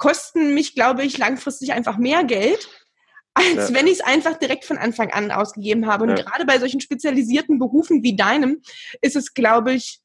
kosten 0.00 0.54
mich, 0.54 0.74
glaube 0.74 1.04
ich, 1.04 1.18
langfristig 1.18 1.72
einfach 1.72 1.98
mehr 1.98 2.24
Geld, 2.24 2.68
als 3.34 3.68
ja. 3.68 3.74
wenn 3.74 3.86
ich 3.86 3.94
es 3.94 4.00
einfach 4.00 4.38
direkt 4.38 4.64
von 4.64 4.78
Anfang 4.78 5.10
an 5.10 5.30
ausgegeben 5.30 5.86
habe. 5.86 6.04
Und 6.04 6.10
ja. 6.10 6.24
gerade 6.24 6.46
bei 6.46 6.58
solchen 6.58 6.80
spezialisierten 6.80 7.58
Berufen 7.58 8.02
wie 8.02 8.16
deinem 8.16 8.62
ist 9.02 9.14
es, 9.14 9.34
glaube 9.34 9.74
ich, 9.74 10.00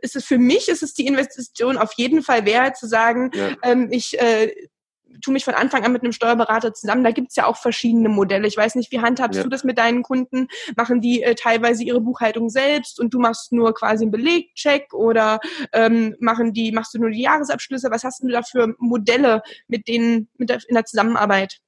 ist 0.00 0.16
es 0.16 0.24
für 0.24 0.38
mich 0.38 0.68
ist 0.68 0.82
es 0.82 0.94
die 0.94 1.06
Investition 1.06 1.76
auf 1.76 1.92
jeden 1.96 2.22
Fall 2.22 2.46
wert 2.46 2.78
zu 2.78 2.88
sagen, 2.88 3.30
ja. 3.34 3.54
ähm, 3.62 3.88
ich 3.92 4.18
äh, 4.18 4.50
tue 5.20 5.32
mich 5.32 5.44
von 5.44 5.54
Anfang 5.54 5.84
an 5.84 5.92
mit 5.92 6.02
einem 6.02 6.12
Steuerberater 6.12 6.72
zusammen. 6.74 7.04
Da 7.04 7.10
gibt's 7.10 7.36
ja 7.36 7.46
auch 7.46 7.56
verschiedene 7.56 8.08
Modelle. 8.08 8.46
Ich 8.46 8.56
weiß 8.56 8.74
nicht, 8.74 8.92
wie 8.92 9.00
handhabst 9.00 9.38
ja. 9.38 9.42
du 9.42 9.48
das 9.48 9.64
mit 9.64 9.78
deinen 9.78 10.02
Kunden? 10.02 10.48
Machen 10.76 11.00
die 11.00 11.22
äh, 11.22 11.34
teilweise 11.34 11.84
ihre 11.84 12.00
Buchhaltung 12.00 12.50
selbst 12.50 13.00
und 13.00 13.12
du 13.14 13.18
machst 13.18 13.52
nur 13.52 13.74
quasi 13.74 14.04
einen 14.04 14.12
Belegcheck 14.12 14.92
oder 14.92 15.40
ähm, 15.72 16.14
machen 16.20 16.52
die, 16.52 16.72
machst 16.72 16.94
du 16.94 16.98
nur 16.98 17.10
die 17.10 17.22
Jahresabschlüsse? 17.22 17.90
Was 17.90 18.04
hast 18.04 18.22
du 18.22 18.28
da 18.28 18.42
für 18.42 18.74
Modelle 18.78 19.42
mit 19.68 19.88
denen 19.88 20.28
mit 20.36 20.50
der, 20.50 20.60
in 20.68 20.74
der 20.74 20.84
Zusammenarbeit? 20.84 21.60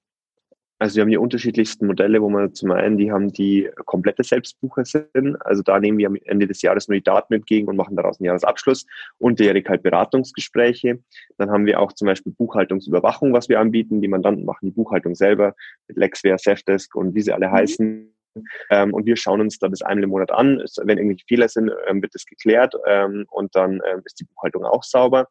Also 0.79 0.97
wir 0.97 1.03
haben 1.03 1.11
die 1.11 1.17
unterschiedlichsten 1.17 1.87
Modelle, 1.87 2.23
wo 2.23 2.31
man 2.31 2.55
zum 2.55 2.71
einen, 2.71 2.99
die 2.99 3.11
haben 3.11 3.33
die 3.33 3.69
komplette 3.85 4.23
Selbstbuchersinn. 4.23 5.37
Also 5.41 5.63
da 5.63 5.81
nehmen 5.81 5.99
wir 5.99 6.07
am 6.07 6.17
Ende 6.25 6.47
des 6.47 6.63
Jahres 6.63 6.87
nur 6.87 6.97
die 6.97 7.03
Daten 7.03 7.35
entgegen 7.35 7.67
und 7.67 7.77
machen 7.77 7.97
daraus 7.97 8.21
einen 8.21 8.27
Jahresabschluss 8.27 8.87
und 9.19 9.41
jährlich 9.41 9.67
halt 9.69 9.83
Beratungsgespräche. 9.83 11.01
Dann 11.37 11.51
haben 11.51 11.67
wir 11.67 11.81
auch 11.81 11.93
zum 11.93 12.07
Beispiel 12.07 12.33
Buchhaltungsüberwachung, 12.33 13.33
was 13.33 13.49
wir 13.49 13.59
anbieten. 13.59 14.01
Die 14.01 14.09
Mandanten 14.09 14.45
machen 14.45 14.67
die 14.67 14.71
Buchhaltung 14.71 15.17
selber 15.17 15.55
mit 15.89 15.97
Lexware, 15.97 16.39
Safdesk 16.39 16.95
und 16.95 17.15
wie 17.15 17.23
sie 17.23 17.33
alle 17.33 17.49
mhm. 17.49 17.53
heißen. 17.53 18.15
Ähm, 18.71 18.95
und 18.95 19.07
wir 19.07 19.17
schauen 19.17 19.41
uns 19.41 19.59
da 19.59 19.69
das 19.69 19.83
einmal 19.83 20.05
im 20.05 20.11
Monat 20.11 20.31
an. 20.31 20.63
Wenn 20.83 20.99
irgendwelche 20.99 21.25
Fehler 21.27 21.49
sind, 21.49 21.73
ähm, 21.89 22.03
wird 22.03 22.15
das 22.15 22.25
geklärt 22.25 22.75
ähm, 22.87 23.25
und 23.31 23.57
dann 23.57 23.81
ähm, 23.91 24.03
ist 24.05 24.21
die 24.21 24.25
Buchhaltung 24.25 24.65
auch 24.65 24.85
sauber. 24.85 25.29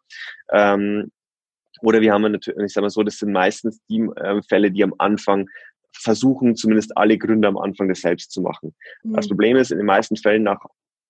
Oder 1.82 2.02
wir 2.02 2.14
haben 2.14 2.24
natürlich, 2.24 2.60
ich 2.66 2.74
sage 2.74 2.86
mal 2.86 2.90
so, 2.90 3.04
das 3.04 3.18
sind 3.18 3.32
meistens 3.32 3.82
die 3.88 4.02
äh, 4.16 4.42
Fälle, 4.48 4.72
die 4.72 4.84
am 4.84 4.94
Anfang 4.98 5.48
versuchen, 5.94 6.56
zumindest 6.56 6.96
alle 6.98 7.18
Gründer 7.18 7.48
am 7.50 7.58
Anfang 7.58 7.88
das 7.88 8.02
selbst 8.02 8.32
zu 8.32 8.42
machen. 8.42 8.76
Mhm. 9.04 9.14
Das 9.14 9.28
Problem 9.28 9.58
ist, 9.58 9.72
in 9.72 9.78
den 9.78 9.88
meisten 9.88 10.16
Fällen 10.16 10.44
nach 10.44 10.60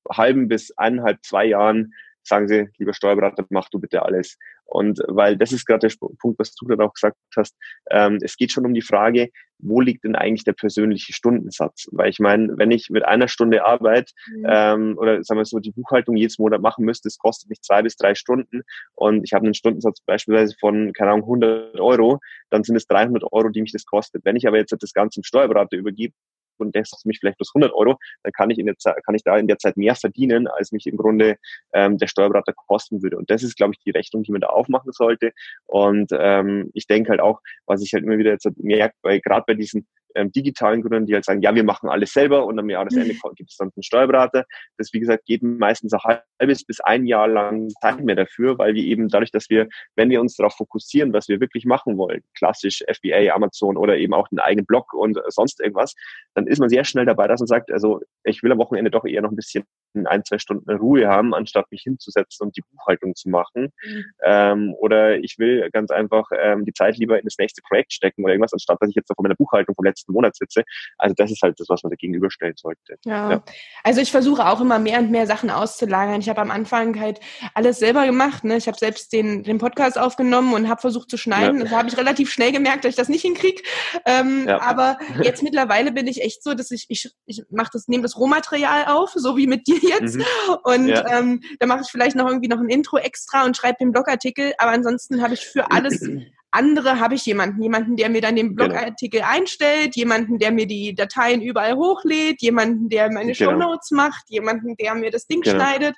halben 0.10 0.47
bis 0.47 0.71
eineinhalb, 0.77 1.23
zwei 1.23 1.45
Jahren 1.45 1.93
sagen 2.23 2.47
sie, 2.47 2.67
lieber 2.77 2.93
Steuerberater, 2.93 3.45
mach 3.49 3.69
du 3.69 3.80
bitte 3.80 4.03
alles. 4.03 4.38
Und 4.67 4.99
weil 5.08 5.38
das 5.38 5.53
ist 5.53 5.65
gerade 5.65 5.88
der 5.88 5.95
Punkt, 6.19 6.39
was 6.39 6.53
du 6.53 6.65
gerade 6.65 6.84
auch 6.84 6.93
gesagt 6.93 7.15
hast, 7.36 7.56
ähm, 7.89 8.19
es 8.21 8.36
geht 8.36 8.51
schon 8.51 8.65
um 8.65 8.73
die 8.73 8.82
Frage, 8.82 9.30
wo 9.60 9.82
liegt 9.82 10.03
denn 10.03 10.15
eigentlich 10.15 10.43
der 10.43 10.53
persönliche 10.53 11.13
Stundensatz? 11.13 11.88
Weil 11.91 12.10
ich 12.10 12.19
meine, 12.19 12.58
wenn 12.58 12.69
ich 12.69 12.89
mit 12.89 13.06
einer 13.06 13.27
Stunde 13.27 13.65
Arbeit 13.65 14.12
mhm. 14.27 14.45
ähm, 14.47 14.97
oder 14.97 15.23
sagen 15.23 15.39
wir 15.39 15.45
so 15.45 15.60
die 15.60 15.71
Buchhaltung 15.71 16.15
jedes 16.15 16.38
Monat 16.38 16.62
machen 16.62 16.86
müsste, 16.86 17.08
es 17.08 17.17
kostet 17.17 17.49
mich 17.49 17.62
zwei 17.62 17.82
bis 17.82 17.95
drei 17.95 18.13
Stunden 18.13 18.62
und 18.93 19.23
ich 19.23 19.34
habe 19.34 19.45
einen 19.45 19.53
Stundensatz 19.53 20.01
beispielsweise 20.06 20.56
von, 20.60 20.91
keine 20.93 21.12
Ahnung, 21.12 21.23
100 21.23 21.80
Euro, 21.80 22.19
dann 22.49 22.63
sind 22.63 22.75
es 22.75 22.88
300 22.88 23.23
Euro, 23.32 23.49
die 23.49 23.62
mich 23.62 23.71
das 23.71 23.86
kostet. 23.86 24.25
Wenn 24.25 24.36
ich 24.36 24.47
aber 24.47 24.58
jetzt 24.58 24.75
das 24.77 24.93
Ganze 24.93 25.21
im 25.21 25.23
Steuerberater 25.23 25.77
übergebe, 25.77 26.13
und 26.60 26.76
das 26.76 26.89
kostet 26.89 27.06
mich 27.06 27.20
vielleicht 27.20 27.38
bloß 27.38 27.52
100 27.56 27.74
Euro, 27.74 27.98
dann 28.24 28.32
kann 28.34 28.50
ich 28.50 28.60
in 28.60 28.65
der 28.65 28.78
Zeit, 28.78 28.96
kann 29.06 29.15
ich 29.15 29.24
da 29.24 29.38
in 29.38 29.48
der 29.48 29.58
Zeit 29.58 29.78
mehr 29.78 29.96
verdienen, 29.96 30.48
als 30.48 30.72
mich 30.72 30.88
im 30.88 30.98
Grunde 30.98 31.38
ähm, 31.74 31.98
der 31.98 32.08
Steuerberater 32.08 32.54
kosten 32.54 33.02
würde. 33.02 33.17
Und 33.17 33.30
das 33.30 33.43
ist, 33.43 33.58
glaube 33.58 33.74
ich, 33.74 33.80
die 33.84 33.91
Rechnung, 33.91 34.24
die 34.24 34.32
man 34.32 34.41
da 34.41 34.48
aufmachen 34.48 34.91
sollte. 34.91 35.32
Und 35.65 36.12
ähm, 36.13 36.70
ich 36.74 36.88
denke 36.88 37.10
halt 37.10 37.22
auch, 37.22 37.41
was 37.65 37.82
ich 37.82 37.93
halt 37.93 38.04
immer 38.04 38.17
wieder 38.17 38.32
jetzt 38.32 38.48
merke, 38.58 38.96
weil 39.02 39.20
gerade 39.22 39.43
bei 39.48 39.54
diesen 39.54 39.88
ähm, 40.17 40.32
digitalen 40.32 40.82
Gründern, 40.82 41.06
die 41.06 41.13
halt 41.13 41.25
sagen, 41.25 41.41
ja, 41.41 41.53
wir 41.53 41.63
machen 41.63 41.89
alles 41.89 42.12
selber 42.12 42.45
und 42.45 42.60
am 42.60 42.69
Jahresende 42.69 43.13
mhm. 43.13 43.36
gibt 43.36 43.51
es 43.51 43.58
dann 43.58 43.71
einen 43.75 43.84
Steuerberater. 43.84 44.45
Das, 44.77 44.91
wie 44.93 44.99
gesagt, 44.99 45.25
geht 45.25 45.43
meistens 45.43 45.93
ein 45.93 46.19
halbes 46.39 46.65
bis 46.65 46.80
ein 46.82 47.06
Jahr 47.06 47.27
lang 47.27 47.69
Zeit 47.82 48.03
mehr 48.03 48.15
dafür, 48.15 48.58
weil 48.58 48.73
wir 48.73 48.84
eben 48.84 49.08
dadurch, 49.08 49.32
dass 49.32 49.49
wir, 49.49 49.67
wenn 49.95 50.10
wir 50.10 50.19
uns 50.19 50.36
darauf 50.36 50.56
fokussieren, 50.56 51.13
was 51.13 51.27
wir 51.27 51.39
wirklich 51.39 51.65
machen 51.65 51.97
wollen, 51.97 52.21
klassisch 52.36 52.84
FBA, 52.88 53.34
Amazon 53.34 53.77
oder 53.77 53.97
eben 53.97 54.13
auch 54.13 54.27
den 54.30 54.39
eigenen 54.39 54.65
Blog 54.65 54.93
und 54.93 55.19
sonst 55.30 55.62
irgendwas, 55.62 55.95
dann 56.34 56.47
ist 56.47 56.60
man 56.60 56.69
sehr 56.69 56.84
schnell 56.84 57.06
dabei, 57.06 57.27
dass 57.27 57.39
man 57.39 57.47
sagt, 57.47 57.71
also 57.71 58.01
ich 58.23 58.43
will 58.43 58.51
am 58.51 58.58
Wochenende 58.58 58.91
doch 58.91 59.06
eher 59.06 59.21
noch 59.21 59.32
ein 59.32 59.36
bisschen 59.36 59.63
ein, 60.06 60.23
zwei 60.26 60.38
Stunden 60.38 60.69
Ruhe 60.69 61.08
haben, 61.08 61.34
anstatt 61.34 61.71
mich 61.71 61.82
hinzusetzen 61.84 62.45
und 62.45 62.58
die 62.58 62.62
Buchhaltung 62.62 63.15
zu 63.15 63.30
machen. 63.30 63.73
Mhm. 63.84 64.06
Ähm, 64.23 64.76
oder 64.80 65.17
ich 65.17 65.38
will 65.39 65.69
ganz 65.71 65.91
einfach 65.91 66.30
ähm, 66.38 66.65
die 66.65 66.73
Zeit 66.73 66.97
lieber 66.97 67.17
in 67.17 67.26
das 67.26 67.38
nächste 67.38 67.62
Projekt 67.62 67.93
stecken 67.93 68.23
oder 68.23 68.34
irgendwas, 68.34 68.54
anstatt 68.54 68.78
dass 68.80 68.89
ich 68.89 68.95
jetzt 68.95 69.10
auf 69.10 69.17
meiner 69.21 69.36
Buchhaltung 69.36 69.76
vom 69.76 69.86
letzten 69.86 70.13
Monat 70.13 70.36
sitze. 70.36 70.63
Also 70.97 71.15
das 71.17 71.32
ist 71.32 71.41
halt 71.41 71.60
das, 71.60 71.69
was 71.69 71.84
man 71.84 71.91
da 71.91 71.95
gegenüberstellen 71.95 72.56
sollte. 72.56 72.95
Ja. 73.06 73.32
ja. 73.32 73.43
Also 73.84 74.02
ich 74.02 74.12
versuche 74.12 74.45
auch 74.45 74.62
immer 74.62 74.80
mehr 74.80 75.00
und 75.00 75.12
mehr 75.12 75.28
Sachen 75.28 75.50
auszulagern. 75.50 76.19
Ich 76.19 76.30
habe 76.30 76.41
am 76.41 76.52
Anfang 76.52 77.00
halt 77.00 77.19
alles 77.54 77.80
selber 77.80 78.06
gemacht. 78.06 78.43
Ne? 78.43 78.58
Ich 78.58 78.67
habe 78.67 78.78
selbst 78.78 79.13
den, 79.13 79.43
den 79.43 79.58
Podcast 79.58 79.97
aufgenommen 79.97 80.54
und 80.54 80.69
habe 80.69 80.82
versucht 80.82 81.10
zu 81.10 81.17
schneiden. 81.17 81.60
Ja. 81.62 81.65
Da 81.65 81.78
habe 81.78 81.89
ich 81.89 81.97
relativ 81.97 82.32
schnell 82.32 82.52
gemerkt, 82.52 82.84
dass 82.84 82.89
ich 82.89 82.95
das 82.95 83.10
nicht 83.10 83.21
hinkriege. 83.21 83.62
Ähm, 84.06 84.45
ja. 84.47 84.62
Aber 84.62 84.97
jetzt 85.23 85.43
mittlerweile 85.43 85.91
bin 85.91 86.08
ich 86.08 86.21
echt 86.21 86.43
so, 86.43 86.54
dass 86.54 86.71
ich, 86.71 86.86
ich, 86.89 87.10
ich 87.26 87.43
mache 87.50 87.69
das, 87.73 87.88
nehme 87.88 88.04
das 88.04 88.17
Rohmaterial 88.17 88.86
auf, 88.86 89.12
so 89.13 89.38
wie 89.38 89.47
mit 89.47 89.67
dir 89.67 89.76
jetzt. 89.81 90.15
Mhm. 90.15 90.23
Und 90.63 90.87
ja. 90.87 91.19
ähm, 91.19 91.41
da 91.59 91.67
mache 91.67 91.81
ich 91.83 91.89
vielleicht 91.89 92.15
noch 92.15 92.27
irgendwie 92.27 92.47
noch 92.47 92.59
ein 92.59 92.69
Intro 92.69 92.97
extra 92.97 93.45
und 93.45 93.55
schreibe 93.55 93.77
den 93.79 93.91
Blogartikel. 93.91 94.53
Aber 94.57 94.71
ansonsten 94.71 95.21
habe 95.21 95.33
ich 95.33 95.45
für 95.45 95.71
alles 95.71 96.01
andere 96.51 96.99
habe 96.99 97.15
ich 97.15 97.25
jemanden, 97.25 97.61
jemanden, 97.61 97.95
der 97.97 98.09
mir 98.09 98.21
dann 98.21 98.35
den 98.35 98.55
genau. 98.55 98.69
Blogartikel 98.69 99.19
genau. 99.19 99.31
einstellt, 99.31 99.95
jemanden, 99.95 100.39
der 100.39 100.51
mir 100.51 100.65
die 100.65 100.95
Dateien 100.95 101.41
überall 101.41 101.75
hochlädt, 101.75 102.41
jemanden, 102.41 102.89
der 102.89 103.11
meine 103.11 103.33
genau. 103.33 103.51
Shownotes 103.51 103.91
macht, 103.91 104.29
jemanden, 104.29 104.75
der 104.77 104.95
mir 104.95 105.11
das 105.11 105.27
Ding 105.27 105.41
genau. 105.41 105.55
schneidet. 105.55 105.95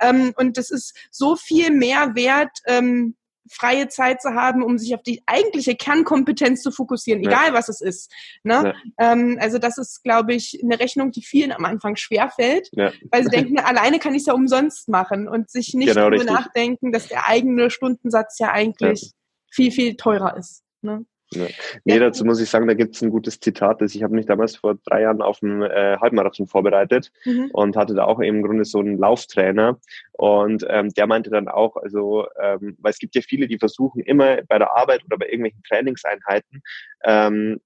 Ähm, 0.00 0.32
und 0.36 0.58
das 0.58 0.70
ist 0.70 0.94
so 1.10 1.36
viel 1.36 1.70
mehr 1.70 2.14
wert, 2.14 2.58
ähm, 2.66 3.14
freie 3.50 3.88
Zeit 3.88 4.22
zu 4.22 4.34
haben, 4.34 4.62
um 4.62 4.78
sich 4.78 4.94
auf 4.94 5.02
die 5.02 5.22
eigentliche 5.26 5.74
Kernkompetenz 5.74 6.62
zu 6.62 6.70
fokussieren, 6.70 7.22
egal 7.22 7.48
ja. 7.48 7.52
was 7.52 7.68
es 7.68 7.80
ist. 7.80 8.12
Ne? 8.42 8.74
Ja. 8.98 9.12
Ähm, 9.12 9.38
also 9.40 9.58
das 9.58 9.78
ist, 9.78 10.02
glaube 10.02 10.34
ich, 10.34 10.60
eine 10.62 10.78
Rechnung, 10.78 11.10
die 11.10 11.22
vielen 11.22 11.52
am 11.52 11.64
Anfang 11.64 11.96
schwerfällt, 11.96 12.68
ja. 12.72 12.92
weil 13.10 13.24
sie 13.24 13.30
denken, 13.30 13.58
alleine 13.60 13.98
kann 13.98 14.14
ich 14.14 14.22
es 14.22 14.26
ja 14.26 14.34
umsonst 14.34 14.88
machen 14.88 15.28
und 15.28 15.50
sich 15.50 15.74
nicht 15.74 15.88
genau, 15.88 16.10
darüber 16.10 16.24
nachdenken, 16.24 16.92
dass 16.92 17.08
der 17.08 17.28
eigene 17.28 17.70
Stundensatz 17.70 18.38
ja 18.38 18.52
eigentlich 18.52 19.12
viel, 19.50 19.70
viel 19.70 19.96
teurer 19.96 20.36
ist. 20.36 20.62
Ne? 20.80 21.04
Ja. 21.34 21.46
Nee, 21.84 21.98
dazu 21.98 22.24
muss 22.24 22.40
ich 22.40 22.48
sagen, 22.48 22.66
da 22.66 22.74
gibt 22.74 22.94
es 22.94 23.02
ein 23.02 23.10
gutes 23.10 23.40
Zitat. 23.40 23.80
Das 23.80 23.94
ich 23.94 24.02
habe 24.02 24.14
mich 24.14 24.26
damals 24.26 24.56
vor 24.56 24.76
drei 24.84 25.02
Jahren 25.02 25.22
auf 25.22 25.42
einen 25.42 25.62
äh, 25.62 25.96
Halbmarathon 26.00 26.46
vorbereitet 26.46 27.10
mhm. 27.24 27.50
und 27.52 27.76
hatte 27.76 27.94
da 27.94 28.04
auch 28.04 28.20
im 28.20 28.42
Grunde 28.42 28.64
so 28.64 28.78
einen 28.78 28.98
Lauftrainer. 28.98 29.78
Und 30.12 30.66
ähm, 30.68 30.90
der 30.90 31.06
meinte 31.06 31.30
dann 31.30 31.48
auch, 31.48 31.76
also, 31.76 32.26
ähm, 32.40 32.76
weil 32.80 32.90
es 32.90 32.98
gibt 32.98 33.14
ja 33.14 33.22
viele, 33.22 33.48
die 33.48 33.58
versuchen 33.58 34.02
immer 34.02 34.38
bei 34.48 34.58
der 34.58 34.76
Arbeit 34.76 35.04
oder 35.04 35.18
bei 35.18 35.26
irgendwelchen 35.26 35.62
Trainingseinheiten 35.64 36.62
ähm, 37.04 37.60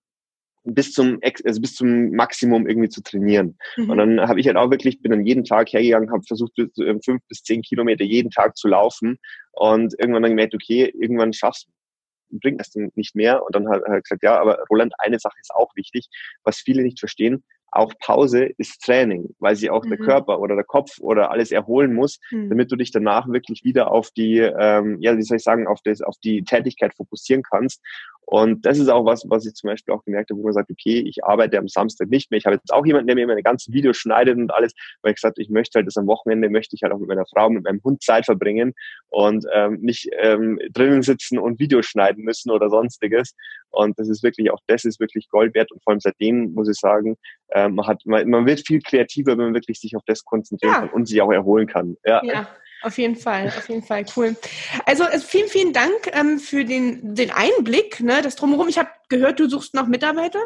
bis 0.67 0.93
zum 0.93 1.21
also 1.45 1.61
bis 1.61 1.75
zum 1.75 2.11
Maximum 2.11 2.67
irgendwie 2.67 2.89
zu 2.89 3.03
trainieren. 3.03 3.57
Mhm. 3.77 3.91
Und 3.91 3.99
dann 3.99 4.21
habe 4.21 4.41
ich 4.41 4.47
halt 4.47 4.57
auch 4.57 4.71
wirklich, 4.71 5.01
bin 5.01 5.13
dann 5.13 5.25
jeden 5.25 5.45
Tag 5.45 5.73
hergegangen, 5.73 6.11
habe 6.11 6.25
versucht, 6.25 6.53
fünf 6.57 7.23
bis 7.29 7.43
zehn 7.43 7.63
Kilometer 7.63 8.05
jeden 8.05 8.31
Tag 8.31 8.57
zu 8.57 8.69
laufen 8.69 9.19
und 9.53 9.95
irgendwann 9.99 10.23
dann 10.23 10.33
gemerkt, 10.33 10.55
okay, 10.55 10.93
irgendwann 10.99 11.33
schaffst 11.33 11.69
bringt 12.31 12.61
das 12.61 12.71
dann 12.71 12.91
nicht 12.95 13.15
mehr. 13.15 13.45
Und 13.45 13.55
dann 13.55 13.69
hat 13.69 13.83
er 13.83 14.01
gesagt, 14.01 14.23
ja, 14.23 14.39
aber 14.41 14.59
Roland, 14.71 14.95
eine 14.99 15.19
Sache 15.19 15.39
ist 15.41 15.55
auch 15.55 15.75
wichtig, 15.77 16.09
was 16.43 16.59
viele 16.59 16.83
nicht 16.83 16.99
verstehen, 16.99 17.45
auch 17.79 17.93
Pause 18.01 18.51
ist 18.59 18.83
Training, 18.83 19.35
weil 19.39 19.57
sie 19.57 19.71
auch 19.71 19.85
mhm. 19.85 19.91
der 19.91 19.99
Körper 19.99 20.41
oder 20.41 20.55
der 20.55 20.65
Kopf 20.65 20.99
oder 21.01 21.31
alles 21.31 21.51
erholen 21.51 21.95
muss, 21.95 22.19
mhm. 22.31 22.49
damit 22.49 22.71
du 22.71 22.77
dich 22.77 22.91
danach 22.91 23.29
wirklich 23.29 23.65
wieder 23.65 23.91
auf 23.91 24.11
die, 24.11 24.39
ähm, 24.39 24.99
ja, 25.01 25.17
wie 25.17 25.23
soll 25.23 25.37
ich 25.37 25.45
sagen, 25.45 25.67
auf 25.67 25.81
das, 25.85 26.01
auf 26.01 26.17
die 26.23 26.45
Tätigkeit 26.45 26.95
fokussieren 26.95 27.43
kannst. 27.43 27.81
Und 28.29 28.67
das 28.67 28.79
ist 28.79 28.89
auch 28.89 29.05
was, 29.05 29.25
was 29.29 29.47
ich 29.47 29.55
zum 29.55 29.69
Beispiel 29.69 29.95
auch 29.95 30.05
gemerkt 30.05 30.31
habe, 30.31 30.41
wo 30.41 30.45
man 30.45 30.53
sagt, 30.53 30.69
okay, 30.69 30.99
ich 30.99 31.25
arbeite 31.25 31.59
am 31.59 31.69
Samstag 31.69 32.09
nicht 32.09 32.29
mehr. 32.31 32.39
Ich 32.39 32.45
habe 32.45 32.57
jetzt 32.57 32.73
auch 32.73 32.85
jemanden, 32.85 33.07
der 33.07 33.15
mir 33.15 33.27
meine 33.29 33.43
ganzen 33.43 33.73
Videos 33.73 33.99
schneidet 33.99 34.37
und 34.37 34.53
alles, 34.53 34.75
weil 35.03 35.13
ich 35.13 35.17
gesagt 35.17 35.37
habe, 35.37 35.43
ich 35.43 35.49
möchte 35.49 35.77
halt 35.77 35.87
das 35.87 35.97
am 35.97 36.09
Wochenende, 36.09 36.51
möchte 36.51 36.75
ich 36.75 36.83
halt 36.83 36.93
auch 36.93 36.99
mit 36.99 37.07
meiner 37.09 37.25
Frau, 37.27 37.49
mit 37.51 37.63
meinem 37.63 37.81
Hund 37.85 38.03
Zeit 38.03 38.25
verbringen 38.25 38.75
und 39.11 39.47
ähm, 39.55 39.79
nicht 39.81 40.09
ähm, 40.19 40.59
drinnen 40.73 41.03
sitzen 41.03 41.39
und 41.39 41.61
Videos 41.61 41.87
schneiden 41.87 42.25
müssen 42.25 42.51
oder 42.51 42.69
sonstiges. 42.69 43.33
Und 43.71 43.97
das 43.97 44.09
ist 44.09 44.25
wirklich, 44.25 44.51
auch 44.51 44.61
das 44.67 44.85
ist 44.85 44.99
wirklich 44.99 45.29
Gold 45.29 45.55
wert. 45.55 45.71
Und 45.71 45.81
vor 45.85 45.93
allem 45.93 46.01
seitdem 46.01 46.53
muss 46.53 46.69
ich 46.69 46.79
sagen, 46.81 47.17
äh, 47.49 47.66
man 47.75 47.87
hat, 47.87 48.03
man, 48.05 48.29
man 48.29 48.47
wird 48.47 48.67
viel 48.67 48.81
kreativer, 48.81 49.33
wenn 49.33 49.47
man 49.47 49.55
wirklich 49.55 49.81
sich 49.81 49.97
auf 49.97 50.03
das 50.07 50.25
konzentrieren 50.25 50.73
ja. 50.73 50.81
kann 50.81 50.91
und 50.91 51.07
sich 51.07 51.21
auch 51.23 51.33
erholen 51.33 51.67
kann. 51.67 51.97
Ja. 52.05 52.23
ja. 52.25 52.49
Auf 52.83 52.99
jeden 52.99 53.17
Fall, 53.17 53.49
auf 53.49 53.69
jeden 53.69 53.83
Fall, 53.83 54.05
cool. 54.17 54.37
Also 54.85 55.05
vielen, 55.19 55.49
vielen 55.49 55.73
Dank 55.73 56.11
ähm, 56.13 56.39
für 56.39 56.65
den, 56.65 57.15
den 57.15 57.31
Einblick, 57.31 58.01
ne, 58.01 58.21
das 58.23 58.37
drumherum. 58.37 58.69
Ich 58.69 58.79
habe 58.79 58.91
gehört, 59.09 59.41
du 59.41 59.49
suchst 59.49 59.75
noch 59.75 59.87
Mitarbeiter. 59.87 60.41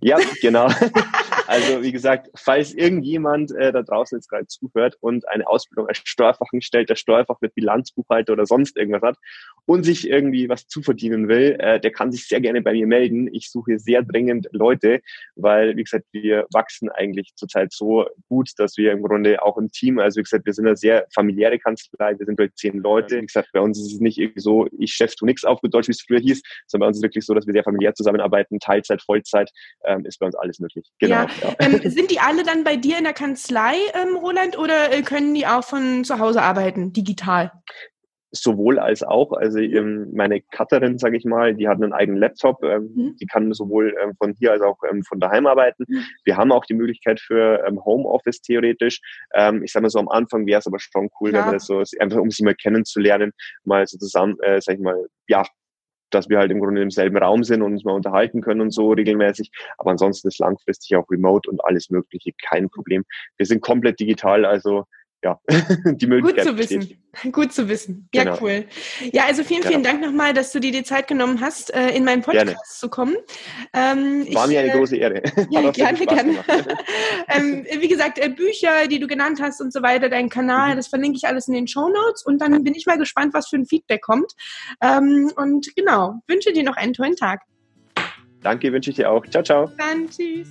Ja, 0.00 0.18
genau. 0.40 0.68
Also 1.48 1.82
wie 1.82 1.92
gesagt, 1.92 2.30
falls 2.34 2.72
irgendjemand 2.72 3.52
äh, 3.54 3.72
da 3.72 3.82
draußen 3.82 4.16
jetzt 4.16 4.28
gerade 4.28 4.46
zuhört 4.46 4.96
und 5.00 5.28
eine 5.28 5.46
Ausbildung 5.46 5.86
als 5.88 6.00
Steuerfachangestellter, 6.04 6.96
Steuerfach 6.96 7.40
mit 7.40 7.54
Bilanzbuchhalter 7.54 8.32
oder 8.32 8.46
sonst 8.46 8.76
irgendwas 8.76 9.02
hat 9.02 9.18
und 9.66 9.82
sich 9.82 10.08
irgendwie 10.08 10.48
was 10.48 10.66
zuverdienen 10.66 11.28
will, 11.28 11.56
äh, 11.58 11.80
der 11.80 11.90
kann 11.90 12.10
sich 12.10 12.26
sehr 12.26 12.40
gerne 12.40 12.62
bei 12.62 12.72
mir 12.72 12.86
melden. 12.86 13.28
Ich 13.32 13.50
suche 13.50 13.78
sehr 13.78 14.02
dringend 14.02 14.48
Leute, 14.52 15.02
weil, 15.34 15.76
wie 15.76 15.84
gesagt, 15.84 16.06
wir 16.12 16.46
wachsen 16.52 16.88
eigentlich 16.90 17.32
zurzeit 17.34 17.72
so 17.72 18.06
gut, 18.28 18.50
dass 18.56 18.76
wir 18.76 18.92
im 18.92 19.02
Grunde 19.02 19.42
auch 19.42 19.58
im 19.58 19.70
Team, 19.70 19.98
also 19.98 20.18
wie 20.18 20.22
gesagt, 20.22 20.46
wir 20.46 20.54
sind 20.54 20.66
eine 20.66 20.76
sehr 20.76 21.06
familiäre 21.14 21.58
Kanzlei, 21.58 22.18
wir 22.18 22.24
sind 22.24 22.36
bei 22.36 22.48
zehn 22.54 22.78
Leute. 22.78 23.20
Wie 23.20 23.26
gesagt, 23.26 23.50
bei 23.52 23.60
uns 23.60 23.78
ist 23.78 23.92
es 23.92 24.00
nicht 24.00 24.18
irgendwie 24.18 24.40
so, 24.40 24.68
ich 24.78 24.94
Chef 24.94 25.14
tu 25.16 25.26
nichts 25.26 25.44
auf 25.44 25.60
Deutsch, 25.60 25.88
wie 25.88 25.92
es 25.92 26.02
früher 26.02 26.20
hieß, 26.20 26.42
sondern 26.66 26.86
bei 26.86 26.88
uns 26.88 26.96
ist 26.96 27.00
es 27.00 27.04
wirklich 27.04 27.26
so, 27.26 27.34
dass 27.34 27.46
wir 27.46 27.52
sehr 27.52 27.64
familiär 27.64 27.94
zusammenarbeiten, 27.94 28.58
Teilzeit, 28.58 29.02
Vollzeit, 29.02 29.50
ähm, 29.84 30.04
ist 30.04 30.18
bei 30.18 30.26
uns 30.26 30.34
alles 30.34 30.58
möglich. 30.60 30.90
Genau. 30.98 31.14
Ja. 31.14 31.28
ja. 31.42 31.54
Ähm, 31.58 31.80
sind 31.90 32.10
die 32.10 32.20
alle 32.20 32.42
dann 32.42 32.64
bei 32.64 32.76
dir 32.76 32.98
in 32.98 33.04
der 33.04 33.12
Kanzlei, 33.12 33.74
ähm, 33.94 34.16
Roland, 34.16 34.58
oder 34.58 34.92
äh, 34.92 35.02
können 35.02 35.34
die 35.34 35.46
auch 35.46 35.64
von 35.64 36.04
zu 36.04 36.18
Hause 36.18 36.42
arbeiten, 36.42 36.92
digital? 36.92 37.52
sowohl 38.32 38.78
als 38.78 39.02
auch. 39.02 39.32
Also 39.32 39.58
ähm, 39.58 40.10
meine 40.14 40.40
Cutterin, 40.40 40.98
sage 40.98 41.16
ich 41.16 41.24
mal, 41.24 41.54
die 41.54 41.68
hat 41.68 41.82
einen 41.82 41.92
eigenen 41.92 42.18
Laptop, 42.18 42.64
ähm, 42.64 42.90
mhm. 42.94 43.16
die 43.20 43.26
kann 43.26 43.52
sowohl 43.52 43.94
ähm, 44.02 44.14
von 44.16 44.34
hier 44.38 44.52
als 44.52 44.62
auch 44.62 44.78
von 45.06 45.20
daheim 45.20 45.46
arbeiten. 45.46 45.84
Mhm. 45.86 46.04
Wir 46.24 46.36
haben 46.36 46.50
auch 46.50 46.64
die 46.64 46.74
Möglichkeit 46.74 47.20
für 47.20 47.62
Homeoffice 47.84 48.40
theoretisch. 48.40 49.00
Ich 49.62 49.72
sage 49.72 49.82
mal 49.82 49.90
so 49.90 49.98
am 49.98 50.08
Anfang 50.08 50.46
wäre 50.46 50.60
es 50.60 50.66
aber 50.66 50.78
schon 50.80 51.10
cool, 51.20 51.30
Klar. 51.30 51.42
wenn 51.42 51.46
man 51.46 51.54
das 51.54 51.66
so 51.66 51.82
einfach 52.00 52.18
um 52.18 52.30
sie 52.30 52.44
mal 52.44 52.54
kennenzulernen, 52.54 53.32
mal 53.64 53.86
so 53.86 53.98
zusammen, 53.98 54.36
äh, 54.40 54.60
sag 54.60 54.76
ich 54.76 54.80
mal, 54.80 55.06
ja, 55.28 55.44
dass 56.14 56.28
wir 56.28 56.38
halt 56.38 56.50
im 56.50 56.60
Grunde 56.60 56.82
im 56.82 56.90
selben 56.90 57.16
Raum 57.16 57.44
sind 57.44 57.62
und 57.62 57.72
uns 57.72 57.84
mal 57.84 57.92
unterhalten 57.92 58.40
können 58.40 58.60
und 58.60 58.70
so 58.70 58.90
regelmäßig. 58.92 59.50
Aber 59.78 59.90
ansonsten 59.90 60.28
ist 60.28 60.38
langfristig 60.38 60.96
auch 60.96 61.10
remote 61.10 61.50
und 61.50 61.64
alles 61.64 61.90
Mögliche 61.90 62.32
kein 62.48 62.68
Problem. 62.70 63.04
Wir 63.36 63.46
sind 63.46 63.62
komplett 63.62 64.00
digital, 64.00 64.44
also 64.44 64.84
ja, 65.22 65.38
die 65.84 66.06
Möglichkeit. 66.06 66.44
Gut 66.44 66.52
zu 66.52 66.58
wissen. 66.58 66.78
Besteht. 66.80 67.32
Gut 67.32 67.52
zu 67.52 67.68
wissen. 67.68 68.08
Ja, 68.14 68.24
genau. 68.24 68.38
cool. 68.40 68.64
Ja, 69.12 69.24
also 69.26 69.44
vielen, 69.44 69.62
vielen 69.62 69.82
genau. 69.82 69.96
Dank 69.96 70.02
nochmal, 70.02 70.32
dass 70.32 70.50
du 70.50 70.60
dir 70.60 70.72
die 70.72 70.82
Zeit 70.82 71.06
genommen 71.06 71.40
hast, 71.40 71.72
äh, 71.74 71.90
in 71.90 72.04
meinen 72.04 72.22
Podcast 72.22 72.46
gerne. 72.46 72.58
zu 72.64 72.88
kommen. 72.88 73.16
Ähm, 73.72 74.26
War 74.32 74.44
ich, 74.44 74.50
mir 74.50 74.60
eine 74.60 74.72
äh, 74.72 74.76
große 74.76 74.96
Ehre. 74.96 75.22
Ja, 75.50 75.70
gerne, 75.70 76.06
gerne. 76.06 76.44
ähm, 77.28 77.66
wie 77.78 77.88
gesagt, 77.88 78.18
äh, 78.18 78.28
Bücher, 78.28 78.88
die 78.88 78.98
du 78.98 79.06
genannt 79.06 79.40
hast 79.40 79.60
und 79.60 79.72
so 79.72 79.82
weiter, 79.82 80.08
dein 80.08 80.28
Kanal, 80.28 80.72
mhm. 80.72 80.76
das 80.76 80.88
verlinke 80.88 81.16
ich 81.16 81.26
alles 81.26 81.48
in 81.48 81.54
den 81.54 81.68
Show 81.68 81.88
Notes 81.88 82.24
und 82.24 82.38
dann 82.38 82.64
bin 82.64 82.74
ich 82.74 82.86
mal 82.86 82.98
gespannt, 82.98 83.34
was 83.34 83.48
für 83.48 83.56
ein 83.56 83.66
Feedback 83.66 84.02
kommt. 84.02 84.32
Ähm, 84.80 85.30
und 85.36 85.74
genau, 85.76 86.20
wünsche 86.26 86.52
dir 86.52 86.64
noch 86.64 86.76
einen 86.76 86.94
tollen 86.94 87.16
Tag. 87.16 87.42
Danke, 88.42 88.72
wünsche 88.72 88.90
ich 88.90 88.96
dir 88.96 89.10
auch. 89.10 89.24
Ciao, 89.26 89.42
ciao. 89.42 89.70
Dann 89.78 90.08
tschüss. 90.08 90.48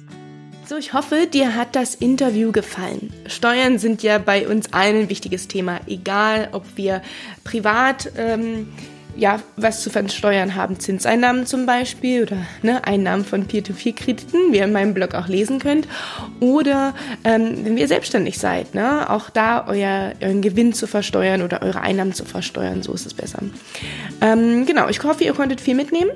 So, 0.66 0.78
ich 0.78 0.94
hoffe, 0.94 1.28
dir 1.28 1.56
hat 1.56 1.76
das 1.76 1.96
Interview 1.96 2.52
gefallen. 2.52 3.12
Steuern 3.28 3.78
sind 3.78 4.04
ja 4.04 4.20
bei 4.20 4.48
uns 4.48 4.72
allen 4.72 5.02
ein 5.02 5.10
wichtiges 5.10 5.48
Thema, 5.48 5.82
egal 5.88 6.50
ob 6.54 6.66
wir 6.78 7.02
privat 7.44 8.12
ähm, 8.18 8.68
ja, 9.16 9.42
was 9.58 9.82
zu 9.82 9.90
versteuern 9.90 10.56
haben, 10.56 10.80
Zinseinnahmen 10.80 11.46
zum 11.46 11.66
Beispiel 11.66 12.24
oder 12.24 12.38
ne, 12.62 12.84
Einnahmen 12.86 13.26
von 13.26 13.46
Peer-to-Peer-Krediten, 13.46 14.52
wie 14.52 14.58
ihr 14.58 14.64
in 14.64 14.72
meinem 14.72 14.94
Blog 14.94 15.16
auch 15.16 15.28
lesen 15.28 15.60
könnt, 15.60 15.88
oder 16.40 16.94
ähm, 17.24 17.66
wenn 17.66 17.78
ihr 17.78 17.88
selbstständig 17.88 18.38
seid, 18.38 18.74
ne, 18.74 19.10
auch 19.10 19.30
da 19.30 19.68
euer, 19.68 20.14
euren 20.22 20.42
Gewinn 20.42 20.74
zu 20.74 20.88
versteuern 20.88 21.42
oder 21.42 21.62
eure 21.62 21.82
Einnahmen 21.82 22.14
zu 22.14 22.26
versteuern, 22.26 22.84
so 22.84 22.94
ist 22.94 23.06
es 23.06 23.14
besser. 23.14 23.40
Ähm, 24.22 24.66
genau, 24.66 24.88
ich 24.88 25.04
hoffe, 25.04 25.24
ihr 25.24 25.34
konntet 25.34 25.60
viel 25.60 25.76
mitnehmen. 25.76 26.12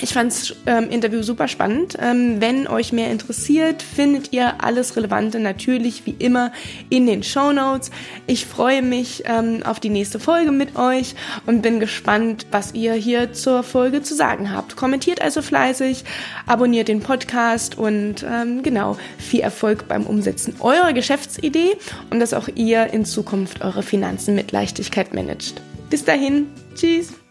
Ich 0.00 0.14
fand 0.14 0.32
das 0.32 0.54
ähm, 0.66 0.90
Interview 0.90 1.22
super 1.22 1.48
spannend. 1.48 1.96
Ähm, 2.00 2.40
wenn 2.40 2.66
euch 2.66 2.92
mehr 2.92 3.10
interessiert, 3.10 3.82
findet 3.82 4.32
ihr 4.32 4.62
alles 4.64 4.96
Relevante 4.96 5.38
natürlich 5.38 6.06
wie 6.06 6.16
immer 6.18 6.50
in 6.88 7.06
den 7.06 7.22
Show 7.22 7.52
Notes. 7.52 7.90
Ich 8.26 8.46
freue 8.46 8.82
mich 8.82 9.22
ähm, 9.26 9.62
auf 9.64 9.80
die 9.80 9.90
nächste 9.90 10.18
Folge 10.18 10.50
mit 10.50 10.76
euch 10.76 11.14
und 11.46 11.62
bin 11.62 11.78
gespannt, 11.78 12.46
was 12.50 12.74
ihr 12.74 12.94
hier 12.94 13.32
zur 13.32 13.62
Folge 13.62 14.02
zu 14.02 14.14
sagen 14.14 14.52
habt. 14.52 14.76
Kommentiert 14.76 15.20
also 15.20 15.42
fleißig, 15.42 16.04
abonniert 16.46 16.88
den 16.88 17.00
Podcast 17.00 17.78
und 17.78 18.24
ähm, 18.28 18.62
genau, 18.62 18.96
viel 19.18 19.40
Erfolg 19.40 19.86
beim 19.88 20.04
Umsetzen 20.06 20.56
eurer 20.60 20.92
Geschäftsidee 20.92 21.76
und 22.10 22.18
dass 22.18 22.34
auch 22.34 22.48
ihr 22.54 22.92
in 22.92 23.04
Zukunft 23.04 23.62
eure 23.62 23.82
Finanzen 23.82 24.34
mit 24.34 24.52
Leichtigkeit 24.52 25.14
managt. 25.14 25.60
Bis 25.90 26.04
dahin, 26.04 26.46
tschüss! 26.74 27.21